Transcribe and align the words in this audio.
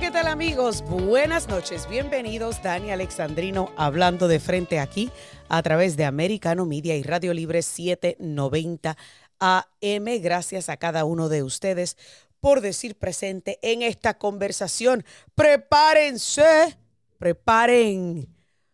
¿Qué 0.00 0.10
tal 0.10 0.26
amigos? 0.26 0.82
Buenas 0.82 1.48
noches. 1.48 1.88
Bienvenidos, 1.88 2.62
Dani 2.62 2.90
Alexandrino, 2.90 3.72
hablando 3.76 4.28
de 4.28 4.40
frente 4.40 4.78
aquí 4.78 5.10
a 5.48 5.62
través 5.62 5.96
de 5.96 6.04
Americano 6.04 6.66
Media 6.66 6.96
y 6.96 7.02
Radio 7.02 7.32
Libre 7.32 7.62
790 7.62 8.96
AM. 9.38 10.04
Gracias 10.20 10.68
a 10.68 10.76
cada 10.76 11.06
uno 11.06 11.30
de 11.30 11.42
ustedes 11.42 11.96
por 12.40 12.60
decir 12.60 12.98
presente 12.98 13.58
en 13.62 13.80
esta 13.80 14.18
conversación. 14.18 15.02
Prepárense, 15.34 16.76
preparen 17.18 18.28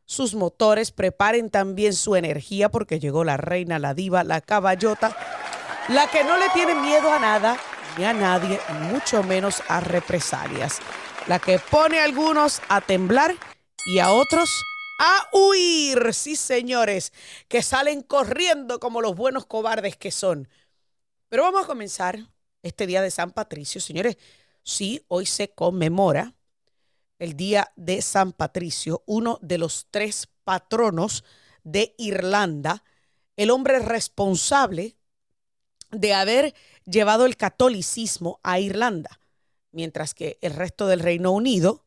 sus 0.05 0.35
motores, 0.35 0.91
preparen 0.91 1.51
también 1.51 1.95
su 1.95 2.17
energía 2.17 2.69
porque 2.69 2.99
llegó 2.99 3.23
la 3.23 3.37
reina, 3.37 3.79
la 3.79 3.95
diva, 3.95 4.25
la 4.25 4.41
caballota, 4.41 5.17
la 5.89 6.11
que 6.11 6.25
no 6.25 6.37
le 6.37 6.49
tiene 6.51 6.75
miedo 6.75 7.13
a 7.13 7.21
nada 7.21 7.57
ni 7.97 8.05
a 8.05 8.13
nadie, 8.13 8.59
mucho 8.91 9.23
menos 9.23 9.63
a 9.69 9.81
represalias, 9.81 10.81
la 11.27 11.39
que 11.39 11.59
pone 11.59 11.99
a 11.99 12.05
algunos 12.05 12.61
a 12.69 12.81
temblar 12.81 13.37
y 13.87 13.99
a 13.99 14.11
otros 14.13 14.51
a 14.99 15.29
huir, 15.33 16.15
sí 16.15 16.37
señores, 16.37 17.13
que 17.49 17.63
salen 17.63 18.03
corriendo 18.03 18.79
como 18.79 19.01
los 19.01 19.17
buenos 19.17 19.47
cobardes 19.47 19.97
que 19.97 20.11
son. 20.11 20.49
Pero 21.29 21.43
vamos 21.43 21.65
a 21.65 21.67
comenzar 21.67 22.19
este 22.63 22.87
día 22.87 23.03
de 23.03 23.11
San 23.11 23.33
Patricio. 23.33 23.81
Señores, 23.81 24.17
sí, 24.63 25.05
hoy 25.09 25.27
se 25.27 25.51
conmemora 25.51 26.35
el 27.19 27.37
día 27.37 27.73
de 27.77 28.03
San 28.03 28.33
Patricio, 28.33 29.03
uno 29.07 29.39
de 29.43 29.59
los 29.59 29.87
tres 29.91 30.29
patronos 30.45 31.25
de 31.65 31.95
Irlanda, 31.99 32.85
el 33.37 33.51
hombre 33.51 33.79
responsable 33.79 34.97
de 35.91 36.15
haber 36.15 36.55
llevado 36.85 37.27
el 37.27 37.37
catolicismo 37.37 38.41
a 38.43 38.59
Irlanda, 38.59 39.21
mientras 39.73 40.15
que 40.15 40.39
el 40.41 40.55
resto 40.55 40.87
del 40.87 41.01
Reino 41.01 41.33
Unido 41.33 41.85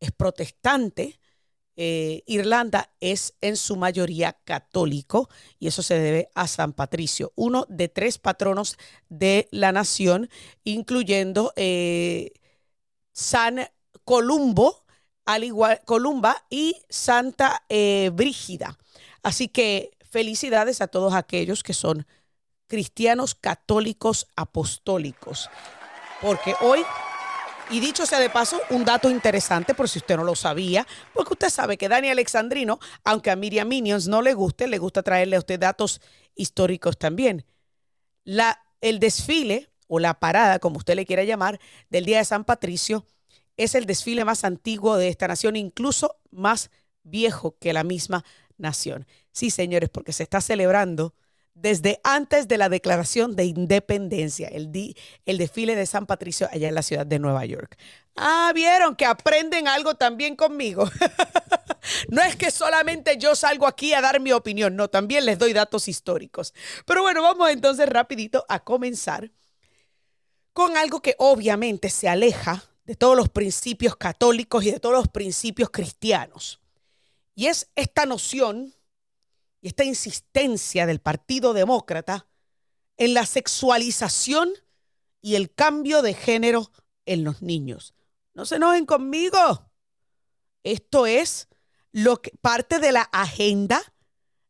es 0.00 0.12
protestante. 0.12 1.18
Eh, 1.76 2.22
Irlanda 2.26 2.90
es 3.00 3.34
en 3.40 3.56
su 3.56 3.76
mayoría 3.76 4.34
católico 4.44 5.28
y 5.58 5.66
eso 5.66 5.82
se 5.82 5.98
debe 5.98 6.30
a 6.34 6.46
San 6.46 6.72
Patricio, 6.72 7.32
uno 7.34 7.66
de 7.68 7.88
tres 7.88 8.18
patronos 8.18 8.78
de 9.08 9.48
la 9.50 9.72
nación, 9.72 10.30
incluyendo 10.62 11.52
eh, 11.56 12.30
San 13.12 13.66
Columbo, 14.04 14.84
al 15.24 15.42
igual 15.42 15.80
Columba 15.84 16.46
y 16.48 16.82
Santa 16.88 17.64
eh, 17.68 18.10
Brígida. 18.12 18.78
Así 19.24 19.48
que 19.48 19.96
felicidades 20.10 20.80
a 20.80 20.86
todos 20.86 21.14
aquellos 21.14 21.64
que 21.64 21.74
son 21.74 22.06
cristianos 22.68 23.34
católicos 23.34 24.28
apostólicos. 24.36 25.50
Porque 26.20 26.54
hoy, 26.60 26.82
y 27.70 27.80
dicho 27.80 28.06
sea 28.06 28.20
de 28.20 28.30
paso, 28.30 28.60
un 28.70 28.84
dato 28.84 29.10
interesante 29.10 29.74
por 29.74 29.88
si 29.88 29.98
usted 29.98 30.16
no 30.16 30.24
lo 30.24 30.34
sabía, 30.34 30.86
porque 31.12 31.32
usted 31.32 31.50
sabe 31.50 31.76
que 31.76 31.88
Dani 31.88 32.08
Alexandrino, 32.10 32.78
aunque 33.04 33.30
a 33.30 33.36
Miriam 33.36 33.68
Minions 33.68 34.06
no 34.06 34.22
le 34.22 34.34
guste, 34.34 34.66
le 34.66 34.78
gusta 34.78 35.02
traerle 35.02 35.36
a 35.36 35.40
usted 35.40 35.58
datos 35.58 36.00
históricos 36.34 36.98
también. 36.98 37.44
El 38.80 38.98
desfile 38.98 39.70
o 39.86 39.98
la 39.98 40.20
parada, 40.20 40.58
como 40.58 40.78
usted 40.78 40.94
le 40.94 41.06
quiera 41.06 41.24
llamar, 41.24 41.58
del 41.88 42.04
Día 42.04 42.18
de 42.18 42.24
San 42.24 42.44
Patricio 42.44 43.06
es 43.56 43.74
el 43.74 43.86
desfile 43.86 44.24
más 44.24 44.44
antiguo 44.44 44.96
de 44.96 45.08
esta 45.08 45.28
nación, 45.28 45.56
incluso 45.56 46.16
más 46.30 46.70
viejo 47.02 47.56
que 47.58 47.72
la 47.72 47.84
misma 47.84 48.24
nación. 48.58 49.06
Sí, 49.32 49.50
señores, 49.50 49.88
porque 49.90 50.12
se 50.12 50.22
está 50.22 50.40
celebrando 50.40 51.14
desde 51.54 52.00
antes 52.02 52.48
de 52.48 52.58
la 52.58 52.68
declaración 52.68 53.36
de 53.36 53.44
independencia, 53.44 54.48
el, 54.48 54.94
el 55.24 55.38
desfile 55.38 55.76
de 55.76 55.86
San 55.86 56.06
Patricio 56.06 56.48
allá 56.52 56.68
en 56.68 56.74
la 56.74 56.82
ciudad 56.82 57.06
de 57.06 57.18
Nueva 57.18 57.44
York. 57.46 57.78
Ah, 58.16 58.52
vieron 58.54 58.96
que 58.96 59.06
aprenden 59.06 59.68
algo 59.68 59.94
también 59.94 60.36
conmigo. 60.36 60.90
no 62.08 62.22
es 62.22 62.36
que 62.36 62.50
solamente 62.50 63.16
yo 63.18 63.34
salgo 63.34 63.66
aquí 63.66 63.94
a 63.94 64.00
dar 64.00 64.20
mi 64.20 64.32
opinión, 64.32 64.76
no, 64.76 64.88
también 64.88 65.24
les 65.24 65.38
doy 65.38 65.52
datos 65.52 65.88
históricos. 65.88 66.52
Pero 66.86 67.02
bueno, 67.02 67.22
vamos 67.22 67.50
entonces 67.50 67.88
rapidito 67.88 68.44
a 68.48 68.62
comenzar 68.62 69.30
con 70.52 70.76
algo 70.76 71.00
que 71.00 71.14
obviamente 71.18 71.88
se 71.88 72.08
aleja 72.08 72.64
de 72.84 72.94
todos 72.94 73.16
los 73.16 73.28
principios 73.28 73.96
católicos 73.96 74.64
y 74.64 74.72
de 74.72 74.80
todos 74.80 74.94
los 74.94 75.08
principios 75.08 75.70
cristianos. 75.70 76.60
Y 77.34 77.46
es 77.46 77.68
esta 77.74 78.06
noción 78.06 78.73
y 79.64 79.68
esta 79.68 79.84
insistencia 79.84 80.84
del 80.84 81.00
Partido 81.00 81.54
Demócrata 81.54 82.28
en 82.98 83.14
la 83.14 83.24
sexualización 83.24 84.52
y 85.22 85.36
el 85.36 85.54
cambio 85.54 86.02
de 86.02 86.12
género 86.12 86.70
en 87.06 87.24
los 87.24 87.40
niños. 87.40 87.94
No 88.34 88.44
se 88.44 88.56
enojen 88.56 88.84
conmigo. 88.84 89.70
Esto 90.64 91.06
es 91.06 91.48
lo 91.92 92.20
que 92.20 92.32
parte 92.42 92.78
de 92.78 92.92
la 92.92 93.08
agenda 93.10 93.80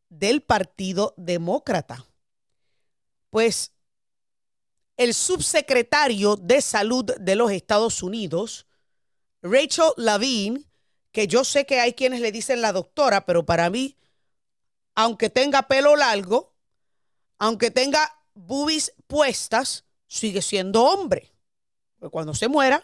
del 0.09 0.41
Partido 0.41 1.13
Demócrata. 1.15 2.05
Pues 3.29 3.71
el 4.97 5.13
subsecretario 5.13 6.35
de 6.35 6.59
Salud 6.61 7.05
de 7.05 7.35
los 7.37 7.51
Estados 7.51 8.03
Unidos, 8.03 8.67
Rachel 9.41 9.93
Lavine, 9.95 10.65
que 11.13 11.27
yo 11.27 11.45
sé 11.45 11.65
que 11.65 11.79
hay 11.79 11.93
quienes 11.93 12.19
le 12.19 12.33
dicen 12.33 12.61
la 12.61 12.73
doctora, 12.73 13.25
pero 13.25 13.45
para 13.45 13.69
mí 13.69 13.95
aunque 14.95 15.29
tenga 15.29 15.63
pelo 15.63 15.95
largo, 15.95 16.53
aunque 17.37 17.69
tenga 17.69 18.17
boobies 18.33 18.93
puestas, 19.07 19.85
sigue 20.07 20.41
siendo 20.41 20.83
hombre. 20.85 21.33
Porque 21.99 22.11
cuando 22.11 22.33
se 22.33 22.47
muera 22.47 22.83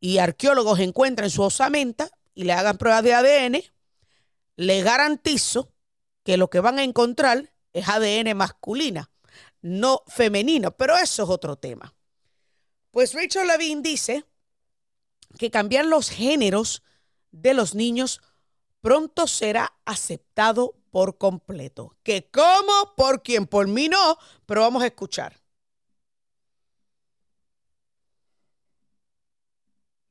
y 0.00 0.18
arqueólogos 0.18 0.80
encuentren 0.80 1.30
su 1.30 1.42
osamenta 1.42 2.10
y 2.34 2.44
le 2.44 2.52
hagan 2.52 2.78
pruebas 2.78 3.04
de 3.04 3.14
ADN, 3.14 3.62
le 4.56 4.82
garantizo 4.82 5.72
que 6.24 6.36
lo 6.36 6.50
que 6.50 6.60
van 6.60 6.78
a 6.78 6.84
encontrar 6.84 7.52
es 7.72 7.88
ADN 7.88 8.36
masculina, 8.36 9.10
no 9.62 10.02
femenino, 10.06 10.72
pero 10.72 10.96
eso 10.96 11.22
es 11.22 11.28
otro 11.28 11.56
tema. 11.56 11.94
Pues 12.90 13.14
Rachel 13.14 13.46
Levine 13.46 13.82
dice 13.82 14.24
que 15.38 15.50
cambiar 15.50 15.84
los 15.84 16.10
géneros 16.10 16.82
de 17.30 17.54
los 17.54 17.74
niños 17.74 18.20
pronto 18.80 19.26
será 19.26 19.72
aceptado 19.84 20.74
por 20.90 21.18
completo. 21.18 21.96
¿Que 22.02 22.28
cómo? 22.30 22.94
Por 22.96 23.22
quien, 23.22 23.46
por 23.46 23.66
mí 23.66 23.88
no, 23.88 24.16
pero 24.46 24.62
vamos 24.62 24.82
a 24.82 24.86
escuchar. 24.86 25.40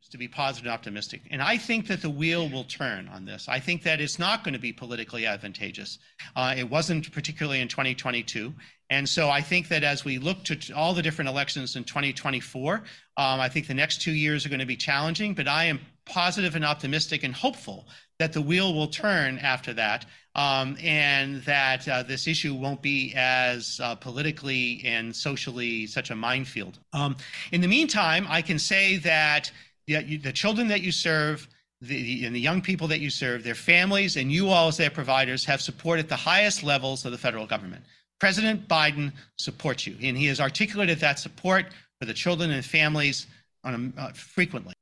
to 0.10 0.18
be 0.18 0.28
positive 0.28 0.66
and 0.66 0.74
optimistic. 0.74 1.22
And 1.30 1.42
I 1.42 1.58
think 1.58 1.88
that 1.88 2.02
the 2.02 2.10
wheel 2.10 2.50
will 2.50 2.64
turn 2.64 3.08
on 3.10 3.26
this. 3.26 3.48
I 3.48 3.60
think 3.60 3.84
that 3.84 4.02
it's 4.02 4.18
not 4.18 4.44
going 4.44 4.54
to 4.54 4.60
be 4.60 4.74
politically 4.74 5.26
advantageous. 5.26 6.00
Uh, 6.36 6.56
it 6.58 6.70
wasn't 6.70 7.12
particularly 7.12 7.62
in 7.62 7.68
2022. 7.68 8.54
And 8.90 9.08
so 9.08 9.30
I 9.30 9.42
think 9.42 9.68
that 9.68 9.84
as 9.84 10.04
we 10.04 10.18
look 10.18 10.44
to 10.46 10.74
all 10.74 10.96
the 10.96 11.04
different 11.04 11.30
elections 11.30 11.76
in 11.76 11.84
2024, 11.84 12.76
um, 12.76 12.84
I 13.18 13.48
think 13.50 13.68
the 13.68 13.74
next 13.76 14.02
two 14.02 14.14
years 14.14 14.46
are 14.46 14.50
going 14.50 14.60
to 14.60 14.66
be 14.66 14.76
challenging, 14.76 15.36
but 15.36 15.48
I 15.48 15.66
am 15.66 15.80
positive 16.10 16.56
and 16.56 16.66
optimistic 16.66 17.24
and 17.24 17.34
hopeful 17.34 17.88
that 18.18 18.34
the 18.34 18.42
wheel 18.42 18.74
will 18.74 18.88
turn 18.88 19.40
after 19.40 19.74
that 19.74 20.06
um, 20.36 20.78
and 20.82 21.42
that 21.44 21.88
uh, 21.88 22.04
this 22.04 22.28
issue 22.28 22.54
won't 22.54 22.82
be 22.82 23.14
as 23.16 23.80
uh, 23.82 23.96
politically 23.96 24.82
and 24.86 25.16
socially 25.16 25.88
such 25.88 26.12
a 26.12 26.16
minefield. 26.16 26.80
Um, 26.94 27.16
in 27.52 27.62
the 27.62 27.68
meantime, 27.68 28.26
I 28.30 28.42
can 28.42 28.60
say 28.60 28.98
that 28.98 29.52
the, 29.88 30.18
the 30.18 30.32
children 30.32 30.68
that 30.68 30.82
you 30.82 30.92
serve, 30.92 31.48
the, 31.82 32.26
and 32.26 32.36
the 32.36 32.40
young 32.40 32.62
people 32.62 32.88
that 32.88 33.00
you 33.00 33.10
serve, 33.10 33.44
their 33.44 33.56
families, 33.56 34.18
and 34.18 34.32
you 34.32 34.50
all 34.50 34.68
as 34.68 34.78
their 34.78 34.90
providers 34.90 35.46
have 35.46 35.62
support 35.62 36.00
at 36.00 36.10
the 36.10 36.16
highest 36.16 36.64
levels 36.64 37.06
of 37.06 37.12
the 37.12 37.18
federal 37.18 37.48
government. 37.48 37.84
President 38.20 38.68
Biden 38.68 39.14
supports 39.38 39.88
you, 39.88 39.96
and 40.02 40.18
he 40.18 40.26
has 40.28 40.40
articulated 40.40 41.00
that 41.00 41.20
support 41.20 41.68
for 42.00 42.06
the 42.06 42.14
children 42.14 42.52
and 42.52 42.64
families 42.66 43.28
on 43.64 43.94
a, 43.98 44.02
uh, 44.02 44.12
frequently. 44.14 44.74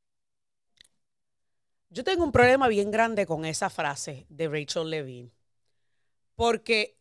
Yo 1.89 2.03
tengo 2.03 2.23
un 2.23 2.31
problema 2.31 2.67
bien 2.67 2.91
grande 2.91 3.25
con 3.25 3.45
esa 3.45 3.69
frase 3.69 4.25
de 4.29 4.47
Rachel 4.47 4.89
Levine. 4.89 5.31
Porque, 6.35 6.97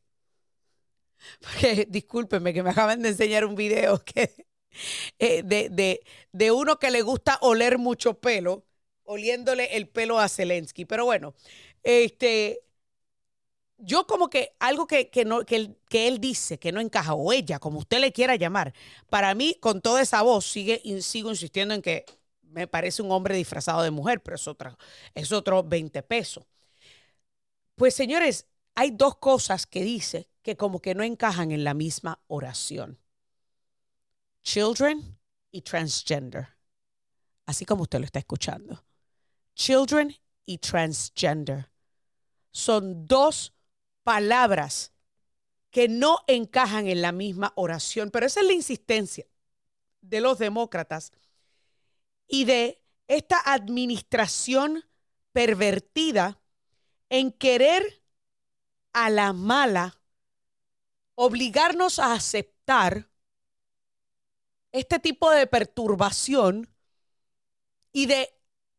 discúlpenme 1.89 2.55
que 2.55 2.63
me 2.63 2.71
acaban 2.71 3.03
de 3.03 3.11
enseñar 3.11 3.45
un 3.45 3.55
video 3.55 4.03
que 4.05 4.47
eh, 5.19 5.43
de, 5.43 6.01
de, 6.33 6.53
uno 6.53 6.79
que 6.79 6.91
le 6.91 7.03
gusta 7.03 7.39
oler 7.41 7.79
mucho 7.79 8.21
pelo, 8.21 8.65
oliéndole 9.05 9.77
el 9.77 9.89
pelo 9.89 10.19
a 10.19 10.29
Zelensky. 10.29 10.85
Pero 10.85 11.05
bueno, 11.05 11.35
este, 11.83 12.61
yo 13.79 14.07
como 14.07 14.29
que 14.29 14.55
algo 14.59 14.87
que, 14.87 15.11
no, 15.27 15.45
que, 15.45 15.57
él, 15.57 15.77
que 15.89 16.09
él 16.09 16.21
dice 16.21 16.59
que 16.59 16.73
no 16.73 16.81
encaja, 16.81 17.15
o 17.15 17.33
ella, 17.33 17.59
como 17.59 17.79
usted 17.79 18.01
le 18.01 18.13
quiera 18.13 18.37
llamar, 18.37 18.73
para 19.11 19.35
mí, 19.35 19.57
con 19.61 19.81
toda 19.81 20.03
esa 20.03 20.23
voz, 20.23 20.47
sigue, 20.47 20.81
sigo 21.03 21.31
insistiendo 21.31 21.75
en 21.75 21.83
que 21.83 22.05
me 22.57 22.67
parece 22.67 23.03
un 23.03 23.13
hombre 23.13 23.37
disfrazado 23.37 23.83
de 23.83 23.91
mujer, 23.91 24.23
pero 24.23 24.37
es, 24.37 24.49
otra, 24.49 24.77
es 25.15 25.31
otro 25.31 25.63
20 25.63 26.03
pesos. 26.03 26.47
Pues 27.75 27.95
señores, 27.95 28.47
hay 28.75 28.93
dos 28.93 29.17
cosas 29.17 29.67
que 29.67 29.85
dice 29.85 30.31
que 30.41 30.57
como 30.57 30.81
que 30.81 30.95
no 30.95 31.05
encajan 31.05 31.53
en 31.53 31.65
la 31.65 31.75
misma 31.75 32.19
oración. 32.29 32.99
Children 34.43 35.19
y 35.51 35.61
transgender. 35.61 36.49
Así 37.45 37.67
como 37.67 37.83
usted 37.83 37.99
lo 37.99 38.07
está 38.07 38.21
escuchando. 38.21 38.83
Children 39.55 40.17
y 40.47 40.57
transgender. 40.57 41.71
Son 42.53 43.07
dos 43.07 43.53
palabras 44.03 44.93
que 45.71 45.89
no 45.89 46.21
encajan 46.27 46.87
en 46.87 47.03
la 47.03 47.13
misma 47.13 47.53
oración, 47.55 48.11
pero 48.11 48.25
esa 48.25 48.41
es 48.41 48.47
la 48.47 48.55
insistencia 48.55 49.27
de 50.01 50.23
los 50.23 50.39
demócratas 50.39 51.13
y 52.29 52.45
de 52.45 52.83
esta 53.09 53.41
administración 53.45 54.85
pervertida 55.33 56.41
en 57.09 57.33
querer 57.33 58.03
a 58.93 59.11
la 59.11 59.33
mala 59.33 60.01
obligarnos 61.15 61.99
a 61.99 62.13
aceptar 62.13 63.09
este 64.73 64.99
tipo 64.99 65.31
de 65.31 65.47
perturbación 65.47 66.69
y 67.93 68.07
de 68.07 68.29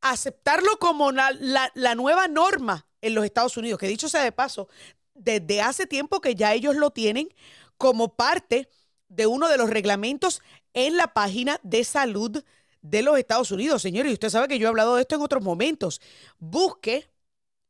aceptarlo 0.02 0.78
como 0.80 1.12
la, 1.12 1.32
la, 1.74 1.96
nueva 1.96 2.28
norma 2.28 2.88
en 3.02 3.16
los 3.16 3.26
Estados 3.26 3.58
Unidos, 3.58 3.80
que 3.80 3.88
dicho 3.88 4.08
sea 4.08 4.24
de 4.24 4.32
paso, 4.32 4.68
desde 5.16 5.62
hace 5.62 5.88
tiempo 5.88 6.22
que 6.22 6.36
ya 6.36 6.54
ellos 6.54 6.76
lo 6.76 6.92
tienen 6.92 7.30
como 7.78 8.16
parte 8.16 8.70
de 9.10 9.26
uno 9.26 9.48
de 9.48 9.58
los 9.58 9.70
reglamentos 9.70 10.42
en 10.74 10.98
la 10.98 11.14
página 11.14 11.60
de 11.64 11.84
salud 11.84 12.44
de 12.90 13.02
los 13.02 13.18
Estados 13.18 13.52
Unidos, 13.52 13.82
señores. 13.82 14.12
Y 14.12 14.14
usted 14.14 14.30
sabe 14.30 14.48
que 14.48 14.60
yo 14.60 14.68
he 14.68 14.70
hablado 14.70 14.96
de 14.96 15.02
esto 15.02 15.16
en 15.16 15.22
otros 15.22 15.44
momentos. 15.44 16.02
Busque 16.40 17.10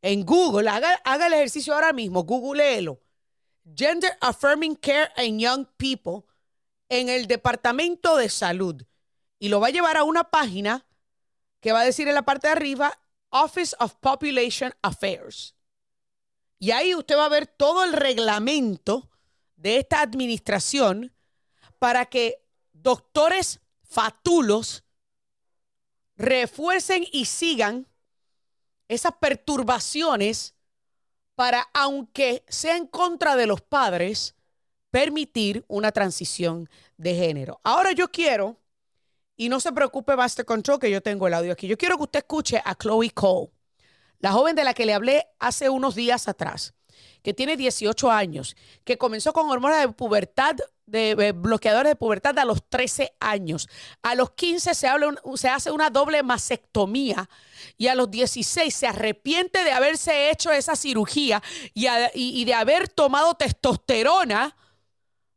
en 0.02 0.25
Google, 0.25 0.69
haga, 0.69 1.02
el 1.06 1.34
ejercicio 1.34 1.74
ahora 1.74 1.94
mismo, 1.94 2.24
googleelo. 2.24 3.02
Gender 3.75 4.18
Affirming 4.22 4.75
Care 4.75 5.12
in 5.25 5.40
Young 5.40 5.66
People 5.78 6.24
en 6.90 7.10
el 7.10 7.28
Departamento 7.28 8.16
de 8.16 8.30
Salud. 8.30 8.84
Y 9.40 9.50
lo 9.50 9.60
va 9.60 9.68
a 9.68 9.72
llevar 9.72 9.98
a 9.98 10.04
una 10.04 10.25
página 10.25 10.86
que 11.60 11.72
va 11.72 11.81
a 11.81 11.86
decir 11.86 12.08
en 12.08 12.16
la 12.16 12.24
parte 12.24 12.48
de 12.48 12.54
arriba 12.54 13.00
Office 13.30 13.75
of 13.80 13.96
Population 13.96 14.74
Affairs. 14.81 15.56
Y 16.60 16.72
ahí 16.72 16.96
usted 16.96 17.18
va 17.18 17.25
a 17.25 17.30
ver 17.30 17.46
todo 17.46 17.84
el 17.84 17.94
reglamento 17.94 19.10
de 19.58 19.78
esta 19.78 20.02
administración 20.02 21.13
para 21.78 22.06
que 22.06 22.44
doctores 22.74 23.60
fatulos 23.84 24.84
refuercen 26.18 27.06
y 27.12 27.25
sigan 27.25 27.88
esas 28.88 29.14
perturbaciones 29.19 30.56
para, 31.36 31.68
aunque 31.74 32.44
sea 32.48 32.78
en 32.78 32.88
contra 32.88 33.36
de 33.36 33.46
los 33.46 33.62
padres, 33.62 34.36
permitir 34.90 35.64
una 35.68 35.92
transición 35.92 36.69
de 36.98 37.14
género. 37.14 37.60
Ahora 37.64 37.92
yo 37.92 38.10
quiero, 38.10 38.58
y 39.36 39.50
no 39.50 39.60
se 39.60 39.72
preocupe 39.72 40.16
Master 40.16 40.46
Control, 40.46 40.80
que 40.80 40.90
yo 40.90 41.02
tengo 41.02 41.28
el 41.28 41.34
audio 41.36 41.54
aquí, 41.54 41.68
yo 41.68 41.78
quiero 41.78 41.98
que 41.98 42.04
usted 42.04 42.20
escuche 42.20 42.62
a 42.63 42.74
Chloe 42.75 43.12
Cole, 43.12 43.52
la 44.20 44.31
joven 44.31 44.56
de 44.56 44.63
la 44.63 44.74
que 44.74 44.86
le 44.86 44.96
hablé 44.96 45.28
hace 45.38 45.70
unos 45.70 45.94
días 45.94 46.28
atrás, 46.28 46.74
que 47.24 47.34
tiene 47.34 47.58
18 47.58 48.12
años, 48.12 48.56
que 48.84 48.98
comenzó 48.98 49.34
con 49.34 49.50
hormonas 49.50 49.82
de 49.82 49.90
pubertad 49.90 50.56
de 50.88 51.34
bloqueadores 51.34 51.92
de 51.92 51.96
pubertad 51.98 52.40
a 52.40 52.46
los 52.46 52.64
13 52.70 53.14
años. 53.20 53.70
A 54.02 54.16
los 54.16 54.32
15 54.32 54.74
se, 54.74 54.88
se 55.36 55.50
hace 55.50 55.70
una 55.70 55.90
doble 55.90 56.24
mastectomía 56.24 57.30
y 57.78 57.88
a 57.88 57.96
los 57.96 58.10
16 58.10 58.74
se 58.74 58.88
arrepiente 58.88 59.64
de 59.64 59.74
haberse 59.74 60.32
hecho 60.32 60.52
esa 60.52 60.76
cirugía 60.76 61.44
y, 61.74 62.46
de 62.46 62.54
haber 62.54 62.88
tomado 62.88 63.36
testosterona 63.36 64.56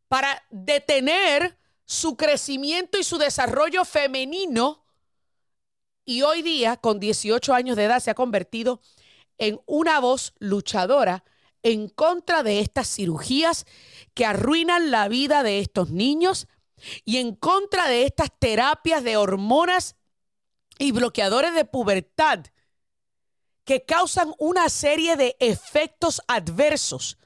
para 0.08 0.42
detener 0.50 1.58
su 1.84 2.16
crecimiento 2.16 2.98
y 2.98 3.04
su 3.04 3.18
desarrollo 3.18 3.84
femenino. 3.84 4.84
Y 6.04 6.22
hoy 6.22 6.42
día, 6.42 6.76
con 6.76 7.00
18 7.00 7.52
años 7.52 7.76
de 7.76 7.84
edad, 7.84 8.00
se 8.00 8.10
ha 8.10 8.14
convertido 8.14 8.80
en 9.38 9.60
una 9.66 9.98
voz 9.98 10.32
luchadora 10.38 11.24
en 11.62 11.88
contra 11.88 12.42
de 12.42 12.60
estas 12.60 12.88
cirugías 12.88 13.66
que 14.14 14.24
arruinan 14.24 14.90
la 14.90 15.08
vida 15.08 15.42
de 15.42 15.60
estos 15.60 15.90
niños 15.90 16.48
y 17.04 17.18
en 17.18 17.34
contra 17.34 17.88
de 17.88 18.04
estas 18.04 18.30
terapias 18.38 19.04
de 19.04 19.16
hormonas 19.16 19.96
y 20.78 20.92
bloqueadores 20.92 21.54
de 21.54 21.64
pubertad 21.64 22.46
que 23.64 23.84
causan 23.84 24.34
una 24.38 24.68
serie 24.68 25.16
de 25.16 25.36
efectos 25.38 26.22
adversos 26.26 27.18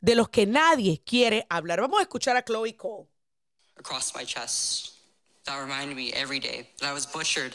de 0.00 0.14
los 0.14 0.28
que 0.28 0.46
nadie 0.46 1.02
quiere 1.04 1.46
hablar. 1.50 1.80
Vamos 1.80 1.98
a 1.98 2.02
escuchar 2.02 2.36
a 2.36 2.42
Chloe 2.42 2.76
Cole. 2.76 3.08
Across 3.76 4.14
my 4.14 4.24
chest, 4.24 4.92
that 5.44 5.60
reminded 5.60 5.96
me 5.96 6.12
every 6.12 6.38
day 6.38 6.68
that 6.78 6.90
I 6.90 6.92
was 6.92 7.06
butchered 7.06 7.54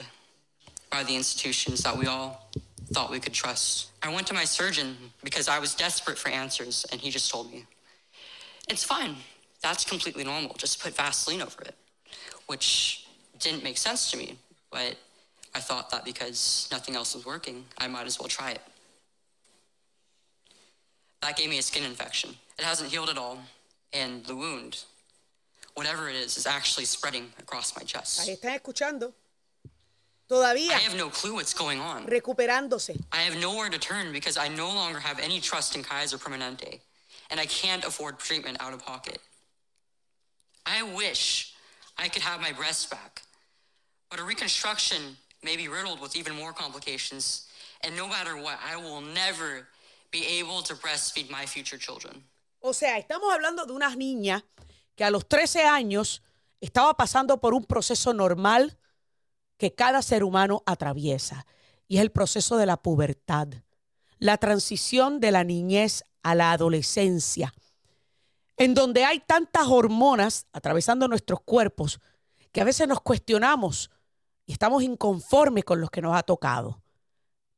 by 0.91 1.03
the 1.03 1.15
institutions 1.15 1.83
that 1.83 1.95
we 1.97 2.07
all 2.07 2.49
thought 2.93 3.11
we 3.11 3.19
could 3.19 3.33
trust. 3.33 3.89
I 4.01 4.13
went 4.13 4.27
to 4.27 4.33
my 4.33 4.45
surgeon 4.45 4.95
because 5.23 5.47
I 5.47 5.59
was 5.59 5.73
desperate 5.75 6.17
for 6.17 6.29
answers, 6.29 6.85
and 6.91 7.01
he 7.01 7.09
just 7.09 7.31
told 7.31 7.51
me, 7.51 7.65
it's 8.69 8.83
fine. 8.83 9.15
That's 9.61 9.83
completely 9.83 10.23
normal. 10.23 10.55
Just 10.57 10.81
put 10.81 10.95
Vaseline 10.95 11.41
over 11.41 11.61
it, 11.63 11.75
which 12.47 13.07
didn't 13.39 13.63
make 13.63 13.77
sense 13.77 14.11
to 14.11 14.17
me, 14.17 14.37
but 14.71 14.95
I 15.53 15.59
thought 15.59 15.89
that 15.89 16.05
because 16.05 16.67
nothing 16.71 16.95
else 16.95 17.15
was 17.15 17.25
working, 17.25 17.65
I 17.77 17.87
might 17.87 18.05
as 18.05 18.19
well 18.19 18.27
try 18.27 18.51
it. 18.51 18.61
That 21.21 21.37
gave 21.37 21.49
me 21.49 21.57
a 21.57 21.61
skin 21.61 21.83
infection. 21.83 22.35
It 22.59 22.65
hasn't 22.65 22.91
healed 22.91 23.09
at 23.09 23.17
all, 23.17 23.39
and 23.93 24.23
the 24.25 24.35
wound, 24.35 24.83
whatever 25.73 26.09
it 26.09 26.15
is, 26.15 26.37
is 26.37 26.45
actually 26.45 26.85
spreading 26.85 27.31
across 27.39 27.75
my 27.75 27.83
chest. 27.83 28.19
Ahí 28.19 28.37
están 28.39 28.55
escuchando. 28.55 29.13
Todavía. 30.27 30.71
I 30.71 30.81
have 30.81 30.97
no 30.97 31.09
clue 31.09 31.35
what's 31.35 31.53
going 31.53 31.79
on. 31.79 32.07
Recuperándose. 32.07 32.99
I 33.11 33.21
have 33.21 33.39
nowhere 33.39 33.69
to 33.69 33.77
turn 33.77 34.11
because 34.11 34.37
I 34.37 34.47
no 34.47 34.67
longer 34.73 34.99
have 34.99 35.19
any 35.19 35.39
trust 35.39 35.75
in 35.75 35.83
Kaiser 35.83 36.17
Permanente, 36.17 36.81
and 37.29 37.39
I 37.39 37.45
can't 37.45 37.85
afford 37.85 38.17
treatment 38.17 38.57
out 38.59 38.73
of 38.73 38.83
pocket. 38.83 39.19
I 40.65 40.81
wish 40.81 41.53
I 41.97 42.09
could 42.09 42.23
have 42.23 42.41
my 42.41 42.51
breasts 42.51 42.85
back, 42.85 43.21
but 44.09 44.19
a 44.19 44.23
reconstruction 44.23 45.15
may 45.43 45.55
be 45.55 45.67
riddled 45.67 46.01
with 46.01 46.15
even 46.15 46.35
more 46.35 46.53
complications, 46.53 47.47
and 47.81 47.95
no 47.95 48.07
matter 48.07 48.35
what, 48.35 48.57
I 48.65 48.77
will 48.77 49.01
never 49.01 49.67
be 50.11 50.25
able 50.39 50.63
to 50.63 50.73
breastfeed 50.73 51.29
my 51.29 51.45
future 51.45 51.77
children. 51.77 52.23
O 52.61 52.73
sea, 52.73 52.97
estamos 52.97 53.31
hablando 53.31 53.67
de 53.67 53.73
una 53.73 53.95
niña 53.95 54.43
que 54.95 55.03
a 55.03 55.11
los 55.11 55.27
13 55.27 55.65
años 55.65 56.23
estaba 56.61 56.95
pasando 56.95 57.39
por 57.39 57.53
un 57.53 57.63
proceso 57.65 58.11
normal 58.11 58.75
que 59.57 59.73
cada 59.73 60.01
ser 60.01 60.23
humano 60.23 60.63
atraviesa 60.65 61.45
y 61.87 61.97
es 61.97 62.01
el 62.01 62.11
proceso 62.11 62.57
de 62.57 62.65
la 62.65 62.77
pubertad, 62.77 63.47
la 64.19 64.37
transición 64.37 65.19
de 65.19 65.31
la 65.31 65.43
niñez 65.43 66.03
a 66.23 66.35
la 66.35 66.51
adolescencia, 66.51 67.53
en 68.57 68.73
donde 68.73 69.05
hay 69.05 69.19
tantas 69.19 69.67
hormonas 69.67 70.47
atravesando 70.53 71.07
nuestros 71.07 71.41
cuerpos 71.41 71.99
que 72.51 72.61
a 72.61 72.65
veces 72.65 72.87
nos 72.87 73.01
cuestionamos 73.01 73.91
y 74.45 74.53
estamos 74.53 74.83
inconformes 74.83 75.63
con 75.65 75.81
los 75.81 75.89
que 75.89 76.01
nos 76.01 76.15
ha 76.15 76.23
tocado. 76.23 76.81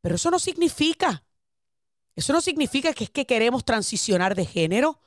Pero 0.02 0.16
eso 0.16 0.32
no 0.32 0.40
significa, 0.40 1.24
eso 2.16 2.34
no 2.34 2.42
significa 2.42 2.94
que 2.94 3.06
es 3.06 3.10
que 3.10 3.26
queremos 3.26 3.64
transicionar 3.64 4.36
de 4.36 4.46
género. 4.46 5.00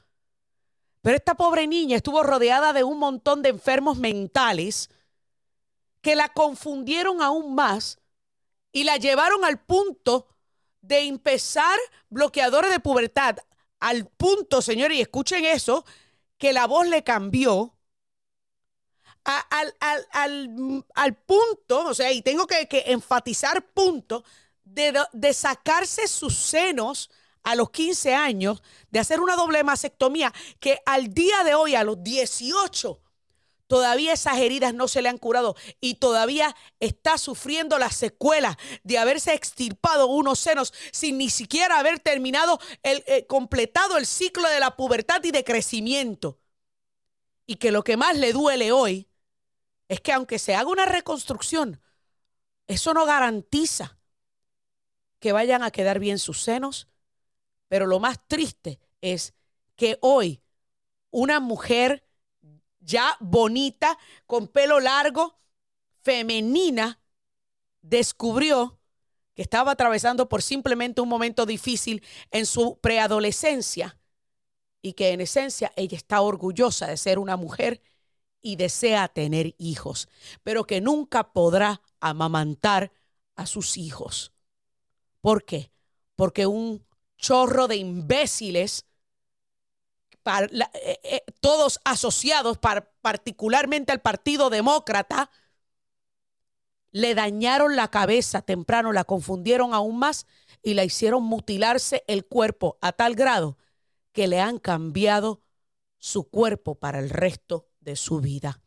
Pero 1.02 1.16
esta 1.16 1.34
pobre 1.34 1.66
niña 1.66 1.96
estuvo 1.96 2.22
rodeada 2.22 2.72
de 2.72 2.84
un 2.84 2.98
montón 2.98 3.42
de 3.42 3.48
enfermos 3.48 3.98
mentales 3.98 4.90
que 6.00 6.16
la 6.16 6.28
confundieron 6.28 7.22
aún 7.22 7.54
más 7.54 7.98
y 8.72 8.84
la 8.84 8.96
llevaron 8.96 9.44
al 9.44 9.60
punto 9.60 10.28
de 10.80 11.00
empezar 11.00 11.78
bloqueadores 12.08 12.70
de 12.70 12.80
pubertad. 12.80 13.36
Al 13.80 14.06
punto, 14.06 14.62
señores, 14.62 14.98
y 14.98 15.00
escuchen 15.00 15.44
eso, 15.44 15.84
que 16.38 16.52
la 16.52 16.66
voz 16.66 16.86
le 16.86 17.02
cambió. 17.02 17.76
al, 19.24 21.14
punto, 21.26 21.86
o 21.86 21.94
sea, 21.94 22.10
y 22.12 22.22
tengo 22.22 22.46
que, 22.46 22.66
enfatizar 22.86 23.62
punto, 23.72 24.24
de, 24.64 24.98
de, 25.12 25.34
sacarse 25.34 26.08
sus 26.08 26.36
senos 26.36 27.10
a 27.42 27.54
los 27.54 27.70
15 27.70 28.14
años, 28.14 28.62
de 28.90 28.98
hacer 28.98 29.20
una 29.20 29.36
doble 29.36 29.64
mastectomía, 29.64 30.32
que 30.58 30.80
al 30.86 31.12
día 31.12 31.42
de 31.44 31.54
hoy, 31.54 31.74
a 31.74 31.84
los 31.84 32.02
18, 32.02 33.00
todavía 33.70 34.14
esas 34.14 34.38
heridas 34.38 34.74
no 34.74 34.88
se 34.88 35.00
le 35.00 35.08
han 35.08 35.16
curado 35.16 35.54
y 35.80 35.94
todavía 35.94 36.56
está 36.80 37.18
sufriendo 37.18 37.78
las 37.78 37.94
secuelas 37.94 38.56
de 38.82 38.98
haberse 38.98 39.32
extirpado 39.32 40.08
unos 40.08 40.40
senos 40.40 40.74
sin 40.90 41.18
ni 41.18 41.30
siquiera 41.30 41.78
haber 41.78 42.00
terminado 42.00 42.58
el 42.82 43.04
eh, 43.06 43.28
completado 43.28 43.96
el 43.96 44.06
ciclo 44.06 44.48
de 44.48 44.58
la 44.58 44.76
pubertad 44.76 45.22
y 45.22 45.30
de 45.30 45.44
crecimiento. 45.44 46.40
Y 47.46 47.56
que 47.56 47.70
lo 47.70 47.84
que 47.84 47.96
más 47.96 48.18
le 48.18 48.32
duele 48.32 48.72
hoy 48.72 49.08
es 49.86 50.00
que 50.00 50.12
aunque 50.12 50.40
se 50.40 50.56
haga 50.56 50.68
una 50.68 50.86
reconstrucción, 50.86 51.80
eso 52.66 52.92
no 52.92 53.06
garantiza 53.06 54.00
que 55.20 55.30
vayan 55.30 55.62
a 55.62 55.70
quedar 55.70 56.00
bien 56.00 56.18
sus 56.18 56.42
senos, 56.42 56.88
pero 57.68 57.86
lo 57.86 58.00
más 58.00 58.18
triste 58.26 58.80
es 59.00 59.32
que 59.76 59.96
hoy 60.00 60.42
una 61.12 61.38
mujer 61.38 62.09
ya 62.80 63.16
bonita, 63.20 63.98
con 64.26 64.48
pelo 64.48 64.80
largo, 64.80 65.38
femenina, 66.02 67.00
descubrió 67.82 68.78
que 69.34 69.42
estaba 69.42 69.72
atravesando 69.72 70.28
por 70.28 70.42
simplemente 70.42 71.00
un 71.00 71.08
momento 71.08 71.46
difícil 71.46 72.02
en 72.30 72.46
su 72.46 72.78
preadolescencia 72.80 73.98
y 74.82 74.94
que 74.94 75.10
en 75.10 75.20
esencia 75.20 75.72
ella 75.76 75.96
está 75.96 76.20
orgullosa 76.20 76.86
de 76.86 76.96
ser 76.96 77.18
una 77.18 77.36
mujer 77.36 77.82
y 78.42 78.56
desea 78.56 79.08
tener 79.08 79.54
hijos, 79.58 80.08
pero 80.42 80.64
que 80.64 80.80
nunca 80.80 81.32
podrá 81.32 81.82
amamantar 82.00 82.92
a 83.36 83.46
sus 83.46 83.76
hijos. 83.76 84.32
¿Por 85.20 85.44
qué? 85.44 85.70
Porque 86.16 86.46
un 86.46 86.86
chorro 87.16 87.68
de 87.68 87.76
imbéciles 87.76 88.86
eh, 90.24 91.00
eh, 91.02 91.24
todos 91.40 91.80
asociados 91.84 92.58
particularmente 93.00 93.92
al 93.92 94.00
Partido 94.00 94.50
Demócrata, 94.50 95.30
le 96.92 97.14
dañaron 97.14 97.76
la 97.76 97.88
cabeza 97.88 98.42
temprano, 98.42 98.92
la 98.92 99.04
confundieron 99.04 99.74
aún 99.74 99.98
más 99.98 100.26
y 100.62 100.74
la 100.74 100.84
hicieron 100.84 101.22
mutilarse 101.22 102.04
el 102.08 102.26
cuerpo 102.26 102.78
a 102.80 102.92
tal 102.92 103.14
grado 103.14 103.56
que 104.12 104.26
le 104.26 104.40
han 104.40 104.58
cambiado 104.58 105.42
su 105.98 106.28
cuerpo 106.28 106.74
para 106.74 106.98
el 106.98 107.10
resto 107.10 107.68
de 107.80 107.96
su 107.96 108.20
vida. 108.20 108.60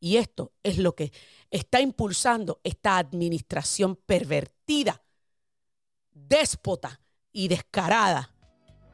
Y 0.00 0.16
esto 0.16 0.52
es 0.62 0.78
lo 0.78 0.94
que 0.94 1.12
está 1.50 1.80
impulsando 1.80 2.60
esta 2.64 2.98
administración 2.98 3.96
pervertida, 3.96 5.02
déspota 6.12 7.00
y 7.32 7.48
descarada 7.48 8.34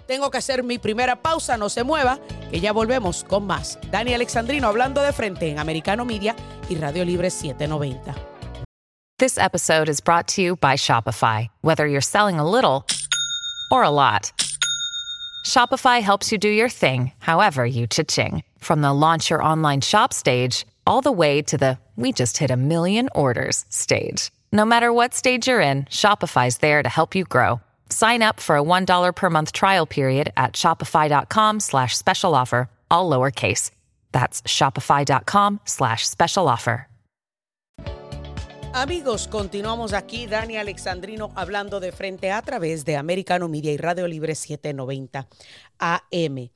tengo 0.07 0.31
que 0.31 0.39
hacer 0.39 0.63
mi 0.63 0.79
primera 0.79 1.17
pausa, 1.17 1.57
no 1.57 1.69
se 1.69 1.85
mueva, 1.85 2.19
que 2.51 2.61
ya 2.61 2.73
volvemos 2.73 3.25
con 3.25 3.47
más. 3.47 3.79
Dani 3.91 4.15
Alexandrino 4.15 4.69
hablando 4.69 5.03
de 5.03 5.13
frente 5.13 5.51
en 5.51 5.59
Americano 5.59 6.05
Media 6.05 6.35
y 6.69 6.77
Radio 6.77 7.05
Libre 7.05 7.31
790. 7.31 8.15
This 9.19 9.39
episode 9.39 9.89
is 9.89 10.01
brought 10.01 10.27
to 10.35 10.43
you 10.43 10.57
by 10.57 10.75
Shopify. 10.75 11.49
Whether 11.63 11.87
you're 11.87 12.01
selling 12.01 12.41
a 12.41 12.45
little 12.45 12.85
or 13.71 13.85
a 13.85 13.91
lot, 13.91 14.33
Shopify 15.47 16.01
helps 16.01 16.33
you 16.33 16.39
do 16.39 16.49
your 16.49 16.69
thing, 16.69 17.13
however 17.19 17.65
you 17.65 17.87
cha-ching. 17.87 18.43
From 18.59 18.81
the 18.81 18.93
launch 18.93 19.31
your 19.31 19.43
online 19.43 19.83
shop 19.83 20.13
stage, 20.13 20.67
all 20.87 21.01
the 21.01 21.13
way 21.13 21.43
to 21.43 21.57
the 21.57 21.79
we 21.97 22.13
just 22.13 22.39
hit 22.39 22.51
a 22.51 22.57
million 22.57 23.09
orders 23.15 23.65
stage. 23.69 24.33
No 24.53 24.65
matter 24.65 24.93
what 24.93 25.15
stage 25.15 25.47
you're 25.47 25.61
in, 25.61 25.85
Shopify's 25.85 26.59
there 26.59 26.83
to 26.83 26.89
help 26.89 27.15
you 27.15 27.25
grow. 27.25 27.61
Sign 27.91 28.23
up 28.23 28.41
for 28.41 28.57
a 28.57 28.63
$1 28.63 29.15
per 29.15 29.31
month 29.31 29.53
trial 29.53 29.87
period 29.87 30.33
at 30.37 30.55
shopify.com 30.55 31.61
slash 31.61 31.97
special 31.97 32.35
offer, 32.35 32.69
all 32.91 33.09
lowercase. 33.09 33.71
That's 34.13 34.43
shopify.com 34.43 35.61
slash 35.65 36.07
special 36.07 36.49
offer. 36.49 36.89
Amigos, 38.77 39.29
continuamos 39.29 39.93
aquí, 39.93 40.27
Dani 40.27 40.57
Alexandrino 40.57 41.31
hablando 41.37 41.79
de 41.79 41.93
frente 41.93 42.33
a 42.33 42.43
través 42.43 42.85
de 42.85 42.97
Americano 42.97 43.49
Media 43.49 43.71
y 43.71 43.77
Radio 43.77 44.09
Libre 44.09 44.35
790 44.35 45.29
AM. 45.79 46.51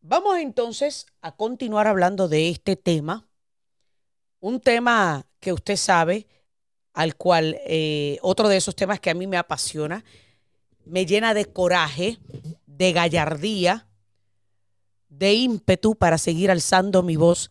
Vamos 0.00 0.38
entonces 0.38 1.04
a 1.20 1.36
continuar 1.36 1.86
hablando 1.86 2.28
de 2.28 2.48
este 2.48 2.76
tema, 2.76 3.28
un 4.40 4.58
tema 4.58 5.26
que 5.38 5.52
usted 5.52 5.76
sabe, 5.76 6.26
al 6.94 7.14
cual 7.14 7.60
eh, 7.66 8.18
otro 8.22 8.48
de 8.48 8.56
esos 8.56 8.74
temas 8.74 8.98
que 8.98 9.10
a 9.10 9.14
mí 9.14 9.26
me 9.26 9.36
apasiona, 9.36 10.06
me 10.88 11.06
llena 11.06 11.34
de 11.34 11.44
coraje, 11.44 12.18
de 12.66 12.92
gallardía, 12.92 13.88
de 15.08 15.34
ímpetu 15.34 15.96
para 15.96 16.18
seguir 16.18 16.50
alzando 16.50 17.02
mi 17.02 17.16
voz 17.16 17.50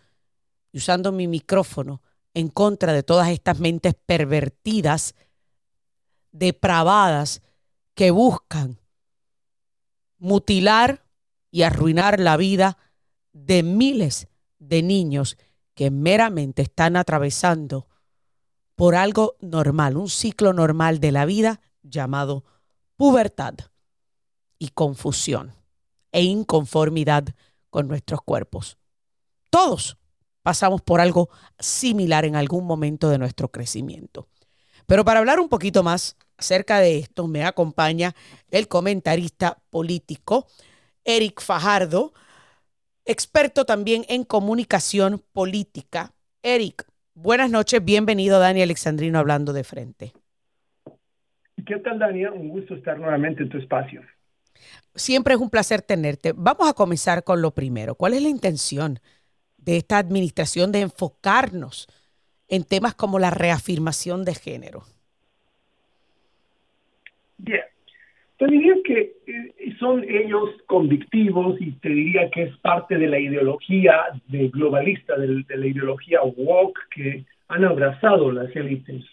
y 0.71 0.77
usando 0.77 1.11
mi 1.11 1.27
micrófono 1.27 2.01
en 2.33 2.49
contra 2.49 2.93
de 2.93 3.03
todas 3.03 3.29
estas 3.29 3.59
mentes 3.59 3.95
pervertidas, 4.05 5.15
depravadas, 6.31 7.41
que 7.93 8.11
buscan 8.11 8.79
mutilar 10.19 11.03
y 11.49 11.63
arruinar 11.63 12.19
la 12.19 12.37
vida 12.37 12.77
de 13.33 13.63
miles 13.63 14.27
de 14.59 14.83
niños 14.83 15.37
que 15.73 15.89
meramente 15.89 16.61
están 16.61 16.95
atravesando 16.95 17.87
por 18.75 18.95
algo 18.95 19.35
normal, 19.41 19.97
un 19.97 20.09
ciclo 20.09 20.53
normal 20.53 20.99
de 20.99 21.11
la 21.11 21.25
vida 21.25 21.59
llamado 21.81 22.43
pubertad 22.97 23.53
y 24.59 24.69
confusión 24.69 25.53
e 26.11 26.23
inconformidad 26.23 27.25
con 27.69 27.87
nuestros 27.87 28.21
cuerpos. 28.21 28.77
Todos 29.49 29.97
pasamos 30.41 30.81
por 30.81 30.99
algo 30.99 31.29
similar 31.59 32.25
en 32.25 32.35
algún 32.35 32.65
momento 32.65 33.09
de 33.09 33.17
nuestro 33.17 33.51
crecimiento. 33.51 34.27
Pero 34.87 35.05
para 35.05 35.19
hablar 35.19 35.39
un 35.39 35.49
poquito 35.49 35.83
más 35.83 36.17
acerca 36.37 36.79
de 36.79 36.97
esto, 36.97 37.27
me 37.27 37.43
acompaña 37.43 38.15
el 38.49 38.67
comentarista 38.67 39.61
político 39.69 40.47
Eric 41.03 41.41
Fajardo, 41.41 42.13
experto 43.05 43.65
también 43.65 44.05
en 44.09 44.23
comunicación 44.23 45.23
política. 45.31 46.13
Eric, 46.41 46.85
buenas 47.13 47.49
noches, 47.49 47.83
bienvenido 47.83 48.39
Dani 48.39 48.61
Alexandrino 48.61 49.19
hablando 49.19 49.53
de 49.53 49.63
frente. 49.63 50.13
¿Qué 51.65 51.77
tal, 51.79 51.99
Daniel? 51.99 52.31
Un 52.33 52.49
gusto 52.49 52.75
estar 52.75 52.99
nuevamente 52.99 53.43
en 53.43 53.49
tu 53.49 53.57
espacio. 53.57 54.01
Siempre 54.95 55.33
es 55.33 55.39
un 55.39 55.49
placer 55.49 55.81
tenerte. 55.81 56.33
Vamos 56.35 56.69
a 56.69 56.73
comenzar 56.73 57.23
con 57.23 57.41
lo 57.41 57.51
primero. 57.51 57.95
¿Cuál 57.95 58.13
es 58.13 58.21
la 58.21 58.29
intención 58.29 58.99
de 59.57 59.77
esta 59.77 59.97
administración 59.97 60.71
de 60.71 60.81
enfocarnos 60.81 61.87
en 62.47 62.63
temas 62.63 62.95
como 62.95 63.19
la 63.19 63.31
reafirmación 63.31 64.23
de 64.23 64.35
género? 64.35 64.83
Bien. 67.37 67.61
Te 68.37 68.45
diría 68.45 68.75
que 68.85 69.15
eh, 69.25 69.75
son 69.79 70.03
ellos 70.03 70.49
convictivos 70.67 71.59
y 71.59 71.71
te 71.73 71.89
diría 71.89 72.29
que 72.29 72.43
es 72.43 72.57
parte 72.57 72.97
de 72.97 73.07
la 73.07 73.19
ideología 73.19 74.03
de 74.27 74.49
globalista, 74.49 75.17
de, 75.17 75.43
de 75.43 75.57
la 75.57 75.67
ideología 75.67 76.21
woke 76.21 76.79
que 76.91 77.25
han 77.47 77.65
abrazado 77.65 78.31
las 78.31 78.55
élites, 78.55 79.03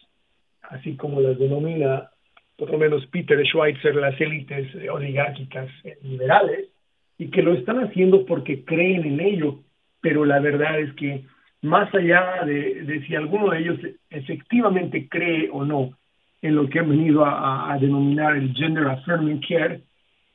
así 0.63 0.97
como 0.97 1.21
las 1.23 1.39
denomina 1.39 2.11
por 2.57 2.71
lo 2.71 2.79
menos 2.79 3.07
Peter 3.07 3.45
Schweitzer, 3.45 3.95
las 3.97 4.21
élites 4.21 4.75
eh, 4.77 4.91
oligárquicas 4.91 5.69
eh, 5.85 5.99
liberales, 6.03 6.69
y 7.19 7.29
que 7.29 7.43
lo 7.43 7.55
están 7.55 7.79
haciendo 7.81 8.27
porque 8.27 8.65
creen 8.65 9.05
en 9.05 9.21
ello, 9.21 9.61
pero 10.01 10.25
la 10.25 10.41
verdad 10.41 10.81
es 10.81 10.93
que 10.95 11.25
más 11.63 11.93
allá 11.95 12.45
de, 12.45 13.03
si 13.07 13.15
alguno 13.15 13.51
de 13.51 13.61
ellos 13.61 13.79
efectivamente 14.11 15.09
cree 15.09 15.49
o 15.51 15.65
no 15.65 15.97
en 16.43 16.57
lo 16.57 16.69
que 16.69 16.81
han 16.81 16.91
venido 16.91 17.25
a, 17.25 17.77
denominar 17.81 18.37
el 18.37 18.53
gender 18.55 18.87
affirming 18.87 19.41
care, 19.41 19.81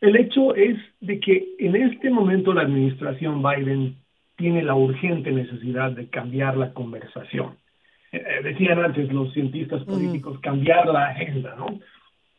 el 0.02 0.16
hecho 0.16 0.56
es 0.56 0.78
de 1.02 1.20
que 1.20 1.50
en 1.60 1.76
este 1.76 2.10
momento 2.10 2.54
la 2.54 2.62
administración 2.62 3.44
Biden 3.44 3.96
tiene 4.38 4.64
la 4.64 4.74
urgente 4.74 5.32
necesidad 5.32 5.92
de 5.92 6.08
cambiar 6.08 6.58
la 6.58 6.74
conversación. 6.74 7.58
Eh, 8.12 8.24
decían 8.44 8.80
antes 8.80 9.12
los 9.14 9.32
cientistas 9.34 9.84
políticos, 9.84 10.40
cambiar 10.42 10.88
la 10.88 11.10
agenda, 11.10 11.56
¿no? 11.58 11.80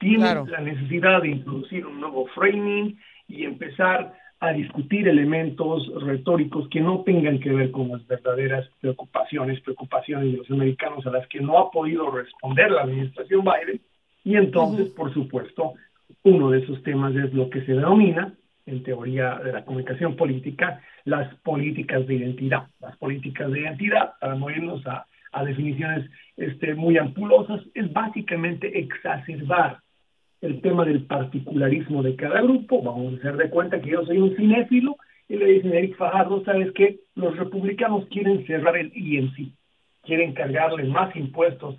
Tiene 0.01 0.35
la 0.47 0.61
necesidad 0.61 1.23
de 1.23 1.29
introducir 1.29 1.87
un 1.87 2.01
nuevo 2.01 2.27
framing 2.35 2.99
y 3.29 3.45
empezar 3.45 4.15
a 4.41 4.53
discutir 4.53 5.07
elementos 5.07 5.93
retóricos 6.03 6.67
que 6.71 6.81
no 6.81 7.03
tengan 7.03 7.39
que 7.39 7.53
ver 7.53 7.71
con 7.71 7.89
las 7.91 8.05
verdaderas 8.07 8.67
preocupaciones, 8.81 9.61
preocupaciones 9.61 10.33
de 10.33 10.39
los 10.39 10.51
americanos 10.51 11.07
a 11.07 11.11
las 11.11 11.29
que 11.29 11.41
no 11.41 11.59
ha 11.59 11.71
podido 11.71 12.11
responder 12.11 12.71
la 12.71 12.83
administración 12.83 13.43
Biden. 13.43 13.81
Y 14.25 14.37
entonces, 14.37 14.89
por 14.89 15.13
supuesto, 15.13 15.75
uno 16.23 16.51
de 16.51 16.61
esos 16.61 16.83
temas 16.83 17.15
es 17.15 17.35
lo 17.35 17.51
que 17.51 17.61
se 17.67 17.73
denomina, 17.73 18.35
en 18.65 18.83
teoría 18.83 19.35
de 19.37 19.53
la 19.53 19.65
comunicación 19.67 20.17
política, 20.17 20.81
las 21.05 21.35
políticas 21.43 22.07
de 22.07 22.15
identidad. 22.15 22.69
Las 22.81 22.97
políticas 22.97 23.51
de 23.51 23.61
identidad, 23.61 24.13
para 24.19 24.35
no 24.35 24.49
irnos 24.49 24.87
a, 24.87 25.05
a 25.33 25.45
definiciones 25.45 26.11
este, 26.39 26.75
muy 26.75 26.97
ampulosas, 26.97 27.61
es 27.75 27.93
básicamente 27.93 28.79
exacerbar 28.79 29.81
el 30.41 30.61
tema 30.63 30.85
del 30.85 31.05
particularismo 31.05 32.03
de 32.03 32.17
cada 32.17 32.41
grupo, 32.43 32.83
vamos 32.83 33.15
a 33.15 33.17
hacer 33.19 33.37
de 33.37 33.51
cuenta 33.51 33.81
que 33.81 33.91
yo 33.91 34.05
soy 34.07 34.19
un 34.19 34.35
cinéfilo 34.37 34.97
y 35.29 35.37
le 35.37 35.47
dicen 35.47 35.73
a 35.73 35.77
Eric 35.77 35.97
Fajardo, 35.97 36.43
¿sabes 36.45 36.73
qué? 36.73 37.01
Los 37.15 37.37
republicanos 37.37 38.07
quieren 38.11 38.47
cerrar 38.47 38.77
el 38.77 38.91
INC, 38.95 39.53
quieren 40.03 40.33
cargarle 40.33 40.85
más 40.85 41.15
impuestos 41.15 41.77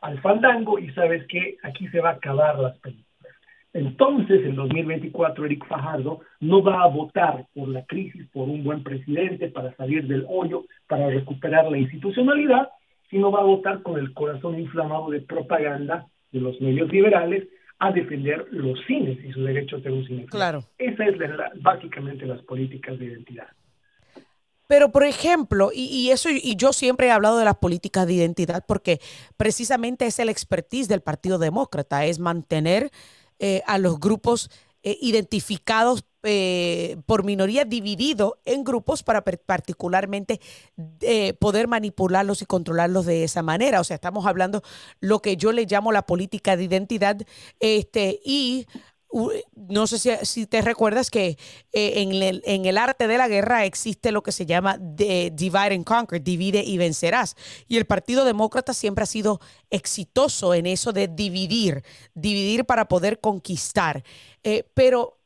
al 0.00 0.20
fandango 0.20 0.78
y 0.78 0.90
sabes 0.92 1.26
qué? 1.28 1.56
Aquí 1.62 1.88
se 1.88 2.00
va 2.00 2.10
a 2.10 2.14
acabar 2.14 2.58
las 2.58 2.78
películas. 2.78 3.06
Entonces, 3.72 4.46
en 4.46 4.54
2024, 4.54 5.44
Eric 5.44 5.66
Fajardo 5.66 6.20
no 6.40 6.62
va 6.62 6.82
a 6.82 6.86
votar 6.86 7.44
por 7.54 7.68
la 7.68 7.84
crisis, 7.84 8.26
por 8.32 8.48
un 8.48 8.64
buen 8.64 8.82
presidente, 8.82 9.48
para 9.48 9.74
salir 9.76 10.06
del 10.06 10.24
hoyo, 10.28 10.64
para 10.86 11.10
recuperar 11.10 11.70
la 11.70 11.76
institucionalidad, 11.76 12.70
sino 13.10 13.30
va 13.30 13.40
a 13.40 13.44
votar 13.44 13.82
con 13.82 13.98
el 13.98 14.14
corazón 14.14 14.58
inflamado 14.58 15.10
de 15.10 15.20
propaganda 15.20 16.06
de 16.32 16.40
los 16.40 16.58
medios 16.62 16.90
liberales 16.90 17.46
a 17.78 17.92
defender 17.92 18.46
los 18.50 18.78
cines 18.86 19.22
y 19.24 19.32
su 19.32 19.42
derecho 19.42 19.76
a 19.76 19.80
ser 19.80 19.92
un 19.92 20.06
cine. 20.06 20.26
Claro. 20.26 20.64
Esa 20.78 21.04
es 21.04 21.16
básicamente 21.60 22.26
las 22.26 22.42
políticas 22.42 22.98
de 22.98 23.06
identidad. 23.06 23.48
Pero, 24.68 24.90
por 24.90 25.04
ejemplo, 25.04 25.70
y, 25.72 25.84
y, 25.84 26.10
eso, 26.10 26.28
y 26.30 26.56
yo 26.56 26.72
siempre 26.72 27.06
he 27.06 27.10
hablado 27.10 27.38
de 27.38 27.44
las 27.44 27.56
políticas 27.56 28.06
de 28.06 28.14
identidad 28.14 28.64
porque 28.66 28.98
precisamente 29.36 30.06
es 30.06 30.18
el 30.18 30.28
expertise 30.28 30.88
del 30.88 31.02
Partido 31.02 31.38
Demócrata, 31.38 32.04
es 32.04 32.18
mantener 32.18 32.90
eh, 33.38 33.62
a 33.66 33.78
los 33.78 34.00
grupos 34.00 34.50
eh, 34.82 34.96
identificados 35.00 36.04
eh, 36.26 36.96
por 37.06 37.24
minoría 37.24 37.64
divididos 37.64 38.34
en 38.44 38.64
grupos 38.64 39.02
para 39.02 39.22
particularmente 39.22 40.40
poder 41.38 41.68
manipularlos 41.68 42.42
y 42.42 42.46
controlarlos 42.46 43.06
de 43.06 43.24
esa 43.24 43.42
manera. 43.42 43.80
O 43.80 43.84
sea, 43.84 43.94
estamos 43.94 44.26
hablando 44.26 44.62
lo 45.00 45.20
que 45.20 45.36
yo 45.36 45.52
le 45.52 45.66
llamo 45.66 45.92
la 45.92 46.02
política 46.02 46.56
de 46.56 46.64
identidad 46.64 47.16
este, 47.60 48.20
y 48.24 48.66
no 49.54 49.86
sé 49.86 50.24
si, 50.24 50.46
te 50.46 50.62
recuerdas 50.62 51.10
que 51.10 51.38
eh, 51.72 52.02
en, 52.02 52.12
el, 52.12 52.42
en, 52.44 52.66
el, 52.66 52.76
arte 52.76 53.06
de 53.06 53.16
la 53.16 53.28
guerra 53.28 53.64
existe 53.64 54.12
lo 54.12 54.22
que 54.22 54.32
se 54.32 54.46
llama 54.46 54.78
divide 54.78 55.74
and 55.74 55.84
conquer, 55.84 56.22
divide 56.22 56.62
y 56.62 56.76
vencerás. 56.76 57.36
Y 57.68 57.76
el 57.76 57.86
Partido 57.86 58.24
Demócrata 58.24 58.74
siempre 58.74 59.04
ha 59.04 59.06
sido 59.06 59.40
exitoso 59.70 60.54
en 60.54 60.66
eso 60.66 60.92
de 60.92 61.08
dividir, 61.08 61.82
dividir 62.14 62.64
para 62.64 62.88
poder 62.88 63.20
conquistar. 63.20 64.02
Eh, 64.42 64.68
pero 64.74 65.18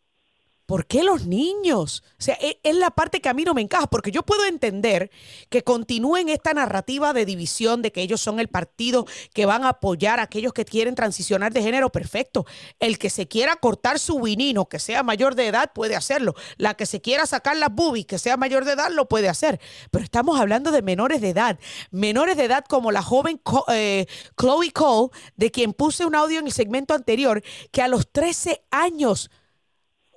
¿Por 0.71 0.87
qué 0.87 1.03
los 1.03 1.27
niños? 1.27 2.05
O 2.17 2.23
sea, 2.23 2.39
e, 2.41 2.61
es, 2.62 2.77
la 2.77 2.93
parte 2.93 3.21
que 3.21 3.29
a 3.29 3.35
mí 3.35 3.43
no 3.43 3.55
me 3.55 3.61
encaja, 3.61 3.89
porque 3.89 4.12
yo 4.12 4.23
puedo 4.23 4.45
entender 4.45 5.11
que 5.49 5.65
continúen 5.65 6.29
esta 6.29 6.55
narrativa 6.55 7.12
de 7.12 7.27
división, 7.27 7.83
de 7.83 7.91
que 7.91 8.03
ellos 8.03 8.21
son 8.21 8.39
el 8.39 8.47
partido 8.47 9.05
que 9.35 9.47
van 9.47 9.65
a 9.65 9.71
apoyar 9.71 10.21
a 10.21 10.23
aquellos 10.23 10.53
que 10.53 10.65
quieren 10.65 10.95
transicionar 10.95 11.53
de 11.53 11.61
género, 11.61 11.91
perfecto. 11.91 12.47
El 12.79 13.00
que 13.00 13.11
se 13.11 13.27
quiera 13.27 13.57
cortar 13.57 13.99
su 13.99 14.21
vinino, 14.21 14.67
que 14.67 14.79
sea 14.79 15.03
mayor 15.03 15.35
de 15.35 15.49
edad, 15.49 15.73
puede 15.75 15.97
hacerlo. 15.97 16.37
La 16.57 16.75
que 16.75 16.87
se 16.87 17.00
quiera 17.00 17.27
sacar 17.27 17.57
las 17.57 17.75
boobies, 17.75 18.07
que 18.07 18.21
sea 18.21 18.37
mayor 18.37 18.65
de 18.65 18.75
edad, 18.75 18.93
lo 18.93 19.09
puede 19.09 19.29
hacer. 19.29 19.59
Pero 19.91 20.05
estamos 20.05 20.39
hablando 20.39 20.71
de 20.71 20.83
menores 20.83 21.21
de 21.21 21.31
edad. 21.31 21.59
Menores 21.91 22.37
de 22.37 22.45
edad 22.45 22.65
como 22.65 22.93
la 22.93 23.03
joven 23.03 23.41
eh, 23.73 24.07
Chloe 24.41 24.71
Cole, 24.71 25.11
de 25.35 25.50
quien 25.50 25.73
puse 25.73 26.07
un 26.07 26.15
audio 26.15 26.39
en 26.39 26.47
el 26.47 26.53
segmento 26.53 26.95
anterior, 26.95 27.43
que 27.73 27.83
a 27.83 27.89
los 27.89 28.07
13 28.12 28.62
años 28.71 29.33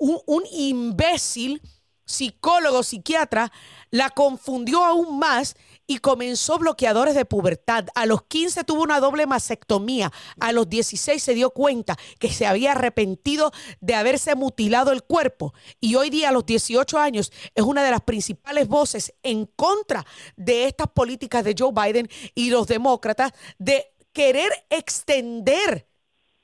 un, 0.04 0.44
imbécil 0.52 1.62
psicólogo, 2.06 2.84
psiquiatra, 2.84 3.52
la 3.90 4.10
confundió 4.10 4.84
aún 4.84 5.20
más 5.20 5.56
y 5.88 6.00
comenzó 6.00 6.58
bloqueadores 6.58 7.16
de 7.16 7.24
pubertad. 7.26 7.86
A 7.96 8.06
los 8.06 8.24
15 8.24 8.66
tuvo 8.66 8.84
una 8.84 9.00
doble 9.00 9.26
mastectomía. 9.26 10.12
A 10.40 10.52
los 10.52 10.68
16 10.68 11.24
se 11.24 11.34
dio 11.34 11.52
cuenta 11.52 11.98
que 12.20 12.30
se 12.30 12.46
había 12.46 12.74
arrepentido 12.74 13.52
de 13.80 13.96
haberse 13.96 14.36
mutilado 14.36 14.92
el 14.92 15.04
cuerpo. 15.04 15.54
Y 15.80 15.96
hoy 15.96 16.10
día, 16.10 16.30
a 16.30 16.34
los 16.34 16.46
18 16.46 17.00
años, 17.00 17.32
es 17.56 17.64
una 17.64 17.84
de 17.84 17.92
las 17.92 18.02
principales 18.02 18.68
voces 18.68 19.14
en 19.24 19.46
contra 19.46 20.06
de 20.36 20.66
estas 20.66 20.88
políticas 20.88 21.44
de 21.46 21.56
Joe 21.58 21.72
Biden 21.72 22.10
y 22.36 22.50
los 22.50 22.68
demócratas 22.68 23.32
de 23.58 23.94
querer 24.12 24.52
extender 24.70 25.88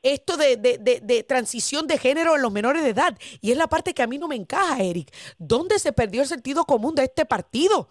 esto 0.04 0.38
de, 0.38 0.58
de, 0.58 1.24
transición 1.24 1.88
de 1.88 1.98
género 1.98 2.36
en 2.36 2.42
los 2.42 2.52
menores 2.52 2.84
de 2.84 2.90
edad. 2.90 3.18
Y 3.42 3.52
es 3.52 3.58
la 3.58 3.68
parte 3.68 3.94
que 3.94 4.04
a 4.04 4.08
mí 4.08 4.18
no 4.18 4.28
me 4.28 4.36
encaja, 4.36 4.82
Eric. 4.82 5.10
¿Dónde 5.38 5.80
se 5.80 5.94
perdió 5.94 6.22
el 6.22 6.28
sentido 6.28 6.64
común 6.66 6.96
de 6.96 7.04
este 7.04 7.26
partido? 7.26 7.90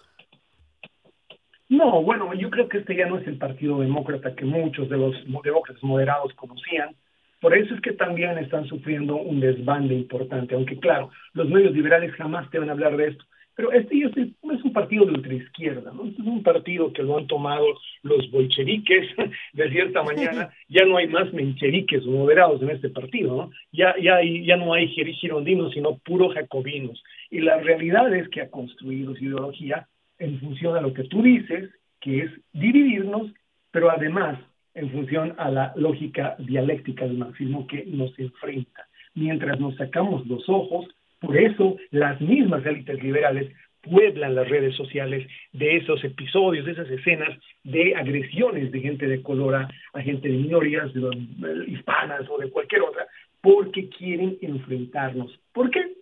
No, 1.69 2.03
bueno, 2.03 2.33
yo 2.33 2.49
creo 2.51 2.69
que 2.69 2.79
este 2.79 2.97
ya 2.97 3.07
no 3.07 3.19
es 3.19 3.27
el 3.27 3.37
Partido 3.37 3.79
Demócrata 3.79 4.35
que 4.35 4.47
muchos 4.47 4.89
de 4.89 4.97
los 4.97 5.15
demócratas 5.25 5.83
moderados 5.83 6.33
conocían. 6.35 6.97
Por 7.41 7.57
eso 7.57 7.75
es 7.75 7.81
que 7.83 7.93
también 7.93 8.39
están 8.39 8.67
sufriendo 8.67 9.17
un 9.17 9.39
desbande 9.39 9.95
importante, 9.95 10.55
aunque 10.55 10.79
claro, 10.79 11.11
los 11.35 11.49
medios 11.49 11.73
liberales 11.73 12.13
jamás 12.15 12.51
te 12.51 12.59
van 12.59 12.71
a 12.71 12.73
hablar 12.73 12.97
de 12.97 13.09
esto. 13.09 13.25
Pero 13.59 13.73
este 13.73 13.99
es, 13.99 14.17
es 14.17 14.65
un 14.65 14.73
partido 14.73 15.05
de 15.05 15.15
ultraizquierda, 15.15 15.91
¿no? 15.91 16.05
Este 16.05 16.23
es 16.23 16.29
un 16.29 16.45
partido 16.45 16.93
que 16.93 17.03
lo 17.03 17.19
han 17.19 17.27
tomado 17.27 17.67
los 18.05 18.31
bolcheviques 18.31 19.09
de 19.53 19.71
cierta 19.71 20.05
manera. 20.05 20.55
Ya 20.69 20.85
no 20.85 20.97
hay 20.97 21.09
más 21.09 21.33
mencheriques 21.33 22.07
o 22.07 22.11
moderados 22.11 22.63
en 22.63 22.71
este 22.71 22.89
partido, 22.91 23.35
¿no? 23.35 23.51
Ya, 23.73 23.97
ya, 24.01 24.21
ya 24.23 24.57
no 24.57 24.75
hay 24.75 24.87
girondinos, 24.87 25.73
sino 25.73 25.99
puro 25.99 26.29
jacobinos. 26.29 27.03
Y 27.31 27.41
la 27.41 27.59
realidad 27.59 28.15
es 28.15 28.29
que 28.29 28.43
ha 28.43 28.51
construido 28.51 29.17
su 29.17 29.25
ideología 29.25 29.89
en 30.21 30.39
función 30.39 30.77
a 30.77 30.81
lo 30.81 30.93
que 30.93 31.05
tú 31.05 31.23
dices, 31.23 31.71
que 32.01 32.21
es 32.21 32.31
dividirnos, 32.53 33.33
pero 33.73 33.91
además 33.91 34.39
en 34.75 34.89
función 34.93 35.35
a 35.37 35.51
la 35.51 35.73
lógica 35.75 36.37
dialéctica 36.39 37.07
del 37.07 37.19
marxismo 37.19 37.67
que 37.67 37.85
nos 37.87 38.17
enfrenta. 38.21 38.87
Mientras 39.15 39.59
nos 39.59 39.75
sacamos 39.75 40.25
los 40.29 40.49
ojos, 40.49 40.87
por 41.21 41.37
eso 41.37 41.77
las 41.91 42.21
mismas 42.21 42.65
élites 42.65 43.03
liberales 43.03 43.53
pueblan 43.83 44.35
las 44.35 44.49
redes 44.49 44.75
sociales 44.77 45.27
de 45.53 45.77
esos 45.77 46.03
episodios, 46.05 46.67
de 46.67 46.73
esas 46.73 46.91
escenas 46.91 47.39
de 47.65 47.95
agresiones 47.95 48.71
de 48.73 48.81
gente 48.81 49.07
de 49.07 49.23
color 49.23 49.55
a, 49.55 50.03
gente 50.03 50.29
de 50.29 50.37
minorías, 50.37 50.93
de, 50.93 51.65
hispanas 51.69 52.29
o 52.29 52.39
de 52.39 52.51
cualquier 52.51 52.83
otra, 52.83 53.07
porque 53.41 53.89
quieren 53.89 54.37
enfrentarnos. 54.41 55.39
¿Por 55.53 55.71
qué? 55.71 55.95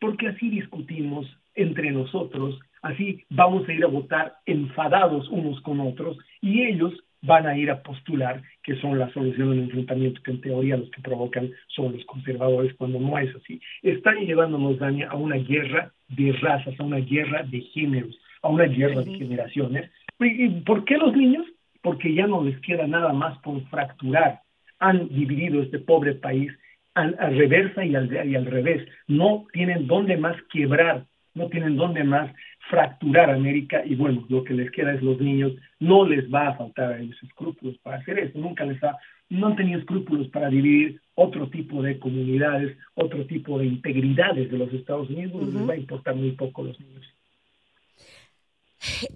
Porque 0.00 0.28
así 0.28 0.50
discutimos 0.50 1.26
entre 1.54 1.90
nosotros, 1.90 2.58
así 2.82 3.24
vamos 3.28 3.68
a 3.68 3.72
ir 3.72 3.84
a 3.84 3.88
votar 3.88 4.34
enfadados 4.46 5.28
unos 5.28 5.60
con 5.62 5.80
otros 5.80 6.18
y 6.40 6.62
ellos 6.62 6.92
van 7.22 7.46
a 7.46 7.56
ir 7.56 7.70
a 7.70 7.82
postular 7.82 8.42
que 8.62 8.76
son 8.76 8.98
la 8.98 9.12
solución 9.12 9.50
del 9.50 9.60
enfrentamiento 9.60 10.22
que 10.22 10.30
en 10.30 10.40
teoría 10.40 10.76
los 10.76 10.90
que 10.90 11.02
provocan 11.02 11.50
son 11.68 11.92
los 11.92 12.04
conservadores 12.04 12.74
cuando 12.74 12.98
no 12.98 13.18
es 13.18 13.34
así. 13.34 13.60
Están 13.82 14.18
llevándonos, 14.18 14.78
daño 14.78 15.08
a 15.10 15.16
una 15.16 15.36
guerra 15.36 15.92
de 16.08 16.32
razas, 16.32 16.78
a 16.78 16.82
una 16.82 16.98
guerra 16.98 17.42
de 17.44 17.60
géneros, 17.60 18.18
a 18.42 18.48
una 18.48 18.64
guerra 18.64 19.02
de 19.02 19.14
generaciones. 19.16 19.90
¿Y 20.18 20.48
por 20.60 20.84
qué 20.84 20.96
los 20.96 21.14
niños? 21.14 21.46
Porque 21.82 22.12
ya 22.14 22.26
no 22.26 22.42
les 22.44 22.58
queda 22.60 22.86
nada 22.86 23.12
más 23.12 23.38
por 23.38 23.62
fracturar. 23.68 24.40
Han 24.78 25.08
dividido 25.08 25.62
este 25.62 25.78
pobre 25.78 26.14
país 26.14 26.52
al, 26.94 27.16
reversa 27.36 27.84
y 27.84 27.94
al, 27.94 28.28
y 28.28 28.34
al 28.34 28.46
revés. 28.46 28.86
No 29.06 29.46
tienen 29.52 29.86
dónde 29.86 30.16
más 30.16 30.36
quebrar, 30.52 31.04
no 31.34 31.48
tienen 31.48 31.76
dónde 31.76 32.04
más 32.04 32.30
fracturar 32.70 33.30
América 33.30 33.82
y 33.84 33.96
bueno, 33.96 34.24
lo 34.28 34.44
que 34.44 34.54
les 34.54 34.70
queda 34.70 34.94
es 34.94 35.02
los 35.02 35.20
niños, 35.20 35.52
no 35.80 36.06
les 36.06 36.32
va 36.32 36.48
a 36.48 36.56
faltar 36.56 36.92
a 36.92 37.00
ellos 37.00 37.16
escrúpulos 37.22 37.76
para 37.78 37.96
hacer 37.96 38.20
eso, 38.20 38.38
nunca 38.38 38.64
les 38.64 38.82
ha, 38.84 38.96
no 39.28 39.48
han 39.48 39.56
tenido 39.56 39.80
escrúpulos 39.80 40.28
para 40.28 40.48
dividir 40.48 41.00
otro 41.16 41.50
tipo 41.50 41.82
de 41.82 41.98
comunidades, 41.98 42.78
otro 42.94 43.26
tipo 43.26 43.58
de 43.58 43.66
integridades 43.66 44.50
de 44.50 44.56
los 44.56 44.72
Estados 44.72 45.10
Unidos, 45.10 45.52
les 45.52 45.68
va 45.68 45.72
a 45.74 45.76
importar 45.76 46.14
muy 46.14 46.30
poco 46.32 46.62
a 46.62 46.66
los 46.66 46.80
niños. 46.80 47.04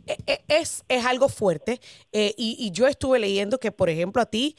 Eh, 0.07 0.17
eh, 0.27 0.45
es, 0.49 0.85
es 0.89 1.07
algo 1.07 1.31
fuerte 1.31 1.81
eh, 2.13 2.35
y, 2.37 2.57
y, 2.59 2.71
yo 2.71 2.87
estuve 2.87 3.19
leyendo 3.19 3.59
que, 3.59 3.73
por 3.73 3.89
ejemplo, 3.89 4.21
a 4.21 4.27
ti, 4.27 4.57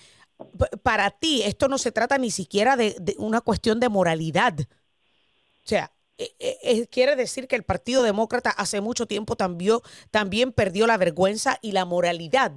para 0.81 1.11
ti, 1.11 1.43
esto 1.43 1.67
no 1.67 1.77
se 1.77 1.91
trata 1.91 2.17
ni 2.17 2.31
siquiera 2.31 2.75
de, 2.75 2.95
de 2.99 3.13
una 3.19 3.41
cuestión 3.41 3.79
de 3.79 3.89
moralidad. 3.89 4.55
O 4.61 5.67
sea, 5.67 5.91
eh, 6.17 6.29
eh, 6.39 6.55
eh, 6.63 6.87
quiere 6.89 7.15
decir 7.15 7.47
que 7.47 7.57
el 7.57 7.63
Partido 7.63 8.01
Demócrata 8.01 8.49
hace 8.49 8.79
mucho 8.79 9.05
tiempo 9.05 9.35
también, 9.35 9.77
también 10.11 10.53
perdió 10.53 10.87
la 10.87 10.97
vergüenza 10.97 11.57
y 11.61 11.73
la 11.73 11.83
moralidad. 11.83 12.51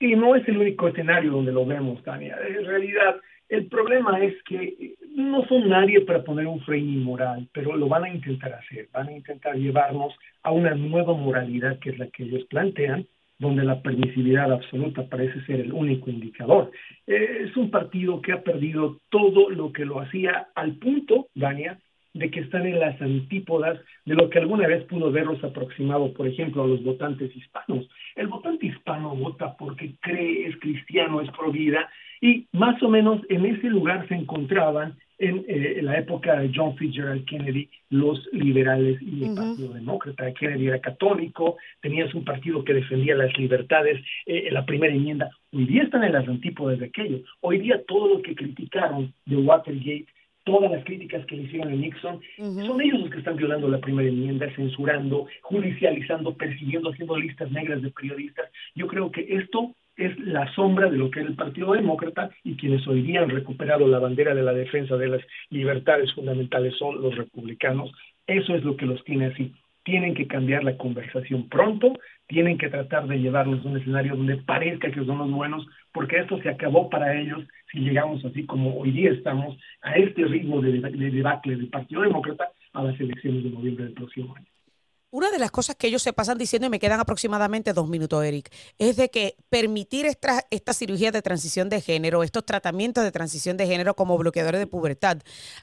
Y 0.00 0.16
no 0.16 0.34
es 0.34 0.46
el 0.48 0.58
único 0.58 0.88
escenario 0.88 1.30
donde 1.30 1.52
lo 1.52 1.64
vemos, 1.64 2.02
Tania. 2.02 2.36
En 2.48 2.64
realidad, 2.64 3.16
el 3.48 3.66
problema 3.66 4.24
es 4.24 4.34
que 4.44 4.94
no 5.14 5.46
son 5.46 5.68
nadie 5.68 6.00
para 6.00 6.24
poner 6.24 6.46
un 6.46 6.60
freno 6.62 6.90
inmoral, 6.90 7.48
pero 7.52 7.76
lo 7.76 7.86
van 7.86 8.04
a 8.04 8.08
intentar 8.08 8.54
hacer. 8.54 8.88
Van 8.92 9.08
a 9.08 9.12
intentar 9.12 9.54
llevarnos 9.54 10.14
a 10.42 10.50
una 10.50 10.74
nueva 10.74 11.12
moralidad 11.14 11.78
que 11.78 11.90
es 11.90 11.98
la 11.98 12.08
que 12.08 12.24
ellos 12.24 12.44
plantean, 12.48 13.06
donde 13.40 13.64
la 13.64 13.80
permisividad 13.80 14.52
absoluta 14.52 15.08
parece 15.08 15.44
ser 15.46 15.60
el 15.60 15.72
único 15.72 16.10
indicador. 16.10 16.70
Eh, 17.06 17.46
es 17.46 17.56
un 17.56 17.70
partido 17.70 18.20
que 18.20 18.32
ha 18.32 18.42
perdido 18.42 18.98
todo 19.08 19.48
lo 19.48 19.72
que 19.72 19.86
lo 19.86 19.98
hacía 19.98 20.48
al 20.54 20.74
punto, 20.74 21.28
Dania, 21.34 21.78
de 22.12 22.30
que 22.30 22.40
están 22.40 22.66
en 22.66 22.78
las 22.78 23.00
antípodas 23.00 23.80
de 24.04 24.14
lo 24.14 24.28
que 24.28 24.40
alguna 24.40 24.68
vez 24.68 24.84
pudo 24.84 25.10
verlos 25.10 25.42
aproximado, 25.42 26.12
por 26.12 26.26
ejemplo, 26.26 26.64
a 26.64 26.66
los 26.66 26.84
votantes 26.84 27.34
hispanos. 27.34 27.88
El 28.14 28.28
votante 28.28 28.66
hispano 28.66 29.16
vota 29.16 29.56
porque 29.56 29.94
cree, 30.00 30.46
es 30.46 30.56
cristiano, 30.58 31.22
es 31.22 31.30
pro 31.30 31.50
vida, 31.50 31.88
y 32.20 32.46
más 32.52 32.82
o 32.82 32.90
menos 32.90 33.22
en 33.30 33.46
ese 33.46 33.68
lugar 33.68 34.06
se 34.08 34.16
encontraban 34.16 34.98
en, 35.20 35.44
eh, 35.46 35.80
la 35.82 35.98
época 35.98 36.40
de 36.40 36.50
John 36.52 36.76
Fitzgerald 36.76 37.24
Kennedy, 37.26 37.68
los 37.90 38.26
liberales 38.32 39.00
y 39.02 39.24
el 39.24 39.34
Partido 39.34 39.74
Demócrata. 39.74 40.32
Kennedy 40.32 40.68
era 40.68 40.80
católico, 40.80 41.56
tenías 41.80 42.12
un 42.14 42.24
partido 42.24 42.64
que 42.64 42.74
defendía 42.74 43.14
las 43.14 43.36
libertades, 43.38 44.02
eh, 44.26 44.48
la 44.50 44.64
primera 44.64 44.94
enmienda. 44.94 45.30
Hoy 45.52 45.66
día 45.66 45.82
están 45.82 46.04
en 46.04 46.14
las 46.14 46.26
antípodas 46.26 46.78
de 46.78 46.86
aquello. 46.86 47.20
Hoy 47.40 47.58
día 47.58 47.82
todo 47.86 48.14
lo 48.14 48.22
que 48.22 48.34
criticaron 48.34 49.12
de 49.26 49.36
Watergate 49.36 50.06
todas 50.44 50.70
las 50.70 50.84
críticas 50.84 51.24
que 51.26 51.36
le 51.36 51.42
hicieron 51.42 51.68
a 51.68 51.76
Nixon, 51.76 52.18
son 52.38 52.80
ellos 52.80 53.00
los 53.00 53.10
que 53.10 53.18
están 53.18 53.36
violando 53.36 53.68
la 53.68 53.78
primera 53.78 54.08
enmienda, 54.08 54.50
censurando, 54.56 55.26
judicializando, 55.42 56.34
persiguiendo, 56.34 56.90
haciendo 56.90 57.16
listas 57.16 57.50
negras 57.52 57.82
de 57.82 57.90
periodistas. 57.90 58.50
Yo 58.74 58.86
creo 58.86 59.12
que 59.12 59.26
esto 59.28 59.74
es 60.00 60.18
la 60.18 60.52
sombra 60.54 60.88
de 60.88 60.96
lo 60.96 61.10
que 61.10 61.20
es 61.20 61.26
el 61.26 61.36
Partido 61.36 61.72
Demócrata 61.72 62.30
y 62.42 62.56
quienes 62.56 62.86
hoy 62.88 63.02
día 63.02 63.20
han 63.20 63.28
recuperado 63.28 63.86
la 63.86 63.98
bandera 63.98 64.34
de 64.34 64.42
la 64.42 64.54
defensa 64.54 64.96
de 64.96 65.08
las 65.08 65.22
libertades 65.50 66.12
fundamentales 66.14 66.74
son 66.78 67.02
los 67.02 67.14
republicanos. 67.16 67.92
Eso 68.26 68.54
es 68.54 68.64
lo 68.64 68.76
que 68.76 68.86
los 68.86 69.04
tiene 69.04 69.26
así. 69.26 69.54
Tienen 69.84 70.14
que 70.14 70.26
cambiar 70.26 70.64
la 70.64 70.76
conversación 70.76 71.48
pronto, 71.48 71.92
tienen 72.26 72.56
que 72.56 72.68
tratar 72.68 73.06
de 73.08 73.18
llevarnos 73.18 73.64
a 73.64 73.68
un 73.68 73.76
escenario 73.76 74.16
donde 74.16 74.38
parezca 74.38 74.90
que 74.90 75.04
somos 75.04 75.30
buenos, 75.30 75.66
porque 75.92 76.18
esto 76.18 76.40
se 76.40 76.48
acabó 76.48 76.88
para 76.88 77.20
ellos 77.20 77.44
si 77.70 77.80
llegamos 77.80 78.24
así 78.24 78.46
como 78.46 78.78
hoy 78.78 78.92
día 78.92 79.10
estamos 79.10 79.58
a 79.82 79.94
este 79.96 80.24
ritmo 80.24 80.60
de 80.62 80.80
debacle 81.10 81.56
del 81.56 81.68
Partido 81.68 82.02
Demócrata 82.02 82.50
a 82.72 82.84
las 82.84 82.98
elecciones 83.00 83.44
de 83.44 83.50
noviembre 83.50 83.84
del 83.84 83.94
próximo 83.94 84.34
año. 84.34 84.46
Una 85.12 85.32
de 85.32 85.40
las 85.40 85.50
cosas 85.50 85.74
que 85.74 85.88
ellos 85.88 86.02
se 86.02 86.12
pasan 86.12 86.38
diciendo, 86.38 86.68
y 86.68 86.70
me 86.70 86.78
quedan 86.78 87.00
aproximadamente 87.00 87.72
dos 87.72 87.88
minutos, 87.88 88.24
Eric, 88.24 88.52
es 88.78 88.94
de 88.94 89.10
que 89.10 89.36
permitir 89.48 90.06
esta, 90.06 90.46
esta 90.50 90.72
cirugía 90.72 91.10
de 91.10 91.20
transición 91.20 91.68
de 91.68 91.80
género, 91.80 92.22
estos 92.22 92.46
tratamientos 92.46 93.02
de 93.02 93.10
transición 93.10 93.56
de 93.56 93.66
género 93.66 93.96
como 93.96 94.16
bloqueadores 94.16 94.60
de 94.60 94.68
pubertad, 94.68 95.18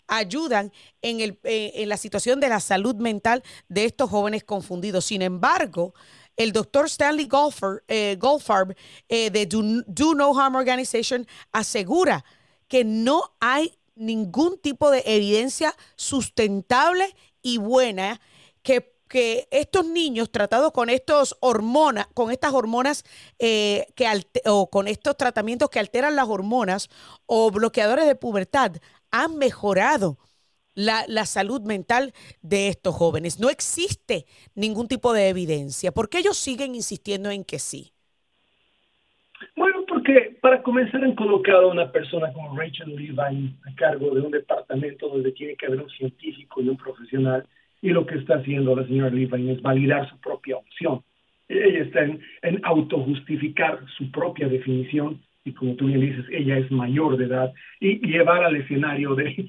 ayudan 0.05 0.73
en, 1.01 1.21
el, 1.21 1.39
eh, 1.45 1.71
en 1.75 1.87
la 1.87 1.95
situación 1.95 2.41
de 2.41 2.49
la 2.49 2.59
salud 2.59 2.95
mental 2.95 3.41
de 3.69 3.85
estos 3.85 4.09
jóvenes 4.09 4.43
confundidos. 4.43 5.05
Sin 5.05 5.21
embargo, 5.21 5.93
el 6.35 6.51
doctor 6.51 6.87
Stanley 6.87 7.29
eh, 7.87 8.17
Goldfarb 8.19 8.75
eh, 9.07 9.29
de 9.29 9.45
Do 9.45 10.13
No 10.13 10.37
Harm 10.37 10.55
Organization 10.55 11.25
asegura 11.53 12.25
que 12.67 12.83
no 12.83 13.33
hay 13.39 13.77
ningún 13.95 14.57
tipo 14.57 14.91
de 14.91 15.03
evidencia 15.05 15.73
sustentable 15.95 17.15
y 17.41 17.59
buena 17.59 18.19
que 18.61 18.96
que 19.07 19.47
estos 19.51 19.85
niños 19.85 20.31
tratados 20.31 20.71
con 20.71 20.89
estos 20.89 21.37
hormonas, 21.39 22.07
con 22.13 22.31
estas 22.31 22.53
hormonas 22.53 23.03
eh, 23.39 23.85
que 23.95 24.07
o 24.45 24.69
con 24.69 24.87
estos 24.87 25.17
tratamientos 25.17 25.69
que 25.69 25.79
alteran 25.79 26.15
las 26.15 26.27
hormonas 26.27 26.89
o 27.25 27.51
bloqueadores 27.51 28.05
de 28.05 28.15
pubertad 28.15 28.73
han 29.11 29.37
mejorado 29.37 30.17
la, 30.75 31.05
la, 31.07 31.25
salud 31.25 31.61
mental 31.61 32.13
de 32.41 32.67
estos 32.67 32.93
jóvenes. 32.93 33.39
No 33.39 33.49
existe 33.49 34.25
ningún 34.53 34.87
tipo 34.87 35.11
de 35.11 35.29
evidencia. 35.29 35.91
¿Por 35.91 36.07
qué 36.07 36.19
ellos 36.19 36.37
siguen 36.37 36.75
insistiendo 36.75 37.31
en 37.31 37.43
que 37.43 37.57
sí? 37.57 37.93
Bueno, 39.55 39.83
porque 39.87 40.37
para 40.41 40.61
comenzar 40.61 41.03
han 41.03 41.15
colocado 41.15 41.69
a 41.69 41.71
una 41.71 41.91
persona 41.91 42.31
como 42.33 42.57
Rachel 42.57 42.95
Levine 42.95 43.55
a 43.65 43.75
cargo 43.75 44.13
de 44.13 44.21
un 44.21 44.31
departamento 44.31 45.07
donde 45.09 45.31
tiene 45.31 45.55
que 45.55 45.65
haber 45.65 45.81
un 45.81 45.89
científico 45.89 46.61
y 46.61 46.69
un 46.69 46.77
profesional 46.77 47.45
y 47.81 47.89
lo 47.89 48.05
que 48.05 48.15
está 48.15 48.35
haciendo 48.35 48.75
la 48.75 48.85
señora 48.85 49.09
Levine 49.09 49.53
es 49.53 49.61
validar 49.61 50.09
su 50.09 50.19
propia 50.19 50.57
opción. 50.57 51.01
Ella 51.47 51.83
está 51.83 52.03
en, 52.03 52.19
en 52.41 52.59
autojustificar 52.63 53.79
su 53.97 54.11
propia 54.11 54.47
definición 54.47 55.21
y 55.45 55.53
como 55.53 55.75
tú 55.75 55.85
bien 55.85 56.01
dices, 56.01 56.25
ella 56.29 56.57
es 56.57 56.69
mayor 56.71 57.15
de 57.17 57.25
edad 57.25 57.53
y 57.79 58.05
llevar 58.05 58.43
al 58.43 58.57
escenario 58.57 59.15
de, 59.15 59.47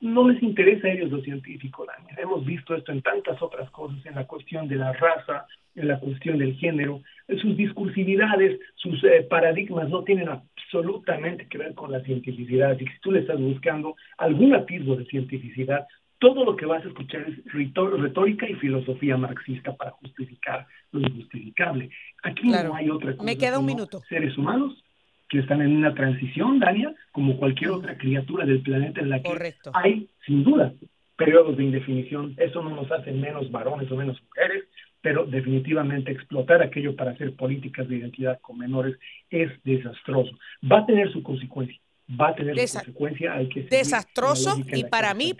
no 0.00 0.28
les 0.28 0.42
interesa 0.42 0.88
a 0.88 0.92
ellos 0.92 1.10
lo 1.10 1.20
científico, 1.20 1.84
Daniel. 1.84 2.16
Hemos 2.18 2.44
visto 2.44 2.74
esto 2.74 2.90
en 2.90 3.02
tantas 3.02 3.40
otras 3.42 3.70
cosas, 3.70 4.04
en 4.06 4.14
la 4.14 4.26
cuestión 4.26 4.66
de 4.66 4.76
la 4.76 4.92
raza, 4.92 5.46
en 5.74 5.88
la 5.88 5.98
cuestión 5.98 6.38
del 6.38 6.54
género. 6.54 7.02
Sus 7.40 7.56
discursividades, 7.56 8.58
sus 8.76 9.02
eh, 9.04 9.26
paradigmas 9.28 9.90
no 9.90 10.04
tienen 10.04 10.28
absolutamente 10.28 11.46
que 11.48 11.58
ver 11.58 11.74
con 11.74 11.92
la 11.92 12.00
cientificidad. 12.00 12.78
Y 12.80 12.86
si 12.86 13.00
tú 13.00 13.12
le 13.12 13.20
estás 13.20 13.38
buscando 13.38 13.94
algún 14.16 14.54
atisbo 14.54 14.96
de 14.96 15.04
cientificidad, 15.04 15.86
todo 16.24 16.42
lo 16.42 16.56
que 16.56 16.64
vas 16.64 16.82
a 16.82 16.88
escuchar 16.88 17.20
es 17.28 17.52
retórica 17.52 18.48
y 18.48 18.54
filosofía 18.54 19.14
marxista 19.18 19.76
para 19.76 19.90
justificar 19.90 20.66
lo 20.90 21.00
injustificable. 21.00 21.90
Aquí 22.22 22.48
no 22.48 22.74
hay 22.74 22.88
otra 22.88 23.12
cosa. 23.12 23.24
Me 23.24 23.36
queda 23.36 23.58
un 23.58 23.66
minuto. 23.66 24.00
Seres 24.08 24.38
humanos 24.38 24.82
que 25.28 25.40
están 25.40 25.60
en 25.60 25.76
una 25.76 25.92
transición, 25.92 26.60
Dania, 26.60 26.94
como 27.12 27.36
cualquier 27.36 27.72
otra 27.72 27.98
criatura 27.98 28.46
del 28.46 28.62
planeta 28.62 29.02
en 29.02 29.10
la 29.10 29.20
que 29.20 29.54
hay, 29.74 30.08
sin 30.24 30.44
duda, 30.44 30.72
periodos 31.16 31.58
de 31.58 31.64
indefinición. 31.64 32.34
Eso 32.38 32.62
no 32.62 32.70
nos 32.70 32.90
hace 32.90 33.12
menos 33.12 33.50
varones 33.50 33.90
o 33.90 33.96
menos 33.96 34.18
mujeres, 34.22 34.64
pero 35.02 35.26
definitivamente 35.26 36.10
explotar 36.10 36.62
aquello 36.62 36.96
para 36.96 37.10
hacer 37.10 37.36
políticas 37.36 37.86
de 37.86 37.96
identidad 37.96 38.40
con 38.40 38.56
menores 38.56 38.96
es 39.28 39.50
desastroso. 39.62 40.30
Va 40.70 40.78
a 40.78 40.86
tener 40.86 41.12
su 41.12 41.22
consecuencia 41.22 41.78
va 42.08 42.28
a 42.28 42.34
tener 42.34 42.54
consecuencia. 42.56 43.32
Hay 43.32 43.48
que 43.48 43.62
desastroso 43.62 44.56
y 44.72 44.84
para 44.84 45.14
mí 45.14 45.34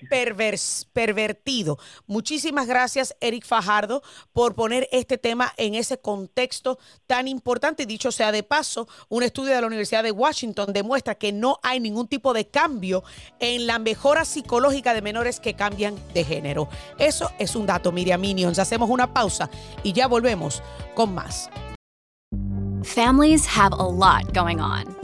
pervertido. 0.92 1.78
Muchísimas 2.06 2.66
gracias, 2.66 3.14
Eric 3.20 3.44
Fajardo, 3.44 4.02
por 4.32 4.54
poner 4.54 4.88
este 4.92 5.18
tema 5.18 5.52
en 5.56 5.74
ese 5.74 5.98
contexto 5.98 6.78
tan 7.06 7.28
importante. 7.28 7.86
Dicho 7.86 8.10
sea 8.10 8.32
de 8.32 8.42
paso, 8.42 8.88
un 9.08 9.22
estudio 9.22 9.54
de 9.54 9.60
la 9.60 9.66
Universidad 9.66 10.02
de 10.02 10.10
Washington 10.10 10.72
demuestra 10.72 11.14
que 11.14 11.32
no 11.32 11.58
hay 11.62 11.80
ningún 11.80 12.08
tipo 12.08 12.32
de 12.32 12.46
cambio 12.46 13.04
en 13.40 13.66
la 13.66 13.78
mejora 13.78 14.24
psicológica 14.24 14.94
de 14.94 15.02
menores 15.02 15.40
que 15.40 15.54
cambian 15.54 15.94
de 16.14 16.24
género. 16.24 16.68
Eso 16.98 17.30
es 17.38 17.54
un 17.56 17.66
dato, 17.66 17.92
Miriam 17.92 18.20
Minions. 18.20 18.58
Hacemos 18.58 18.88
una 18.88 19.12
pausa 19.12 19.50
y 19.82 19.92
ya 19.92 20.06
volvemos 20.06 20.62
con 20.94 21.14
más. 21.14 21.50
Families 22.82 23.46
have 23.46 23.72
a 23.72 23.82
lot 23.82 24.32
going 24.34 24.60
on. 24.60 25.03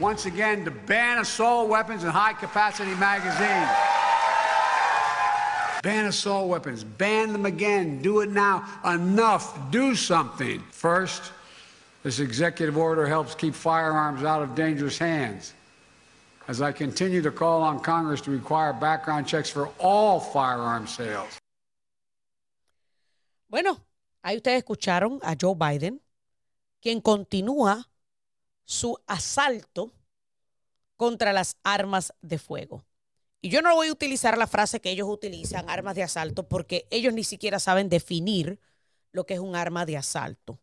once 0.00 0.26
again 0.26 0.64
to 0.64 0.70
ban 0.70 1.18
assault 1.18 1.68
weapons 1.68 2.02
and 2.02 2.12
high 2.12 2.32
capacity 2.32 2.94
magazines. 2.94 3.70
Ban 5.82 6.06
assault 6.06 6.48
weapons, 6.48 6.82
ban 6.82 7.32
them 7.32 7.44
again, 7.46 8.00
do 8.00 8.20
it 8.20 8.30
now. 8.30 8.64
Enough, 8.84 9.70
do 9.70 9.94
something. 9.94 10.62
First, 10.70 11.32
this 12.02 12.20
executive 12.20 12.76
order 12.76 13.06
helps 13.06 13.34
keep 13.34 13.54
firearms 13.54 14.24
out 14.24 14.42
of 14.42 14.54
dangerous 14.54 14.98
hands. 14.98 15.52
As 16.48 16.60
I 16.60 16.72
continue 16.72 17.22
to 17.22 17.30
call 17.30 17.62
on 17.62 17.80
Congress 17.80 18.20
to 18.22 18.30
require 18.30 18.72
background 18.72 19.26
checks 19.26 19.48
for 19.50 19.68
all 19.78 20.20
firearm 20.20 20.86
sales. 20.86 21.38
Bueno, 23.48 23.80
ahí 24.22 24.36
ustedes 24.36 24.64
escucharon 24.64 25.20
a 25.22 25.36
Joe 25.36 25.54
Biden, 25.54 26.00
quien 26.82 27.00
continúa 27.00 27.86
su 28.64 28.98
asalto 29.06 29.92
contra 30.96 31.32
las 31.32 31.56
armas 31.62 32.14
de 32.22 32.38
fuego. 32.38 32.84
Y 33.40 33.50
yo 33.50 33.60
no 33.60 33.74
voy 33.74 33.88
a 33.88 33.92
utilizar 33.92 34.38
la 34.38 34.46
frase 34.46 34.80
que 34.80 34.90
ellos 34.90 35.08
utilizan, 35.08 35.68
armas 35.68 35.94
de 35.94 36.02
asalto, 36.02 36.48
porque 36.48 36.86
ellos 36.90 37.12
ni 37.12 37.24
siquiera 37.24 37.58
saben 37.58 37.88
definir 37.90 38.58
lo 39.12 39.26
que 39.26 39.34
es 39.34 39.40
un 39.40 39.54
arma 39.54 39.84
de 39.84 39.98
asalto. 39.98 40.60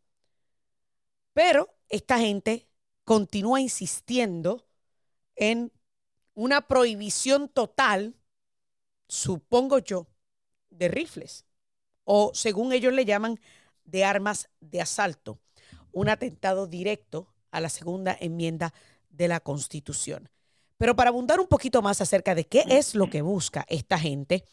Pero 1.33 1.75
esta 1.89 2.17
gente 2.17 2.67
continúa 3.03 3.61
insistiendo 3.61 4.67
en 5.35 5.71
una 6.33 6.67
prohibición 6.67 7.49
total, 7.49 8.15
supongo 9.07 9.79
yo, 9.79 10.07
de 10.69 10.87
rifles, 10.87 11.45
o 12.03 12.31
según 12.33 12.73
ellos 12.73 12.93
le 12.93 13.05
llaman, 13.05 13.39
de 13.83 14.05
armas 14.05 14.49
de 14.59 14.81
asalto, 14.81 15.39
un 15.91 16.09
atentado 16.09 16.65
directo 16.67 17.31
a 17.51 17.59
la 17.59 17.69
segunda 17.69 18.17
enmienda 18.19 18.73
de 19.09 19.27
la 19.27 19.39
Constitución. 19.39 20.29
Pero 20.77 20.95
para 20.95 21.09
abundar 21.09 21.39
un 21.39 21.47
poquito 21.47 21.81
más 21.81 22.01
acerca 22.01 22.33
de 22.33 22.45
qué 22.45 22.63
es 22.67 22.95
lo 22.95 23.09
que 23.09 23.21
busca 23.21 23.65
esta 23.69 23.99
gente, 23.99 24.43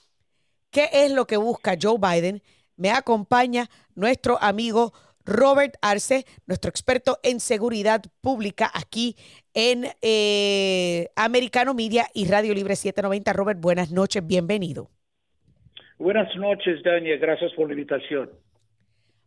qué 0.71 0.91
es 0.93 1.11
lo 1.11 1.27
que 1.27 1.37
busca 1.37 1.77
Joe 1.81 1.99
Biden, 1.99 2.43
me 2.77 2.91
acompaña 2.91 3.69
nuestro 3.95 4.39
amigo 4.43 4.93
Robert 5.25 5.77
Arce, 5.83 6.25
nuestro 6.47 6.71
experto 6.71 7.19
en 7.23 7.41
seguridad 7.41 8.03
pública 8.21 8.71
aquí 8.73 9.17
en 9.53 9.87
eh, 10.01 11.09
Americano 11.17 11.75
Media 11.75 12.07
y 12.15 12.27
Radio 12.29 12.55
Libre 12.55 12.77
790. 12.77 13.33
Robert, 13.33 13.61
buenas 13.61 13.91
noches, 13.91 14.27
bienvenido. 14.27 14.91
Buenas 15.99 16.35
noches, 16.37 16.83
Dania, 16.83 17.17
gracias 17.17 17.53
por 17.53 17.67
la 17.67 17.75
invitación. 17.75 18.31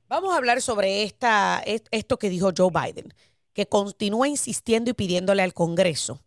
Vamos 0.07 0.33
a 0.33 0.37
hablar 0.37 0.61
sobre 0.61 1.03
esta, 1.03 1.61
esto 1.65 2.17
que 2.17 2.29
dijo 2.29 2.51
Joe 2.55 2.69
Biden, 2.71 3.13
que 3.53 3.67
continúa 3.67 4.27
insistiendo 4.27 4.89
y 4.91 4.93
pidiéndole 4.93 5.43
al 5.43 5.53
Congreso 5.53 6.21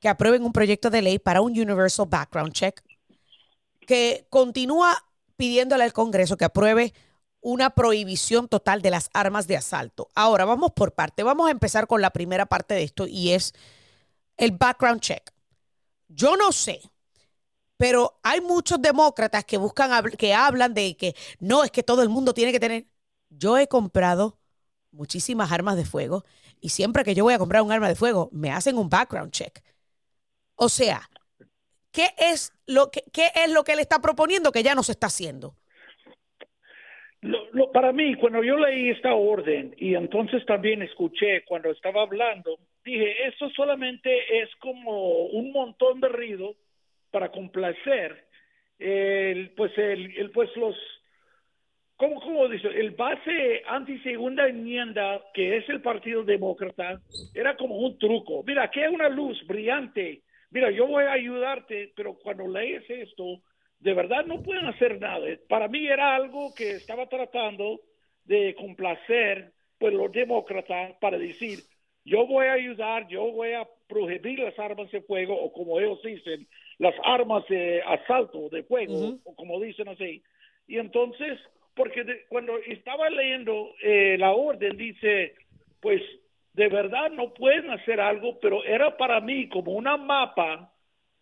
que 0.00 0.08
aprueben 0.08 0.44
un 0.44 0.52
proyecto 0.52 0.90
de 0.90 1.02
ley 1.02 1.18
para 1.18 1.40
un 1.40 1.52
Universal 1.52 2.06
Background 2.08 2.52
Check, 2.52 2.82
que 3.80 4.26
continúa 4.30 4.96
pidiéndole 5.36 5.84
al 5.84 5.92
Congreso 5.92 6.36
que 6.36 6.44
apruebe 6.44 6.92
una 7.40 7.70
prohibición 7.70 8.48
total 8.48 8.82
de 8.82 8.90
las 8.90 9.10
armas 9.12 9.46
de 9.46 9.56
asalto. 9.56 10.10
Ahora, 10.14 10.44
vamos 10.44 10.72
por 10.72 10.92
parte. 10.92 11.22
Vamos 11.22 11.48
a 11.48 11.52
empezar 11.52 11.86
con 11.86 12.00
la 12.00 12.10
primera 12.10 12.46
parte 12.46 12.74
de 12.74 12.82
esto 12.82 13.06
y 13.06 13.32
es 13.32 13.54
el 14.36 14.50
background 14.52 15.00
check. 15.00 15.32
Yo 16.08 16.36
no 16.36 16.52
sé, 16.52 16.80
pero 17.76 18.18
hay 18.22 18.40
muchos 18.40 18.80
demócratas 18.80 19.44
que 19.44 19.58
buscan 19.58 20.10
que 20.12 20.34
hablan 20.34 20.74
de 20.74 20.96
que 20.96 21.14
no 21.38 21.62
es 21.62 21.70
que 21.70 21.82
todo 21.82 22.02
el 22.02 22.08
mundo 22.08 22.34
tiene 22.34 22.52
que 22.52 22.60
tener. 22.60 22.86
Yo 23.28 23.58
he 23.58 23.68
comprado 23.68 24.38
muchísimas 24.96 25.52
armas 25.52 25.76
de 25.76 25.84
fuego 25.84 26.24
y 26.60 26.70
siempre 26.70 27.04
que 27.04 27.14
yo 27.14 27.24
voy 27.24 27.34
a 27.34 27.38
comprar 27.38 27.62
un 27.62 27.72
arma 27.72 27.88
de 27.88 27.94
fuego 27.94 28.28
me 28.32 28.50
hacen 28.50 28.76
un 28.78 28.88
background 28.88 29.30
check. 29.30 29.60
O 30.56 30.68
sea, 30.68 31.02
¿qué 31.92 32.08
es 32.18 32.52
lo 32.66 32.90
que 32.90 33.04
qué 33.12 33.30
es 33.34 33.52
lo 33.52 33.62
que 33.62 33.72
él 33.72 33.78
está 33.78 34.00
proponiendo 34.00 34.52
que 34.52 34.62
ya 34.62 34.74
no 34.74 34.82
se 34.82 34.92
está 34.92 35.06
haciendo? 35.06 35.54
Lo, 37.22 37.72
para 37.72 37.92
mí, 37.92 38.14
cuando 38.16 38.42
yo 38.42 38.56
leí 38.56 38.90
esta 38.90 39.14
orden 39.14 39.74
y 39.78 39.94
entonces 39.94 40.44
también 40.46 40.82
escuché 40.82 41.44
cuando 41.44 41.70
estaba 41.70 42.02
hablando, 42.02 42.58
dije, 42.84 43.26
esto 43.26 43.50
solamente 43.50 44.42
es 44.42 44.54
como 44.56 45.26
un 45.26 45.50
montón 45.52 46.00
de 46.00 46.08
ruido 46.08 46.54
para 47.10 47.32
complacer 47.32 48.26
el, 48.78 49.50
pues 49.56 49.76
el, 49.76 50.30
pues 50.32 50.54
los 50.56 50.76
¿Cómo, 51.96 52.20
¿Cómo 52.20 52.48
dice? 52.48 52.68
El 52.68 52.90
base 52.90 53.62
anti-segunda 53.66 54.46
enmienda, 54.46 55.22
que 55.32 55.56
es 55.56 55.68
el 55.68 55.80
Partido 55.80 56.24
Demócrata, 56.24 57.00
era 57.34 57.56
como 57.56 57.76
un 57.78 57.98
truco. 57.98 58.42
Mira, 58.46 58.64
aquí 58.64 58.80
hay 58.80 58.94
una 58.94 59.08
luz 59.08 59.38
brillante. 59.46 60.22
Mira, 60.50 60.70
yo 60.70 60.86
voy 60.86 61.04
a 61.04 61.12
ayudarte, 61.12 61.92
pero 61.96 62.14
cuando 62.14 62.46
lees 62.46 62.84
esto, 62.88 63.40
de 63.80 63.94
verdad 63.94 64.26
no 64.26 64.42
pueden 64.42 64.66
hacer 64.66 65.00
nada. 65.00 65.26
Para 65.48 65.68
mí 65.68 65.86
era 65.86 66.14
algo 66.14 66.54
que 66.54 66.72
estaba 66.72 67.08
tratando 67.08 67.80
de 68.24 68.54
complacer 68.54 69.52
pues 69.78 69.94
los 69.94 70.10
demócratas 70.12 70.94
para 71.00 71.18
decir 71.18 71.60
yo 72.06 72.24
voy 72.24 72.46
a 72.46 72.52
ayudar, 72.52 73.08
yo 73.08 73.32
voy 73.32 73.52
a 73.52 73.68
prohibir 73.88 74.38
las 74.38 74.56
armas 74.60 74.90
de 74.92 75.02
fuego 75.02 75.34
o 75.34 75.52
como 75.52 75.80
ellos 75.80 76.00
dicen, 76.04 76.46
las 76.78 76.94
armas 77.02 77.44
de 77.48 77.82
asalto 77.82 78.48
de 78.48 78.62
fuego 78.62 79.18
o 79.24 79.34
como 79.34 79.60
dicen 79.60 79.88
así. 79.88 80.22
Y 80.68 80.78
entonces, 80.78 81.36
porque 81.76 82.24
cuando 82.28 82.56
estaba 82.66 83.08
leyendo 83.10 83.74
eh, 83.82 84.16
la 84.18 84.32
orden 84.32 84.76
dice, 84.76 85.34
pues 85.80 86.02
de 86.54 86.68
verdad 86.68 87.10
no 87.10 87.34
pueden 87.34 87.70
hacer 87.70 88.00
algo, 88.00 88.40
pero 88.40 88.64
era 88.64 88.96
para 88.96 89.20
mí 89.20 89.48
como 89.48 89.72
una 89.72 89.98
mapa 89.98 90.72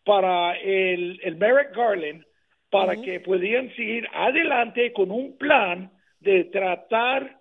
para 0.04 0.56
el, 0.58 1.20
el 1.22 1.36
Merrick 1.36 1.76
Garland 1.76 2.24
para 2.70 2.96
que 2.96 3.20
pudieran 3.20 3.74
seguir 3.74 4.08
adelante 4.12 4.92
con 4.92 5.10
un 5.10 5.36
plan 5.38 5.90
de 6.20 6.44
tratar 6.44 7.38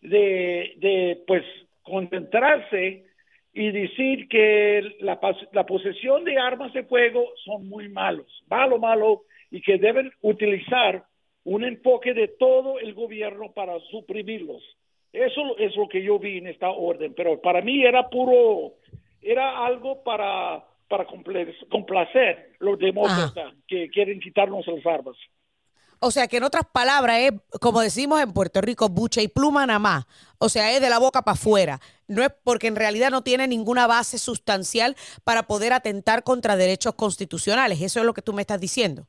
de, 0.00 0.74
de 0.76 1.22
pues, 1.26 1.44
concentrarse 1.82 3.04
y 3.52 3.70
decir 3.70 4.28
que 4.28 4.96
la, 5.00 5.18
la 5.52 5.66
posesión 5.66 6.24
de 6.24 6.38
armas 6.38 6.72
de 6.72 6.84
fuego 6.84 7.26
son 7.44 7.68
muy 7.68 7.88
malos, 7.88 8.26
malo, 8.48 8.78
malo, 8.78 9.22
y 9.50 9.60
que 9.60 9.78
deben 9.78 10.12
utilizar 10.20 11.04
un 11.46 11.64
enfoque 11.64 12.12
de 12.12 12.28
todo 12.28 12.78
el 12.78 12.92
gobierno 12.94 13.52
para 13.52 13.78
suprimirlos. 13.90 14.62
Eso 15.12 15.56
es 15.58 15.74
lo 15.76 15.88
que 15.88 16.02
yo 16.02 16.18
vi 16.18 16.38
en 16.38 16.48
esta 16.48 16.70
orden, 16.70 17.14
pero 17.14 17.40
para 17.40 17.62
mí 17.62 17.84
era 17.84 18.10
puro, 18.10 18.74
era 19.22 19.64
algo 19.64 20.02
para 20.02 20.64
para 20.88 21.04
complacer 21.70 22.52
los 22.60 22.78
demócratas 22.78 23.54
que 23.66 23.88
quieren 23.90 24.20
quitarnos 24.20 24.64
las 24.66 24.86
armas. 24.86 25.16
O 25.98 26.10
sea 26.10 26.28
que 26.28 26.36
en 26.36 26.44
otras 26.44 26.64
palabras 26.70 27.18
es, 27.20 27.32
como 27.60 27.80
decimos 27.80 28.20
en 28.20 28.32
Puerto 28.32 28.60
Rico, 28.60 28.88
bucha 28.88 29.22
y 29.22 29.28
pluma 29.28 29.66
nada 29.66 29.78
más. 29.78 30.04
O 30.38 30.48
sea, 30.48 30.72
es 30.72 30.80
de 30.80 30.90
la 30.90 30.98
boca 30.98 31.22
para 31.22 31.34
afuera. 31.34 31.80
No 32.06 32.22
es 32.22 32.30
porque 32.44 32.66
en 32.66 32.76
realidad 32.76 33.10
no 33.10 33.22
tiene 33.22 33.48
ninguna 33.48 33.86
base 33.86 34.18
sustancial 34.18 34.94
para 35.24 35.44
poder 35.44 35.72
atentar 35.72 36.22
contra 36.22 36.54
derechos 36.56 36.94
constitucionales. 36.94 37.80
Eso 37.80 37.98
es 37.98 38.06
lo 38.06 38.14
que 38.14 38.22
tú 38.22 38.32
me 38.32 38.42
estás 38.42 38.60
diciendo. 38.60 39.08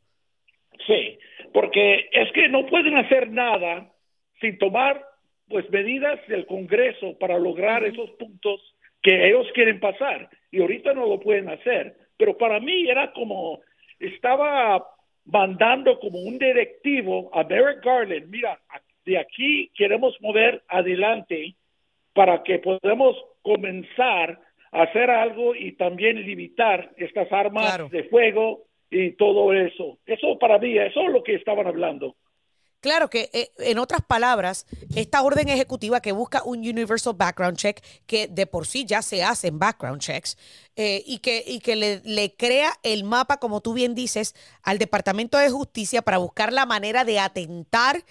Porque 1.57 2.07
es 2.11 2.31
que 2.33 2.49
no 2.49 2.67
pueden 2.67 2.97
hacer 2.97 3.31
nada 3.31 3.91
sin 4.39 4.59
tomar 4.59 5.03
pues 5.49 5.67
medidas 5.71 6.19
del 6.27 6.45
Congreso 6.45 7.17
para 7.17 7.39
lograr 7.39 7.83
esos 7.83 8.11
puntos 8.11 8.61
que 9.01 9.27
ellos 9.27 9.47
quieren 9.55 9.79
pasar. 9.79 10.29
Y 10.51 10.61
ahorita 10.61 10.93
no 10.93 11.07
lo 11.07 11.19
pueden 11.19 11.49
hacer. 11.49 11.97
Pero 12.15 12.37
para 12.37 12.59
mí 12.59 12.87
era 12.87 13.11
como, 13.11 13.61
estaba 13.97 14.85
mandando 15.25 15.99
como 15.99 16.19
un 16.19 16.37
directivo 16.37 17.31
a 17.33 17.43
Merrick 17.43 17.83
Garland, 17.83 18.29
mira, 18.29 18.59
de 19.03 19.17
aquí 19.17 19.71
queremos 19.75 20.15
mover 20.21 20.61
adelante 20.67 21.55
para 22.13 22.43
que 22.43 22.59
podamos 22.59 23.17
comenzar 23.41 24.39
a 24.71 24.83
hacer 24.83 25.09
algo 25.09 25.55
y 25.55 25.71
también 25.71 26.21
limitar 26.21 26.91
estas 26.97 27.31
armas 27.31 27.89
de 27.89 28.03
fuego 28.03 28.67
y 28.89 29.11
todo 29.13 29.53
eso. 29.53 29.97
Eso 30.05 30.37
para 30.39 30.57
mí, 30.59 30.77
eso 30.77 31.01
es 31.01 31.11
lo 31.11 31.23
que 31.23 31.35
estaban 31.35 31.67
hablando. 31.67 32.15
Claro 32.79 33.09
que, 33.09 33.29
eh, 33.33 33.51
en 33.57 33.79
otras 33.79 34.01
palabras, 34.01 34.67
esta 34.95 35.23
orden 35.23 35.49
ejecutiva 35.49 35.99
que 35.99 36.11
busca 36.11 36.43
un 36.43 36.59
Universal 36.59 37.15
Background 37.17 37.57
Check, 37.57 37.83
que 38.05 38.27
de 38.27 38.45
por 38.45 38.67
sí 38.67 38.85
ya 38.85 39.01
se 39.01 39.23
hacen 39.23 39.57
background 39.57 39.99
checks, 39.99 40.37
eh, 40.75 41.03
y 41.05 41.17
que, 41.19 41.43
y 41.45 41.59
que 41.59 41.75
le, 41.75 42.01
le, 42.05 42.35
crea 42.35 42.71
el 42.83 43.03
mapa, 43.03 43.37
como 43.37 43.61
tú 43.61 43.73
bien 43.73 43.95
dices, 43.95 44.35
al 44.61 44.77
Departamento 44.77 45.39
de 45.39 45.49
Justicia 45.49 46.03
para 46.03 46.19
buscar 46.19 46.53
la 46.53 46.67
manera 46.67 47.03
de 47.03 47.19
atentar 47.19 48.03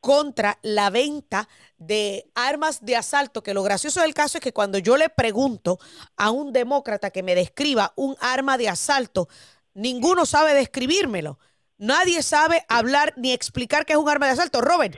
contra 0.00 0.58
la 0.62 0.88
venta 0.90 1.48
de 1.78 2.30
armas 2.36 2.84
de 2.84 2.94
asalto, 2.94 3.42
que 3.42 3.54
lo 3.54 3.64
gracioso 3.64 4.00
del 4.02 4.14
caso 4.14 4.38
es 4.38 4.44
que 4.44 4.52
cuando 4.52 4.78
yo 4.78 4.96
le 4.96 5.08
pregunto 5.08 5.80
a 6.16 6.30
un 6.30 6.52
demócrata 6.52 7.10
que 7.10 7.24
me 7.24 7.34
describa 7.34 7.92
un 7.96 8.16
arma 8.20 8.56
de 8.56 8.68
asalto, 8.68 9.28
ninguno 9.76 10.26
sabe 10.26 10.54
describírmelo. 10.54 11.38
Nadie 11.78 12.22
sabe 12.22 12.62
hablar 12.68 13.12
ni 13.16 13.32
explicar 13.32 13.84
qué 13.84 13.92
es 13.92 13.98
un 13.98 14.08
arma 14.08 14.26
de 14.26 14.32
asalto. 14.32 14.60
Robert, 14.60 14.96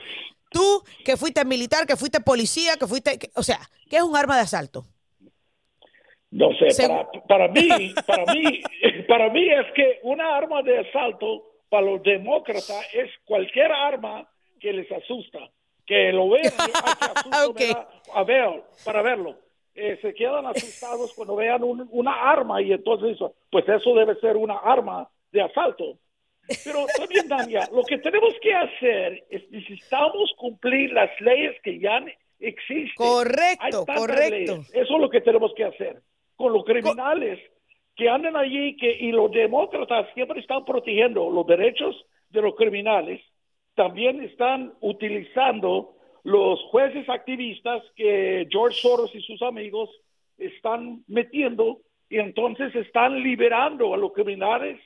tú 0.49 0.83
que 1.05 1.17
fuiste 1.17 1.43
militar, 1.45 1.85
que 1.85 1.97
fuiste 1.97 2.21
policía, 2.21 2.77
que 2.79 2.87
fuiste, 2.87 3.19
o 3.35 3.43
sea, 3.43 3.59
¿qué 3.89 3.97
es 3.97 4.03
un 4.03 4.15
arma 4.15 4.35
de 4.35 4.43
asalto? 4.43 4.85
No 6.31 6.49
sé, 6.53 6.87
para, 7.27 7.47
mí, 7.47 7.93
para 8.05 8.25
mí, 8.33 8.61
para 9.07 9.29
mí 9.29 9.49
es 9.49 9.65
que 9.75 9.99
una 10.03 10.37
arma 10.37 10.61
de 10.61 10.79
asalto 10.79 11.43
para 11.69 11.85
los 11.85 12.03
demócratas 12.03 12.87
es 12.93 13.09
cualquier 13.25 13.71
arma 13.71 14.29
que 14.59 14.71
les 14.71 14.91
asusta, 14.91 15.39
que 15.85 16.11
lo 16.11 16.29
vean 16.29 16.53
a 18.13 18.23
ver, 18.23 18.63
para 18.85 19.01
verlo. 19.01 19.37
Eh, 19.75 19.97
se 20.01 20.13
quedan 20.13 20.45
asustados 20.45 21.13
cuando 21.13 21.35
vean 21.35 21.61
una 21.63 22.13
arma 22.31 22.61
y 22.61 22.73
entonces, 22.73 23.17
pues 23.51 23.67
eso 23.69 23.93
debe 23.93 24.15
ser 24.15 24.35
una 24.35 24.57
arma 24.57 25.09
de 25.31 25.41
asalto. 25.41 25.97
Pero 26.63 26.85
también, 26.97 27.27
Dania, 27.27 27.69
lo 27.71 27.83
que 27.83 27.99
tenemos 27.99 28.33
que 28.41 28.53
hacer 28.53 29.23
es 29.29 29.49
necesitamos 29.51 30.33
cumplir 30.35 30.91
las 30.91 31.09
leyes 31.21 31.55
que 31.61 31.79
ya 31.79 32.03
existen. 32.39 32.95
Correcto, 32.95 33.85
correcto. 33.85 34.61
Eso 34.73 34.95
es 34.95 35.01
lo 35.01 35.09
que 35.09 35.21
tenemos 35.21 35.53
que 35.55 35.65
hacer. 35.65 36.01
Con 36.35 36.53
los 36.53 36.63
criminales 36.65 37.39
que 37.95 38.09
andan 38.09 38.35
allí 38.35 38.77
que, 38.77 38.91
y 38.91 39.11
los 39.11 39.29
demócratas 39.31 40.07
siempre 40.13 40.39
están 40.39 40.65
protegiendo 40.65 41.29
los 41.29 41.45
derechos 41.45 42.05
de 42.29 42.41
los 42.41 42.55
criminales, 42.55 43.21
también 43.75 44.23
están 44.23 44.73
utilizando 44.79 45.95
los 46.23 46.59
jueces 46.71 47.07
activistas 47.09 47.83
que 47.95 48.47
George 48.49 48.79
Soros 48.81 49.13
y 49.13 49.21
sus 49.21 49.41
amigos 49.41 49.89
están 50.37 51.03
metiendo 51.07 51.79
y 52.09 52.19
entonces 52.19 52.73
están 52.75 53.21
liberando 53.21 53.93
a 53.93 53.97
los 53.97 54.13
criminales 54.13 54.79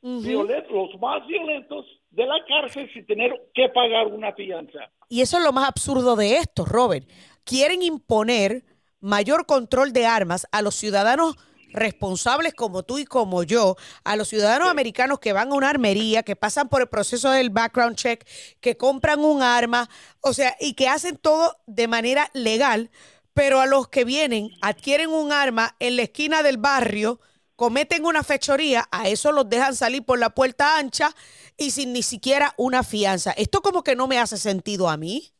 los 0.00 1.00
más 1.00 1.26
violentos 1.26 1.84
de 2.10 2.26
la 2.26 2.36
cárcel 2.46 2.88
sin 2.92 3.04
tener 3.06 3.32
que 3.54 3.68
pagar 3.68 4.06
una 4.06 4.32
fianza. 4.32 4.90
Y 5.08 5.22
eso 5.22 5.38
es 5.38 5.44
lo 5.44 5.52
más 5.52 5.68
absurdo 5.68 6.16
de 6.16 6.36
esto, 6.36 6.64
Robert. 6.64 7.08
Quieren 7.44 7.82
imponer 7.82 8.62
mayor 9.00 9.46
control 9.46 9.92
de 9.92 10.06
armas 10.06 10.46
a 10.52 10.62
los 10.62 10.74
ciudadanos 10.74 11.36
responsables 11.72 12.54
como 12.54 12.82
tú 12.82 12.98
y 12.98 13.04
como 13.04 13.42
yo, 13.42 13.76
a 14.04 14.16
los 14.16 14.28
ciudadanos 14.28 14.68
americanos 14.68 15.18
que 15.18 15.32
van 15.32 15.52
a 15.52 15.54
una 15.54 15.70
armería, 15.70 16.22
que 16.22 16.36
pasan 16.36 16.68
por 16.68 16.80
el 16.80 16.88
proceso 16.88 17.30
del 17.30 17.50
background 17.50 17.96
check, 17.96 18.26
que 18.60 18.76
compran 18.76 19.20
un 19.24 19.42
arma, 19.42 19.88
o 20.20 20.32
sea, 20.32 20.56
y 20.60 20.74
que 20.74 20.88
hacen 20.88 21.16
todo 21.16 21.56
de 21.66 21.88
manera 21.88 22.30
legal, 22.34 22.90
pero 23.34 23.60
a 23.60 23.66
los 23.66 23.88
que 23.88 24.04
vienen, 24.04 24.50
adquieren 24.60 25.10
un 25.10 25.32
arma 25.32 25.76
en 25.78 25.96
la 25.96 26.02
esquina 26.02 26.42
del 26.42 26.56
barrio, 26.58 27.20
cometen 27.54 28.04
una 28.04 28.22
fechoría, 28.22 28.88
a 28.90 29.08
eso 29.08 29.32
los 29.32 29.48
dejan 29.48 29.74
salir 29.74 30.04
por 30.04 30.18
la 30.18 30.30
puerta 30.30 30.78
ancha 30.78 31.14
y 31.56 31.72
sin 31.72 31.92
ni 31.92 32.02
siquiera 32.02 32.54
una 32.56 32.82
fianza. 32.82 33.32
Esto 33.32 33.62
como 33.62 33.82
que 33.82 33.96
no 33.96 34.06
me 34.06 34.18
hace 34.18 34.38
sentido 34.38 34.88
a 34.88 34.96
mí. 34.96 35.32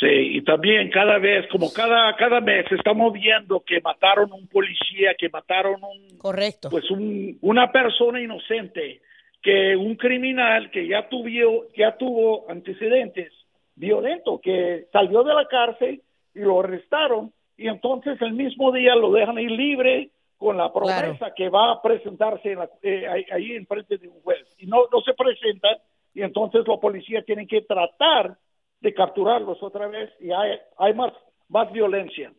Sí, 0.00 0.06
y 0.36 0.42
también 0.42 0.90
cada 0.90 1.18
vez, 1.18 1.46
como 1.52 1.72
cada, 1.72 2.14
cada 2.16 2.40
mes, 2.40 2.66
estamos 2.72 3.12
viendo 3.12 3.60
que 3.60 3.80
mataron 3.80 4.32
un 4.32 4.48
policía, 4.48 5.14
que 5.16 5.28
mataron 5.28 5.80
un... 5.84 6.18
Correcto. 6.18 6.68
Pues 6.68 6.90
un, 6.90 7.38
una 7.42 7.70
persona 7.70 8.20
inocente, 8.20 9.02
que 9.40 9.76
un 9.76 9.94
criminal 9.94 10.70
que 10.72 10.88
ya, 10.88 11.08
tuvo, 11.08 11.68
ya 11.76 11.96
tuvo 11.96 12.50
antecedentes 12.50 13.32
violentos, 13.76 14.40
que 14.40 14.86
salió 14.92 15.22
de 15.22 15.34
la 15.34 15.46
cárcel 15.46 16.02
y 16.34 16.40
lo 16.40 16.60
arrestaron, 16.60 17.32
y 17.56 17.68
entonces 17.68 18.20
el 18.20 18.32
mismo 18.32 18.72
día 18.72 18.96
lo 18.96 19.12
dejan 19.12 19.38
ir 19.38 19.52
libre 19.52 20.10
con 20.36 20.56
la 20.56 20.72
promesa 20.72 21.32
que 21.36 21.48
va 21.48 21.70
a 21.70 21.80
presentarse 21.82 22.52
en 22.52 22.58
eh, 22.82 23.06
ahí 23.30 23.52
en 23.52 23.66
frente 23.66 23.96
de 23.98 24.08
un 24.08 24.20
juez. 24.22 24.44
Y 24.58 24.66
no, 24.66 24.88
no 24.90 25.00
se 25.02 25.14
presentan, 25.14 25.76
y 26.14 26.22
entonces 26.22 26.66
la 26.66 26.78
policía 26.78 27.22
tiene 27.22 27.46
que 27.46 27.60
tratar 27.62 28.36
de 28.84 28.92
capturarlos 28.92 29.62
otra 29.62 29.88
vez 29.88 30.10
y 30.20 30.30
hay, 30.30 30.58
hay 30.76 30.92
más, 30.92 31.12
más 31.48 31.72
violencia. 31.72 32.32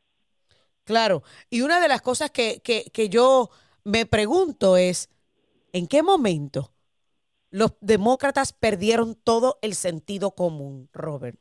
Claro, 0.83 1.23
y 1.49 1.61
una 1.61 1.81
de 1.81 1.87
las 1.87 2.03
cosas 2.03 2.29
que, 2.29 2.61
que, 2.63 2.83
que 2.93 3.09
yo 3.09 3.49
me 3.83 4.05
pregunto 4.05 4.77
es, 4.77 5.09
¿en 5.73 5.87
qué 5.87 6.03
momento 6.03 6.69
los 7.49 7.75
demócratas 7.81 8.53
perdieron 8.53 9.15
todo 9.15 9.57
el 9.63 9.73
sentido 9.73 10.35
común, 10.35 10.87
Robert? 10.93 11.39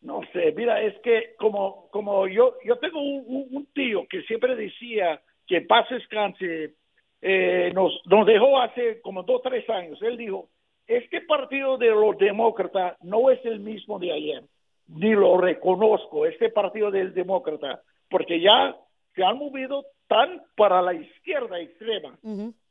No 0.00 0.22
sé, 0.32 0.52
mira, 0.52 0.82
es 0.82 0.98
que 1.02 1.36
como, 1.38 1.88
como 1.90 2.26
yo, 2.26 2.56
yo 2.64 2.78
tengo 2.78 3.00
un, 3.00 3.68
tío 3.74 4.06
que 4.08 4.22
siempre 4.22 4.56
decía 4.56 5.22
que 5.46 5.60
paz 5.60 5.88
descanse, 5.88 6.74
eh, 7.22 7.70
nos, 7.72 7.92
nos 8.06 8.26
dejó 8.26 8.60
hace 8.60 9.00
como 9.02 9.22
dos, 9.22 9.40
tres 9.42 9.68
años. 9.70 10.02
Él 10.02 10.16
dijo, 10.16 10.48
este 10.86 11.20
partido 11.22 11.76
de 11.78 11.90
los 11.90 12.16
demócratas 12.18 12.96
no 13.02 13.30
es 13.30 13.44
el 13.44 13.60
mismo 13.60 13.98
de 13.98 14.12
ayer, 14.12 14.42
ni 14.88 15.10
lo 15.12 15.38
reconozco, 15.38 16.26
este 16.26 16.50
partido 16.50 16.90
del 16.90 17.12
demócrata, 17.14 17.82
porque 18.08 18.40
ya 18.40 18.76
se 19.14 19.24
han 19.24 19.38
movido 19.38 19.84
tan 20.06 20.42
para 20.56 20.80
la 20.82 20.94
izquierda 20.94 21.58
extrema. 21.58 22.18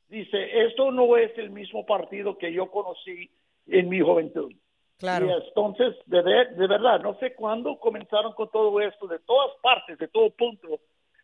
Dice, 0.08 0.66
esto 0.66 0.92
no 0.92 1.18
es 1.18 1.38
el 1.38 1.50
mismo 1.50 1.86
partido 1.86 2.38
que 2.38 2.54
yo 2.54 2.70
conocí 2.70 3.30
en 3.68 3.90
mi 3.90 4.00
juventud. 4.00 4.54
Claro. 4.98 5.26
Y 5.26 5.32
entonces, 5.32 5.96
de, 6.06 6.22
de 6.24 6.68
verdad, 6.68 7.02
no 7.02 7.16
sé 7.16 7.34
cuándo 7.34 7.78
comenzaron 7.80 8.34
con 8.34 8.50
todo 8.50 8.80
esto, 8.80 9.08
de 9.08 9.20
todas 9.20 9.52
partes, 9.62 9.98
de 9.98 10.08
todo 10.08 10.30
punto, 10.30 10.80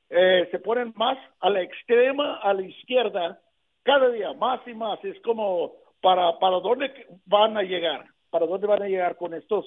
eh, 0.10 0.48
se 0.52 0.60
ponen 0.60 0.92
más 0.98 1.18
a 1.40 1.50
la 1.50 1.62
extrema, 1.62 2.38
a 2.38 2.54
la 2.54 2.64
izquierda, 2.64 3.40
cada 3.84 4.10
día 4.10 4.34
más 4.34 4.60
y 4.68 4.74
más. 4.74 5.02
Es 5.06 5.20
como 5.22 5.74
para, 6.02 6.38
para 6.40 6.60
dónde 6.60 6.92
van 7.26 7.58
a 7.58 7.64
llegar, 7.64 8.06
para 8.30 8.46
dónde 8.46 8.68
van 8.68 8.84
a 8.84 8.88
llegar 8.88 9.16
con 9.16 9.34
estos, 9.34 9.66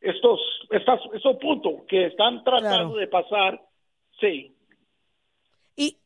estos, 0.00 0.40
estos, 0.70 1.00
estos 1.14 1.36
puntos 1.36 1.82
que 1.88 2.06
están 2.06 2.42
tratando 2.44 2.96
de 2.96 3.08
pasar, 3.08 3.62
sí. 4.20 4.54
Y, 5.76 5.96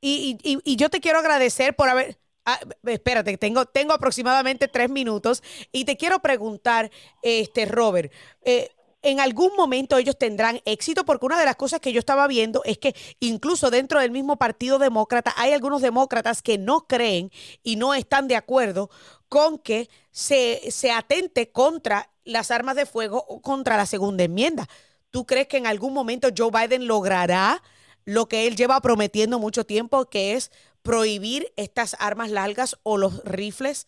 y, 0.00 0.38
y, 0.42 0.58
y 0.64 0.76
yo 0.76 0.88
te 0.88 1.00
quiero 1.00 1.18
agradecer 1.18 1.74
por 1.74 1.88
haber, 1.88 2.16
Ah, 2.44 2.58
espérate, 2.86 3.38
tengo, 3.38 3.66
tengo 3.66 3.92
aproximadamente 3.92 4.66
tres 4.66 4.90
minutos 4.90 5.44
y 5.70 5.84
te 5.84 5.96
quiero 5.96 6.18
preguntar, 6.18 6.90
este 7.22 7.66
Robert, 7.66 8.12
eh, 8.44 8.68
en 9.02 9.20
algún 9.20 9.50
momento 9.56 9.96
ellos 9.96 10.16
tendrán 10.16 10.60
éxito, 10.64 11.04
porque 11.04 11.26
una 11.26 11.38
de 11.38 11.44
las 11.44 11.56
cosas 11.56 11.80
que 11.80 11.92
yo 11.92 11.98
estaba 11.98 12.26
viendo 12.28 12.62
es 12.64 12.78
que 12.78 12.94
incluso 13.20 13.70
dentro 13.70 14.00
del 14.00 14.10
mismo 14.10 14.36
Partido 14.36 14.78
Demócrata 14.78 15.34
hay 15.36 15.52
algunos 15.52 15.82
demócratas 15.82 16.42
que 16.42 16.58
no 16.58 16.86
creen 16.86 17.30
y 17.62 17.76
no 17.76 17.94
están 17.94 18.28
de 18.28 18.36
acuerdo 18.36 18.90
con 19.28 19.58
que 19.58 19.88
se, 20.10 20.70
se 20.70 20.92
atente 20.92 21.50
contra 21.50 22.10
las 22.24 22.50
armas 22.50 22.76
de 22.76 22.86
fuego 22.86 23.24
o 23.28 23.40
contra 23.40 23.76
la 23.76 23.86
segunda 23.86 24.24
enmienda. 24.24 24.68
¿Tú 25.10 25.26
crees 25.26 25.48
que 25.48 25.56
en 25.56 25.66
algún 25.66 25.92
momento 25.92 26.28
Joe 26.36 26.50
Biden 26.50 26.86
logrará 26.86 27.62
lo 28.04 28.28
que 28.28 28.46
él 28.46 28.56
lleva 28.56 28.80
prometiendo 28.80 29.38
mucho 29.38 29.64
tiempo, 29.64 30.06
que 30.06 30.34
es 30.34 30.50
prohibir 30.82 31.52
estas 31.56 31.96
armas 31.98 32.30
largas 32.30 32.78
o 32.82 32.98
los 32.98 33.24
rifles? 33.24 33.86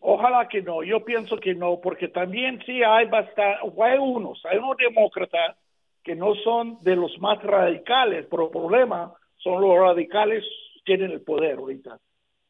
Ojalá 0.00 0.48
que 0.48 0.62
no, 0.62 0.82
yo 0.82 1.04
pienso 1.04 1.36
que 1.38 1.54
no, 1.54 1.80
porque 1.80 2.08
también 2.08 2.60
sí 2.66 2.82
hay 2.82 3.06
bastante, 3.06 3.60
hay 3.82 3.98
unos, 3.98 4.44
hay 4.44 4.58
unos 4.58 4.76
demócratas 4.76 5.56
que 6.02 6.14
no 6.14 6.34
son 6.36 6.78
de 6.82 6.96
los 6.96 7.18
más 7.18 7.42
radicales, 7.42 8.26
pero 8.30 8.44
el 8.44 8.50
problema 8.50 9.14
son 9.36 9.60
los 9.60 9.78
radicales 9.78 10.44
tienen 10.84 11.12
el 11.12 11.22
poder 11.22 11.58
ahorita. 11.58 11.98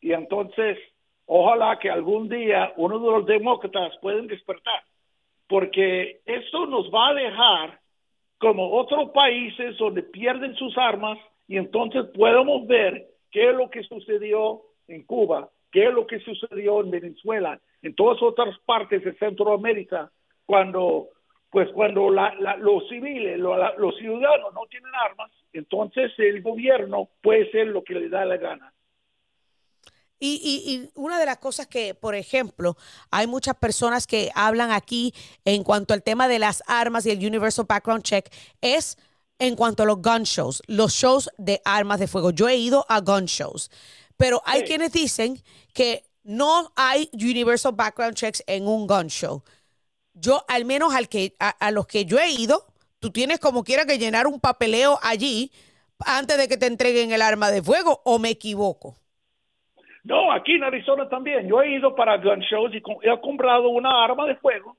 Y 0.00 0.12
entonces, 0.12 0.78
ojalá 1.26 1.78
que 1.78 1.90
algún 1.90 2.28
día 2.28 2.72
uno 2.76 2.98
de 2.98 3.10
los 3.10 3.26
demócratas 3.26 3.96
pueden 4.00 4.26
despertar, 4.26 4.82
porque 5.48 6.20
esto 6.24 6.66
nos 6.66 6.90
va 6.90 7.08
a 7.08 7.14
dejar 7.14 7.80
como 8.38 8.70
otros 8.72 9.10
países 9.10 9.76
donde 9.76 10.02
pierden 10.02 10.54
sus 10.54 10.76
armas 10.78 11.18
y 11.46 11.58
entonces 11.58 12.06
podemos 12.16 12.66
ver 12.66 13.08
qué 13.30 13.50
es 13.50 13.54
lo 13.54 13.68
que 13.68 13.82
sucedió 13.82 14.62
en 14.88 15.04
Cuba, 15.04 15.50
qué 15.70 15.86
es 15.86 15.94
lo 15.94 16.06
que 16.06 16.20
sucedió 16.20 16.80
en 16.80 16.90
Venezuela, 16.90 17.60
en 17.82 17.94
todas 17.94 18.22
otras 18.22 18.58
partes 18.66 19.04
de 19.04 19.14
Centroamérica, 19.14 20.10
cuando 20.46 21.08
pues 21.50 21.68
cuando 21.74 22.10
los 22.10 22.88
civiles, 22.88 23.36
los 23.38 23.96
ciudadanos 23.96 24.54
no 24.54 24.60
tienen 24.70 24.92
armas, 25.04 25.32
entonces 25.52 26.12
el 26.18 26.42
gobierno 26.42 27.08
puede 27.22 27.50
ser 27.50 27.66
lo 27.66 27.82
que 27.82 27.94
le 27.94 28.08
da 28.08 28.24
la 28.24 28.36
gana. 28.36 28.72
Y, 30.20 30.40
y, 30.44 30.72
y, 30.72 30.90
una 30.94 31.18
de 31.18 31.26
las 31.26 31.38
cosas 31.38 31.66
que, 31.66 31.94
por 31.94 32.14
ejemplo, 32.14 32.76
hay 33.10 33.26
muchas 33.26 33.56
personas 33.56 34.06
que 34.06 34.30
hablan 34.34 34.70
aquí 34.70 35.12
en 35.44 35.64
cuanto 35.64 35.94
al 35.94 36.02
tema 36.02 36.28
de 36.28 36.38
las 36.38 36.62
armas 36.66 37.06
y 37.06 37.10
el 37.10 37.26
Universal 37.26 37.64
Background 37.66 38.04
Check 38.04 38.30
es 38.60 38.98
en 39.38 39.56
cuanto 39.56 39.82
a 39.82 39.86
los 39.86 40.00
gun 40.02 40.22
shows, 40.24 40.62
los 40.66 40.92
shows 40.92 41.30
de 41.38 41.62
armas 41.64 41.98
de 41.98 42.06
fuego. 42.06 42.30
Yo 42.30 42.48
he 42.48 42.56
ido 42.56 42.84
a 42.88 43.00
gun 43.00 43.24
shows, 43.24 43.70
pero 44.20 44.42
hay 44.44 44.64
quienes 44.64 44.92
dicen 44.92 45.36
que 45.74 46.02
no 46.24 46.72
hay 46.76 47.08
Universal 47.14 47.72
Background 47.74 48.14
Checks 48.14 48.44
en 48.46 48.68
un 48.68 48.86
gun 48.86 49.06
show. 49.06 49.42
Yo, 50.12 50.44
al 50.46 50.66
menos 50.66 50.94
al 50.94 51.08
que, 51.08 51.32
a, 51.38 51.70
los 51.70 51.86
que 51.86 52.04
yo 52.04 52.18
he 52.18 52.28
ido, 52.28 52.66
tú 52.98 53.10
tienes 53.10 53.40
como 53.40 53.64
quiera 53.64 53.86
que 53.86 53.96
llenar 53.96 54.26
un 54.26 54.38
papeleo 54.38 54.98
allí 55.02 55.50
antes 56.00 56.36
de 56.36 56.48
que 56.48 56.58
te 56.58 56.66
entreguen 56.66 57.12
el 57.12 57.22
arma 57.22 57.50
de 57.50 57.62
fuego, 57.62 58.02
o 58.04 58.18
me 58.18 58.28
equivoco. 58.28 58.96
No, 60.04 60.32
aquí 60.32 60.52
en 60.52 60.64
Arizona 60.64 61.08
también. 61.08 61.48
Yo 61.48 61.62
he 61.62 61.76
ido 61.76 61.94
para 61.94 62.18
gun 62.18 62.40
shows 62.40 62.72
y 62.74 62.78
he 62.78 63.20
comprado 63.22 63.70
una 63.70 64.04
arma 64.04 64.26
de 64.26 64.36
fuego. 64.36 64.76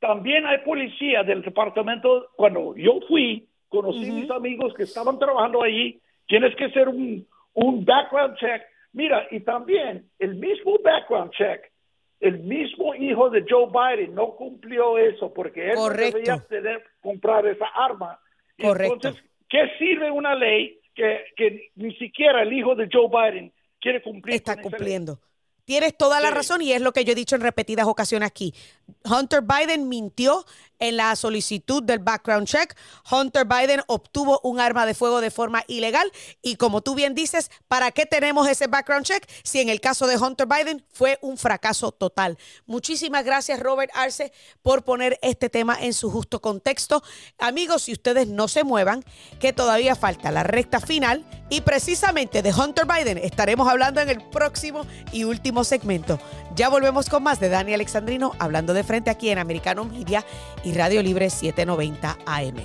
También 0.00 0.46
hay 0.46 0.58
policía 0.58 1.22
del 1.22 1.42
departamento. 1.42 2.30
Cuando 2.34 2.74
yo 2.76 2.98
fui, 3.06 3.46
conocí 3.68 4.10
mis 4.10 4.30
amigos 4.30 4.74
que 4.74 4.82
estaban 4.82 5.16
trabajando 5.16 5.62
allí. 5.62 6.00
Tienes 6.26 6.56
que 6.56 6.64
hacer 6.64 6.88
un, 6.88 7.26
un 7.54 7.84
background 7.84 8.36
check 8.36 8.69
Mira, 8.92 9.26
y 9.30 9.40
también 9.40 10.10
el 10.18 10.34
mismo 10.34 10.78
background 10.82 11.30
check, 11.32 11.70
el 12.20 12.40
mismo 12.40 12.94
hijo 12.94 13.30
de 13.30 13.44
Joe 13.48 13.66
Biden 13.66 14.14
no 14.14 14.36
cumplió 14.36 14.98
eso 14.98 15.32
porque 15.32 15.70
él 15.70 15.74
no 15.76 15.88
debía 15.88 16.38
tener, 16.48 16.84
comprar 17.00 17.46
esa 17.46 17.66
arma. 17.66 18.18
Entonces, 18.58 19.16
¿qué 19.48 19.70
sirve 19.78 20.10
una 20.10 20.34
ley 20.34 20.78
que, 20.94 21.20
que 21.36 21.70
ni 21.76 21.94
siquiera 21.96 22.42
el 22.42 22.52
hijo 22.52 22.74
de 22.74 22.88
Joe 22.92 23.08
Biden 23.08 23.52
quiere 23.80 24.02
cumplir? 24.02 24.34
Está 24.34 24.60
cumpliendo. 24.60 25.18
Tienes 25.64 25.96
toda 25.96 26.20
la 26.20 26.30
razón 26.30 26.62
y 26.62 26.72
es 26.72 26.82
lo 26.82 26.92
que 26.92 27.04
yo 27.04 27.12
he 27.12 27.14
dicho 27.14 27.36
en 27.36 27.42
repetidas 27.42 27.86
ocasiones 27.86 28.26
aquí. 28.26 28.52
Hunter 29.04 29.40
Biden 29.42 29.88
mintió 29.88 30.44
en 30.80 30.96
la 30.96 31.14
solicitud 31.14 31.82
del 31.82 32.00
background 32.00 32.46
check. 32.46 32.76
Hunter 33.10 33.44
Biden 33.44 33.82
obtuvo 33.86 34.40
un 34.42 34.58
arma 34.58 34.86
de 34.86 34.94
fuego 34.94 35.20
de 35.20 35.30
forma 35.30 35.62
ilegal 35.68 36.10
y 36.42 36.56
como 36.56 36.80
tú 36.80 36.94
bien 36.94 37.14
dices, 37.14 37.50
¿para 37.68 37.92
qué 37.92 38.06
tenemos 38.06 38.48
ese 38.48 38.66
background 38.66 39.06
check 39.06 39.28
si 39.44 39.60
en 39.60 39.68
el 39.68 39.80
caso 39.80 40.06
de 40.06 40.16
Hunter 40.16 40.46
Biden 40.46 40.84
fue 40.92 41.18
un 41.22 41.38
fracaso 41.38 41.92
total? 41.92 42.38
Muchísimas 42.66 43.24
gracias 43.24 43.60
Robert 43.60 43.92
Arce 43.94 44.32
por 44.62 44.82
poner 44.82 45.18
este 45.22 45.48
tema 45.48 45.76
en 45.80 45.94
su 45.94 46.10
justo 46.10 46.40
contexto. 46.40 47.02
Amigos, 47.38 47.82
si 47.82 47.92
ustedes 47.92 48.26
no 48.26 48.48
se 48.48 48.64
muevan, 48.64 49.04
que 49.38 49.52
todavía 49.52 49.94
falta 49.94 50.30
la 50.30 50.42
recta 50.42 50.80
final 50.80 51.24
y 51.50 51.60
precisamente 51.62 52.42
de 52.42 52.52
Hunter 52.52 52.86
Biden 52.86 53.18
estaremos 53.18 53.68
hablando 53.68 54.00
en 54.00 54.08
el 54.08 54.22
próximo 54.30 54.86
y 55.12 55.24
último 55.24 55.64
segmento. 55.64 56.18
Ya 56.60 56.68
volvemos 56.68 57.08
con 57.08 57.22
más 57.22 57.40
de 57.40 57.48
Dani 57.48 57.72
Alexandrino 57.72 58.32
hablando 58.38 58.74
de 58.74 58.84
frente 58.84 59.08
aquí 59.08 59.30
en 59.30 59.38
Americano 59.38 59.86
Media 59.86 60.26
y 60.62 60.74
Radio 60.74 61.02
Libre 61.02 61.30
790 61.30 62.18
AM. 62.26 62.56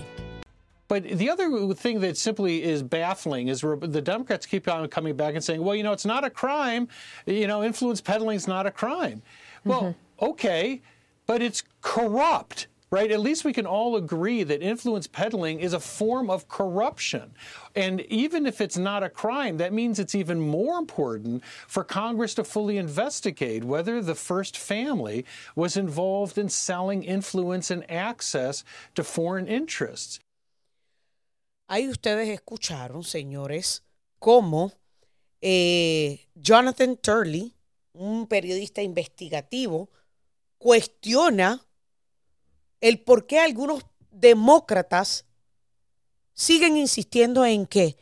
But 0.89 1.17
the 1.17 1.29
other 1.31 1.73
thing 1.73 2.01
that 2.01 2.17
simply 2.17 2.61
is 2.61 2.83
baffling 2.83 3.47
is 3.47 3.61
the 3.61 4.01
Democrats 4.01 4.45
keep 4.45 4.67
on 4.67 4.89
coming 4.89 5.15
back 5.15 5.35
and 5.35 5.41
saying, 5.41 5.63
well, 5.63 5.77
you 5.77 5.83
know, 5.83 5.93
it's 5.93 6.05
not 6.05 6.25
a 6.25 6.29
crime. 6.29 6.89
You 7.25 7.47
know, 7.47 7.63
influence 7.63 8.01
peddling 8.01 8.35
is 8.35 8.49
not 8.49 8.65
a 8.65 8.69
crime. 8.69 9.21
Well, 9.63 9.81
mm-hmm. 9.81 10.25
okay, 10.25 10.81
but 11.25 11.41
it's 11.41 11.63
corrupt 11.81 12.67
right? 12.95 13.11
At 13.11 13.19
least 13.19 13.43
we 13.43 13.51
can 13.51 13.65
all 13.65 13.97
agree 13.97 14.43
that 14.43 14.61
influence 14.61 15.05
peddling 15.05 15.59
is 15.59 15.73
a 15.73 15.81
form 15.81 16.29
of 16.29 16.47
corruption. 16.47 17.35
And 17.75 17.99
even 18.07 18.45
if 18.45 18.61
it's 18.61 18.77
not 18.77 19.03
a 19.03 19.09
crime, 19.09 19.57
that 19.57 19.73
means 19.73 19.99
it's 19.99 20.15
even 20.15 20.39
more 20.39 20.79
important 20.79 21.43
for 21.67 21.83
Congress 21.83 22.33
to 22.35 22.45
fully 22.45 22.77
investigate 22.77 23.65
whether 23.65 24.01
the 24.01 24.15
first 24.15 24.55
family 24.55 25.25
was 25.57 25.75
involved 25.75 26.37
in 26.37 26.47
selling 26.47 27.03
influence 27.03 27.69
and 27.69 27.83
access 27.91 28.63
to 28.95 29.03
foreign 29.03 29.47
interests. 29.49 30.21
Ahí 31.67 31.89
ustedes 31.89 32.29
escucharon, 32.29 33.03
señores, 33.03 33.81
cómo 34.21 34.71
eh, 35.41 36.21
Jonathan 36.33 36.95
Turley, 36.95 37.53
un 37.93 38.25
periodista 38.27 38.81
investigativo, 38.81 39.89
cuestiona 40.57 41.59
el 42.87 43.01
por 43.01 43.25
qué 43.25 43.39
algunos 43.39 43.83
demócratas 44.11 45.25
siguen 46.33 46.77
insistiendo 46.77 47.43
en 47.43 47.65
que 47.65 47.97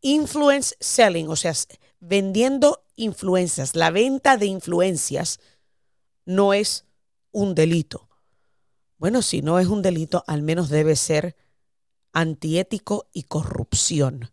influence 0.00 0.74
selling, 0.80 1.28
o 1.28 1.36
sea, 1.36 1.52
vendiendo 1.98 2.86
influencias, 2.96 3.76
la 3.76 3.90
venta 3.90 4.38
de 4.38 4.46
influencias 4.46 5.38
no 6.24 6.54
es 6.54 6.86
un 7.30 7.54
delito. 7.54 8.08
Bueno, 8.96 9.20
si 9.20 9.42
no 9.42 9.58
es 9.58 9.66
un 9.66 9.82
delito, 9.82 10.24
al 10.26 10.40
menos 10.40 10.70
debe 10.70 10.96
ser 10.96 11.36
antiético 12.14 13.10
y 13.12 13.24
corrupción. 13.24 14.32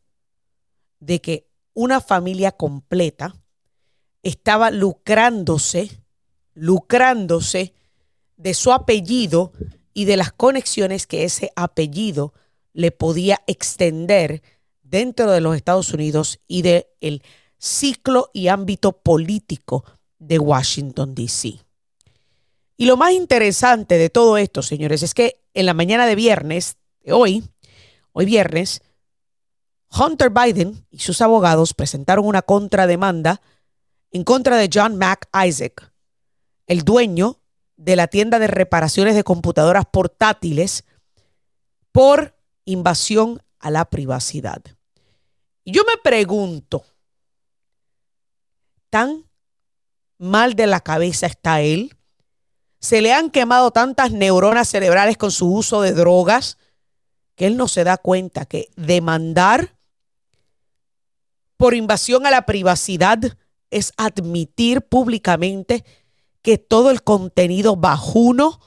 De 1.01 1.19
que 1.19 1.51
una 1.73 1.99
familia 1.99 2.53
completa 2.53 3.35
estaba 4.23 4.71
lucrándose, 4.71 6.05
lucrándose 6.53 7.73
de 8.37 8.53
su 8.53 8.71
apellido 8.71 9.51
y 9.93 10.05
de 10.05 10.15
las 10.15 10.31
conexiones 10.31 11.07
que 11.07 11.23
ese 11.23 11.51
apellido 11.55 12.33
le 12.73 12.91
podía 12.91 13.41
extender 13.47 14.43
dentro 14.83 15.31
de 15.31 15.41
los 15.41 15.55
Estados 15.55 15.91
Unidos 15.93 16.39
y 16.47 16.61
del 16.61 16.85
el 17.01 17.23
ciclo 17.57 18.29
y 18.33 18.47
ámbito 18.47 18.93
político 18.93 19.83
de 20.19 20.39
Washington, 20.39 21.15
D.C. 21.15 21.59
Y 22.77 22.85
lo 22.85 22.95
más 22.95 23.13
interesante 23.13 23.97
de 23.97 24.09
todo 24.09 24.37
esto, 24.37 24.61
señores, 24.61 25.01
es 25.01 25.13
que 25.15 25.41
en 25.55 25.65
la 25.65 25.73
mañana 25.73 26.05
de 26.05 26.15
viernes, 26.15 26.77
de 27.01 27.13
hoy, 27.13 27.43
hoy 28.11 28.25
viernes, 28.25 28.83
Hunter 29.89 30.29
Biden 30.29 30.85
y 30.91 30.99
sus 30.99 31.21
abogados 31.21 31.73
presentaron 31.73 32.25
una 32.25 32.43
contrademanda 32.43 33.41
en 34.11 34.23
contra 34.23 34.57
de 34.57 34.69
John 34.71 34.97
Mac 34.97 35.27
Isaac, 35.45 35.91
el 36.67 36.83
dueño 36.83 37.39
de 37.77 37.95
la 37.95 38.07
tienda 38.07 38.39
de 38.39 38.47
reparaciones 38.47 39.15
de 39.15 39.23
computadoras 39.23 39.85
portátiles 39.85 40.83
por 41.91 42.35
invasión 42.65 43.41
a 43.59 43.71
la 43.71 43.85
privacidad. 43.85 44.61
Yo 45.65 45.83
me 45.83 45.97
pregunto, 46.01 46.83
¿tan 48.89 49.25
mal 50.17 50.55
de 50.55 50.67
la 50.67 50.79
cabeza 50.79 51.27
está 51.27 51.61
él? 51.61 51.95
¿Se 52.79 53.01
le 53.01 53.13
han 53.13 53.31
quemado 53.31 53.71
tantas 53.71 54.11
neuronas 54.11 54.69
cerebrales 54.69 55.17
con 55.17 55.31
su 55.31 55.51
uso 55.51 55.81
de 55.81 55.93
drogas 55.93 56.57
que 57.35 57.47
él 57.47 57.57
no 57.57 57.67
se 57.67 57.83
da 57.83 57.97
cuenta 57.97 58.45
que 58.45 58.69
demandar 58.75 59.77
por 61.57 61.73
invasión 61.73 62.25
a 62.25 62.31
la 62.31 62.45
privacidad 62.45 63.19
es 63.69 63.91
admitir 63.97 64.81
públicamente 64.81 65.83
que 66.47 66.57
todo 66.57 66.91
el 66.91 67.03
contenido 67.03 67.75
bajuno, 67.75 68.61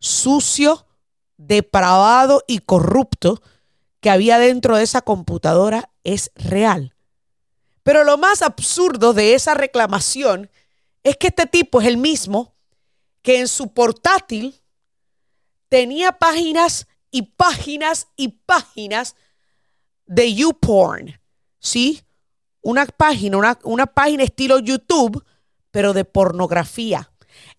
sucio, 0.00 0.88
depravado 1.36 2.42
y 2.48 2.58
corrupto 2.58 3.40
que 4.00 4.10
había 4.10 4.40
dentro 4.40 4.76
de 4.76 4.82
esa 4.82 5.02
computadora 5.02 5.92
es 6.02 6.32
real. 6.34 6.96
Pero 7.84 8.02
lo 8.02 8.18
más 8.18 8.42
absurdo 8.42 9.14
de 9.14 9.34
esa 9.34 9.54
reclamación 9.54 10.50
es 11.04 11.16
que 11.16 11.28
este 11.28 11.46
tipo 11.46 11.80
es 11.80 11.86
el 11.86 11.96
mismo 11.96 12.56
que 13.22 13.38
en 13.38 13.46
su 13.46 13.72
portátil 13.72 14.60
tenía 15.68 16.10
páginas 16.10 16.88
y 17.12 17.22
páginas 17.22 18.08
y 18.16 18.30
páginas 18.46 19.14
de 20.06 20.34
YouPorn, 20.34 21.20
¿sí? 21.60 22.02
Una 22.62 22.84
página, 22.84 23.36
una, 23.36 23.56
una 23.62 23.86
página 23.86 24.24
estilo 24.24 24.58
YouTube 24.58 25.24
pero 25.76 25.92
de 25.92 26.06
pornografía, 26.06 27.12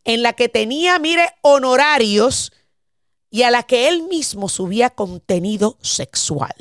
en 0.03 0.23
la 0.23 0.33
que 0.33 0.49
tenía, 0.49 0.97
mire, 0.97 1.35
honorarios 1.43 2.51
y 3.29 3.43
a 3.43 3.51
la 3.51 3.61
que 3.61 3.87
él 3.89 4.07
mismo 4.07 4.49
subía 4.49 4.89
contenido 4.89 5.77
sexual. 5.83 6.55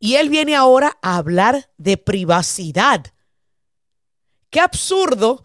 Y 0.00 0.14
él 0.14 0.30
viene 0.30 0.56
ahora 0.56 0.96
a 1.02 1.18
hablar 1.18 1.68
de 1.76 1.98
privacidad. 1.98 3.12
Qué 4.48 4.60
absurdo 4.60 5.44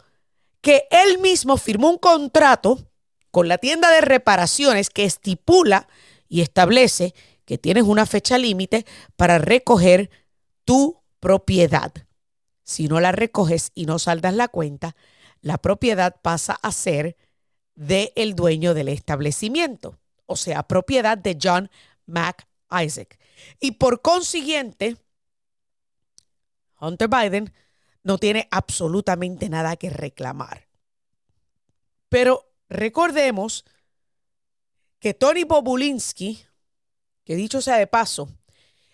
que 0.62 0.88
él 0.90 1.18
mismo 1.18 1.58
firmó 1.58 1.90
un 1.90 1.98
contrato 1.98 2.80
con 3.30 3.50
la 3.50 3.58
tienda 3.58 3.92
de 3.92 4.00
reparaciones 4.00 4.90
que 4.90 5.04
estipula 5.04 5.90
y 6.30 6.40
establece 6.40 7.14
que 7.44 7.58
tienes 7.58 7.84
una 7.84 8.06
fecha 8.06 8.38
límite 8.38 8.86
para 9.18 9.38
recoger 9.38 10.10
tu 10.64 11.04
propiedad. 11.20 11.92
Si 12.74 12.88
no 12.88 13.00
la 13.00 13.12
recoges 13.12 13.72
y 13.76 13.86
no 13.86 14.00
saldas 14.00 14.34
la 14.34 14.48
cuenta, 14.48 14.96
la 15.42 15.60
propiedad 15.60 16.20
pasa 16.24 16.54
a 16.54 16.72
ser 16.72 17.16
del 17.76 18.34
dueño 18.34 18.74
del 18.74 18.88
establecimiento, 18.88 20.00
o 20.26 20.36
sea, 20.36 20.64
propiedad 20.64 21.16
de 21.16 21.38
John 21.40 21.70
Mac 22.08 22.48
Isaac. 22.72 23.20
Y 23.60 23.74
por 23.74 24.02
consiguiente, 24.02 24.98
Hunter 26.82 27.10
Biden 27.10 27.54
no 28.02 28.18
tiene 28.18 28.48
absolutamente 28.50 29.50
nada 29.50 29.76
que 29.76 29.92
reclamar. 29.92 30.68
Pero 32.10 32.56
recordemos 32.70 33.66
que 34.98 35.14
Tony 35.14 35.44
Bobulinski, 35.44 36.44
que 37.24 37.36
dicho 37.36 37.62
sea 37.62 37.78
de 37.78 37.86
paso, 37.86 38.30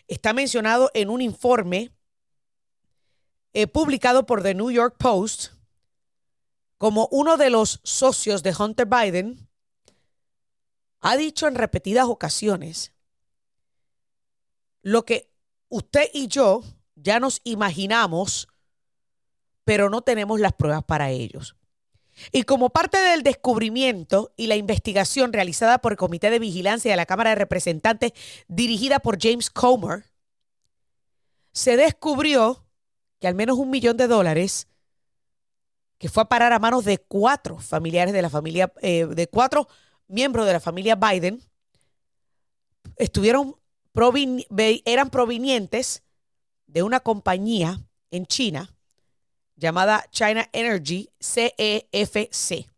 está 0.09 0.33
mencionado 0.33 0.91
en 0.93 1.09
un 1.09 1.21
informe 1.21 1.93
eh, 3.53 3.67
publicado 3.67 4.25
por 4.25 4.43
The 4.43 4.53
New 4.53 4.71
York 4.71 4.95
Post 4.97 5.53
como 6.77 7.07
uno 7.11 7.37
de 7.37 7.49
los 7.49 7.81
socios 7.83 8.41
de 8.41 8.55
Hunter 8.57 8.87
Biden, 8.87 9.49
ha 11.01 11.17
dicho 11.17 11.47
en 11.47 11.55
repetidas 11.55 12.05
ocasiones 12.05 12.93
lo 14.81 15.03
que 15.03 15.29
usted 15.67 16.09
y 16.13 16.27
yo 16.27 16.63
ya 16.95 17.19
nos 17.19 17.41
imaginamos, 17.43 18.47
pero 19.63 19.89
no 19.89 20.01
tenemos 20.01 20.39
las 20.39 20.53
pruebas 20.53 20.83
para 20.83 21.09
ellos. 21.09 21.55
Y 22.31 22.43
como 22.43 22.69
parte 22.69 22.97
del 22.97 23.23
descubrimiento 23.23 24.33
y 24.35 24.47
la 24.47 24.55
investigación 24.55 25.31
realizada 25.31 25.79
por 25.79 25.93
el 25.93 25.97
Comité 25.97 26.29
de 26.29 26.39
Vigilancia 26.39 26.91
de 26.91 26.97
la 26.97 27.05
Cámara 27.05 27.31
de 27.31 27.37
Representantes 27.37 28.11
dirigida 28.47 28.99
por 28.99 29.21
James 29.21 29.49
Comer, 29.49 30.05
se 31.53 31.77
descubrió 31.77 32.68
que 33.19 33.27
al 33.27 33.35
menos 33.35 33.57
un 33.57 33.69
millón 33.69 33.97
de 33.97 34.07
dólares 34.07 34.67
que 35.97 36.09
fue 36.09 36.23
a 36.23 36.29
parar 36.29 36.53
a 36.53 36.59
manos 36.59 36.85
de 36.85 36.97
cuatro 36.97 37.57
familiares 37.57 38.13
de 38.13 38.21
la 38.21 38.29
familia, 38.29 38.71
eh, 38.81 39.05
de 39.05 39.27
cuatro 39.27 39.67
miembros 40.07 40.45
de 40.45 40.53
la 40.53 40.59
familia 40.61 40.95
Biden, 40.95 41.43
estuvieron 42.95 43.55
eran 44.85 45.09
provenientes 45.09 46.03
de 46.67 46.83
una 46.83 47.01
compañía 47.01 47.81
en 48.11 48.25
China 48.25 48.73
llamada 49.55 50.05
China 50.09 50.47
Energy 50.53 51.09
CEFC. 51.19 52.51
E 52.51 52.69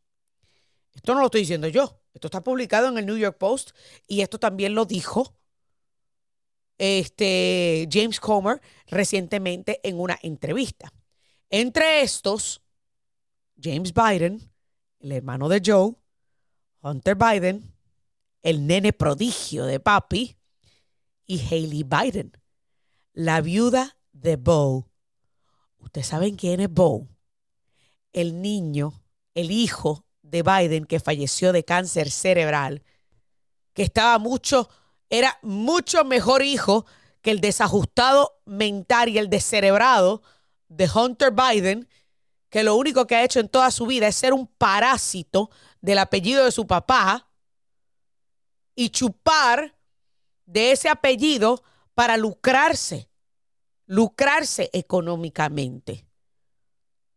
esto 0.95 1.13
no 1.13 1.19
lo 1.19 1.27
estoy 1.27 1.41
diciendo 1.41 1.67
yo, 1.67 2.01
esto 2.13 2.27
está 2.27 2.43
publicado 2.43 2.87
en 2.87 2.97
el 2.97 3.05
New 3.05 3.17
York 3.17 3.37
Post 3.37 3.71
y 4.07 4.21
esto 4.21 4.39
también 4.39 4.73
lo 4.73 4.85
dijo 4.85 5.35
este, 6.81 7.87
James 7.91 8.19
Comer 8.19 8.59
recientemente 8.87 9.79
en 9.87 9.99
una 9.99 10.17
entrevista. 10.23 10.91
Entre 11.51 12.01
estos, 12.01 12.63
James 13.61 13.93
Biden, 13.93 14.51
el 14.99 15.11
hermano 15.11 15.47
de 15.47 15.61
Joe, 15.63 15.93
Hunter 16.81 17.15
Biden, 17.15 17.71
el 18.41 18.65
nene 18.65 18.93
prodigio 18.93 19.65
de 19.65 19.79
papi, 19.79 20.35
y 21.27 21.39
Haley 21.39 21.83
Biden, 21.83 22.31
la 23.13 23.41
viuda 23.41 23.95
de 24.11 24.37
Bo. 24.37 24.89
¿Ustedes 25.77 26.07
saben 26.07 26.35
quién 26.35 26.61
es 26.61 26.73
Bo? 26.73 27.07
El 28.11 28.41
niño, 28.41 29.03
el 29.35 29.51
hijo 29.51 30.03
de 30.23 30.41
Biden 30.41 30.85
que 30.85 30.99
falleció 30.99 31.53
de 31.53 31.63
cáncer 31.63 32.09
cerebral, 32.09 32.81
que 33.73 33.83
estaba 33.83 34.17
mucho 34.17 34.67
era 35.11 35.37
mucho 35.43 36.03
mejor 36.05 36.41
hijo 36.41 36.87
que 37.21 37.31
el 37.31 37.41
desajustado 37.41 38.41
mental 38.45 39.09
y 39.09 39.19
el 39.19 39.29
descerebrado 39.29 40.23
de 40.69 40.89
Hunter 40.89 41.31
Biden, 41.31 41.87
que 42.49 42.63
lo 42.63 42.75
único 42.75 43.05
que 43.05 43.15
ha 43.15 43.23
hecho 43.23 43.39
en 43.39 43.49
toda 43.49 43.69
su 43.71 43.85
vida 43.85 44.07
es 44.07 44.15
ser 44.15 44.33
un 44.33 44.47
parásito 44.47 45.51
del 45.81 45.99
apellido 45.99 46.45
de 46.45 46.51
su 46.51 46.65
papá 46.65 47.29
y 48.73 48.89
chupar 48.89 49.75
de 50.45 50.71
ese 50.71 50.89
apellido 50.89 51.61
para 51.93 52.15
lucrarse, 52.15 53.09
lucrarse 53.85 54.69
económicamente. 54.73 56.05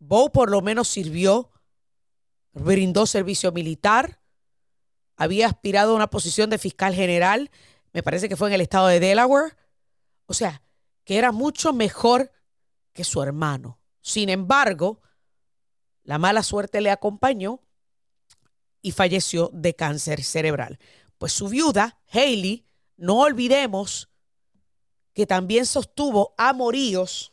Bo 0.01 0.33
por 0.33 0.51
lo 0.51 0.63
menos 0.63 0.89
sirvió, 0.89 1.51
brindó 2.53 3.07
servicio 3.07 3.53
militar, 3.53 4.21
había 5.17 5.47
aspirado 5.47 5.93
a 5.93 5.97
una 5.97 6.11
posición 6.11 6.51
de 6.51 6.59
fiscal 6.59 6.93
general, 6.93 7.51
me 7.95 8.03
parece 8.03 8.29
que 8.29 8.37
fue 8.37 8.49
en 8.49 8.55
el 8.55 8.61
estado 8.61 8.89
de 8.89 8.99
Delaware, 8.99 9.57
o 10.27 10.35
sea, 10.35 10.63
que 11.05 11.17
era 11.17 11.31
mucho 11.31 11.73
mejor 11.73 12.33
que 12.93 13.05
su 13.05 13.23
hermano. 13.23 13.79
Sin 14.01 14.29
embargo, 14.29 15.01
la 16.03 16.19
mala 16.19 16.43
suerte 16.43 16.81
le 16.81 16.91
acompañó 16.91 17.61
y 18.83 18.91
falleció 18.91 19.49
de 19.55 19.77
cáncer 19.77 20.25
cerebral. 20.25 20.81
Pues 21.19 21.33
su 21.33 21.49
viuda, 21.49 22.01
Haley, 22.13 22.67
no 22.97 23.21
olvidemos 23.21 24.11
que 25.13 25.25
también 25.25 25.65
sostuvo 25.65 26.35
amoríos 26.37 27.33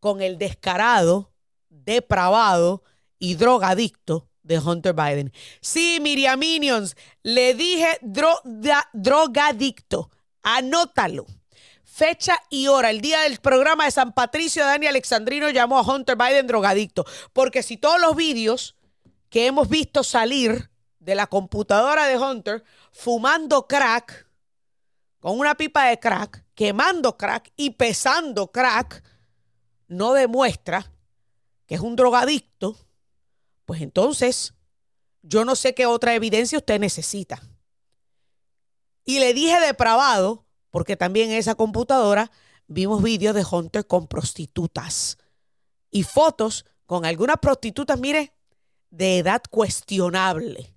con 0.00 0.22
el 0.22 0.38
descarado, 0.38 1.32
depravado 1.68 2.82
y 3.20 3.36
drogadicto 3.36 4.27
de 4.48 4.58
Hunter 4.58 4.94
Biden. 4.94 5.32
Sí, 5.60 5.98
Miriam 6.00 6.38
Minions, 6.38 6.96
le 7.22 7.54
dije 7.54 8.00
drogadicto. 8.92 10.10
Anótalo. 10.42 11.26
Fecha 11.84 12.40
y 12.48 12.68
hora, 12.68 12.90
el 12.90 13.00
día 13.00 13.20
del 13.20 13.38
programa 13.38 13.84
de 13.84 13.90
San 13.90 14.12
Patricio, 14.12 14.64
Dani 14.64 14.86
Alexandrino 14.86 15.50
llamó 15.50 15.78
a 15.78 15.82
Hunter 15.82 16.16
Biden 16.16 16.46
drogadicto. 16.46 17.04
Porque 17.32 17.62
si 17.62 17.76
todos 17.76 18.00
los 18.00 18.16
vídeos 18.16 18.76
que 19.28 19.46
hemos 19.46 19.68
visto 19.68 20.02
salir 20.02 20.70
de 20.98 21.14
la 21.14 21.26
computadora 21.26 22.06
de 22.06 22.16
Hunter 22.16 22.64
fumando 22.92 23.66
crack, 23.66 24.26
con 25.20 25.38
una 25.38 25.56
pipa 25.56 25.86
de 25.86 25.98
crack, 25.98 26.44
quemando 26.54 27.18
crack 27.18 27.52
y 27.56 27.70
pesando 27.70 28.50
crack, 28.50 29.02
no 29.88 30.12
demuestra 30.14 30.90
que 31.66 31.74
es 31.74 31.80
un 31.80 31.96
drogadicto, 31.96 32.76
pues 33.68 33.82
entonces 33.82 34.54
yo 35.20 35.44
no 35.44 35.54
sé 35.54 35.74
qué 35.74 35.84
otra 35.84 36.14
evidencia 36.14 36.56
usted 36.56 36.80
necesita. 36.80 37.42
Y 39.04 39.20
le 39.20 39.34
dije 39.34 39.60
depravado, 39.60 40.46
porque 40.70 40.96
también 40.96 41.30
en 41.30 41.36
esa 41.36 41.54
computadora 41.54 42.30
vimos 42.66 43.02
vídeos 43.02 43.34
de 43.34 43.44
Hunter 43.44 43.86
con 43.86 44.06
prostitutas 44.06 45.18
y 45.90 46.02
fotos 46.02 46.64
con 46.86 47.04
algunas 47.04 47.36
prostitutas, 47.40 48.00
mire, 48.00 48.32
de 48.88 49.18
edad 49.18 49.42
cuestionable. 49.50 50.74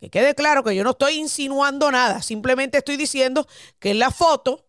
Que 0.00 0.10
quede 0.10 0.34
claro 0.34 0.62
que 0.62 0.76
yo 0.76 0.84
no 0.84 0.90
estoy 0.90 1.14
insinuando 1.14 1.90
nada, 1.90 2.20
simplemente 2.20 2.76
estoy 2.76 2.98
diciendo 2.98 3.48
que 3.78 3.92
en 3.92 4.00
la 4.00 4.10
foto 4.10 4.66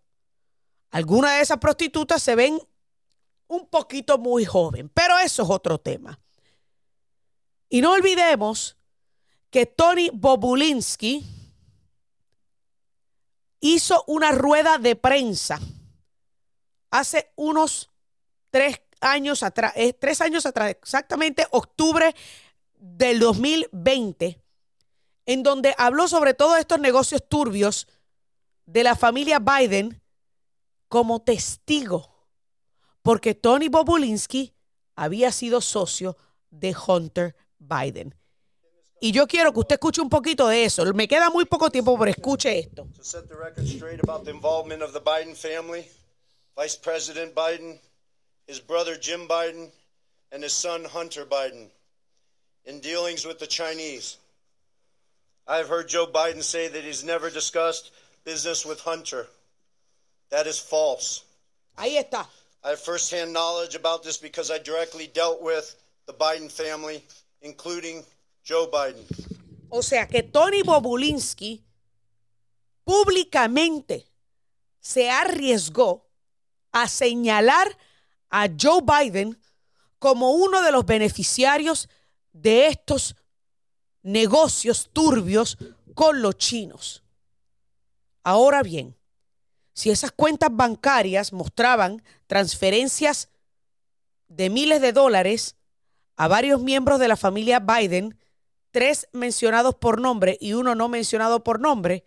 algunas 0.91 1.34
de 1.34 1.41
esas 1.41 1.57
prostitutas 1.57 2.24
se 2.24 2.36
ven 2.36 2.57
un 3.47 3.68
poquito 3.68 4.18
muy 4.18 4.45
joven, 4.45 4.89
pero 4.93 5.20
eso 5.20 5.43
es 5.43 5.49
otro 5.49 5.78
tema. 5.78 6.21
Y 7.74 7.80
no 7.80 7.94
olvidemos 7.94 8.76
que 9.50 9.66
Tony 9.66 10.10
Bobulinski 10.12 11.26
hizo 13.62 14.04
una 14.08 14.34
rueda 14.34 14.78
de 14.78 14.98
prensa 14.98 15.58
hace 16.90 17.32
unos 17.38 17.90
tres 18.50 18.82
años 19.00 19.42
atrás, 19.42 19.72
eh, 19.78 19.94
tres 19.94 20.20
años 20.20 20.46
atrás, 20.46 20.72
exactamente 20.72 21.48
octubre 21.52 22.14
del 22.76 23.20
2020, 23.20 24.44
en 25.26 25.42
donde 25.42 25.74
habló 25.78 26.10
sobre 26.10 26.34
todos 26.34 26.60
estos 26.60 26.82
negocios 26.82 27.24
turbios 27.26 27.88
de 28.66 28.84
la 28.84 28.98
familia 28.98 29.40
Biden 29.40 30.02
como 30.90 31.22
testigo, 31.22 32.28
porque 33.02 33.34
Tony 33.34 33.70
Bobulinski 33.70 34.54
había 34.98 35.32
sido 35.32 35.62
socio 35.62 36.18
de 36.50 36.76
Hunter 36.76 37.34
Biden. 37.62 38.14
Y 38.99 39.12
yo 39.12 39.26
quiero 39.28 39.51
que 39.51 39.59
usted 39.59 39.76
escuche 39.76 40.01
un 40.01 40.09
poquito 40.09 40.47
de 40.47 40.66
eso. 40.66 40.84
Me 40.93 41.07
queda 41.07 41.30
muy 41.30 41.45
poco 41.45 41.70
tiempo, 41.70 41.97
pero 41.97 42.12
escuche 42.12 42.59
esto. 42.59 42.88
Vice 46.57 46.76
President 46.76 47.34
Biden, 47.34 47.80
his 48.45 48.59
brother 48.59 48.95
Jim 48.95 49.26
Biden, 49.28 49.72
and 50.32 50.43
his 50.43 50.53
son 50.53 50.84
Hunter 50.84 51.26
Biden 51.26 51.70
in 52.66 52.80
dealings 52.82 53.26
with 53.26 53.39
the 53.39 53.47
Chinese. 53.47 54.18
I've 55.47 55.68
heard 55.68 55.88
Joe 55.88 56.07
Biden 56.07 56.43
say 56.43 56.68
that 56.68 56.84
he's 56.84 57.03
never 57.03 57.30
discussed 57.30 57.91
business 58.24 58.66
with 58.66 58.80
Hunter. 58.82 59.28
That 60.30 60.45
is 60.45 60.59
false. 60.59 61.24
Ahí 61.78 61.97
está. 61.97 62.28
I 62.64 62.70
have 62.70 62.80
firsthand 62.80 63.34
knowledge 63.34 63.76
about 63.76 64.03
this 64.03 64.18
because 64.18 64.51
I 64.51 64.59
directly 64.59 65.07
dealt 65.07 65.41
with 65.41 65.76
the 66.05 66.14
Biden 66.14 66.51
family, 66.51 67.03
including 67.42 68.04
Joe 68.44 68.68
Biden. 68.68 69.06
O 69.70 69.82
sea 69.82 70.08
que 70.08 70.24
Tony 70.24 70.64
Bobulinski 70.64 71.64
públicamente 72.84 74.08
se 74.80 75.10
arriesgó 75.10 76.10
a 76.72 76.88
señalar 76.88 77.78
a 78.30 78.48
Joe 78.60 78.82
Biden 78.82 79.39
como 80.00 80.32
uno 80.32 80.62
de 80.62 80.72
los 80.72 80.86
beneficiarios 80.86 81.89
de 82.34 82.68
estos 82.68 83.16
negocios 84.02 84.89
turbios 84.92 85.58
con 85.94 86.22
los 86.22 86.38
chinos. 86.38 87.04
Ahora 88.24 88.64
bien, 88.64 88.96
si 89.74 89.89
esas 89.89 90.12
cuentas 90.12 90.50
bancarias 90.52 91.34
mostraban 91.34 92.04
transferencias 92.28 93.30
de 94.28 94.50
miles 94.50 94.82
de 94.82 94.94
dólares 94.94 95.56
a 96.22 96.28
varios 96.28 96.62
miembros 96.62 97.00
de 97.00 97.08
la 97.08 97.18
familia 97.18 97.60
Biden, 97.60 98.16
tres 98.70 99.10
mencionados 99.12 99.74
por 99.74 100.00
nombre 100.00 100.38
y 100.40 100.54
uno 100.54 100.76
no 100.76 100.88
mencionado 100.88 101.44
por 101.44 101.60
nombre, 101.60 102.06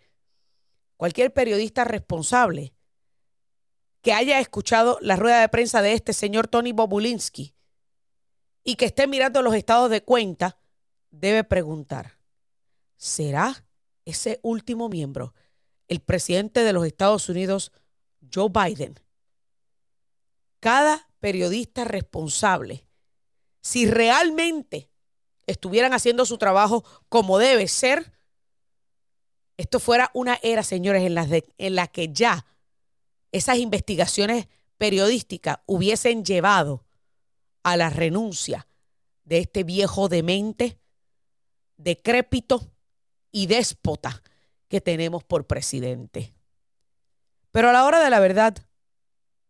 cualquier 0.95 1.33
periodista 1.33 1.83
responsable 1.83 2.73
que 4.01 4.13
haya 4.13 4.39
escuchado 4.39 4.97
la 5.01 5.17
rueda 5.17 5.41
de 5.41 5.49
prensa 5.49 5.81
de 5.81 5.91
este 5.91 6.13
señor 6.13 6.47
Tony 6.47 6.71
Bobulinski 6.71 7.55
y 8.63 8.75
que 8.77 8.85
esté 8.85 9.05
mirando 9.05 9.41
los 9.41 9.53
estados 9.53 9.89
de 9.89 10.01
cuenta, 10.01 10.59
debe 11.11 11.43
preguntar, 11.43 12.17
¿será 12.95 13.65
ese 14.05 14.39
último 14.43 14.87
miembro 14.87 15.33
el 15.89 15.99
presidente 15.99 16.63
de 16.63 16.71
los 16.71 16.87
Estados 16.87 17.27
Unidos, 17.27 17.73
Joe 18.33 18.47
Biden? 18.47 18.97
Cada 20.61 21.09
periodista 21.19 21.83
responsable, 21.83 22.84
si 23.65 23.87
realmente 23.87 24.91
estuvieran 25.47 25.91
haciendo 25.93 26.27
su 26.27 26.37
trabajo 26.37 26.85
como 27.09 27.39
debe 27.39 27.67
ser, 27.67 28.13
esto 29.57 29.79
fuera 29.79 30.11
una 30.13 30.37
era, 30.43 30.61
señores, 30.61 31.01
en 31.01 31.15
la, 31.15 31.27
en 31.57 31.75
la 31.75 31.87
que 31.87 32.13
ya 32.13 32.45
esas 33.31 33.57
investigaciones 33.57 34.47
periodísticas 34.77 35.57
hubiesen 35.65 36.23
llevado 36.23 36.85
a 37.63 37.75
la 37.75 37.89
renuncia 37.89 38.67
de 39.23 39.39
este 39.39 39.63
viejo 39.63 40.09
demente 40.09 40.77
decrépito 41.77 42.71
y 43.31 43.47
déspota 43.47 44.21
que 44.67 44.79
tenemos 44.79 45.23
por 45.23 45.47
presidente. 45.47 46.35
Pero 47.49 47.71
a 47.71 47.73
la 47.73 47.85
hora 47.85 47.99
de 47.99 48.11
la 48.11 48.19
verdad, 48.19 48.55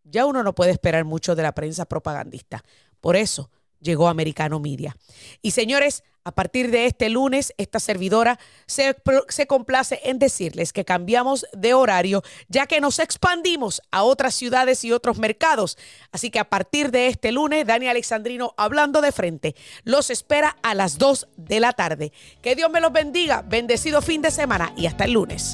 ya 0.06 0.26
uno 0.26 0.42
no 0.42 0.56
puede 0.56 0.72
esperar 0.72 1.04
mucho 1.04 1.36
de 1.36 1.44
la 1.44 1.54
prensa 1.54 1.84
propagandista. 1.84 2.64
Por 3.02 3.18
eso 3.18 3.52
llegó 3.86 4.10
Americano 4.10 4.60
Media. 4.60 4.98
Y 5.42 5.52
señores, 5.52 6.04
a 6.26 6.32
partir 6.32 6.72
de 6.72 6.88
este 6.88 7.08
lunes, 7.10 7.54
esta 7.58 7.80
servidora 7.80 8.40
se, 8.66 8.96
se, 9.30 9.46
complace 9.46 10.02
en 10.04 10.18
decirles 10.18 10.74
que 10.74 10.84
cambiamos 10.84 11.46
de 11.54 11.76
horario, 11.76 12.24
ya 12.50 12.66
que 12.66 12.82
nos 12.82 12.98
expandimos 12.98 13.84
a 13.92 14.02
otras 14.02 14.34
ciudades 14.34 14.84
y 14.84 14.92
otros 14.92 15.20
mercados. 15.20 15.78
Así 16.12 16.32
que 16.32 16.40
a 16.40 16.50
partir 16.50 16.90
de 16.90 17.08
este 17.08 17.32
lunes, 17.32 17.68
Dani 17.68 17.88
Alexandrino 17.88 18.56
hablando 18.58 19.02
de 19.02 19.12
frente, 19.12 19.56
los 19.84 20.10
espera 20.10 20.58
a 20.64 20.74
las 20.74 20.98
2 20.98 21.28
de 21.38 21.60
la 21.60 21.74
tarde. 21.74 22.12
Que 22.42 22.56
Dios 22.56 22.72
me 22.72 22.82
los 22.82 22.92
bendiga, 22.92 23.44
bendecido 23.44 24.02
fin 24.02 24.24
de 24.24 24.32
semana 24.32 24.74
y 24.76 24.88
hasta 24.88 25.04
el 25.06 25.12
lunes. 25.12 25.54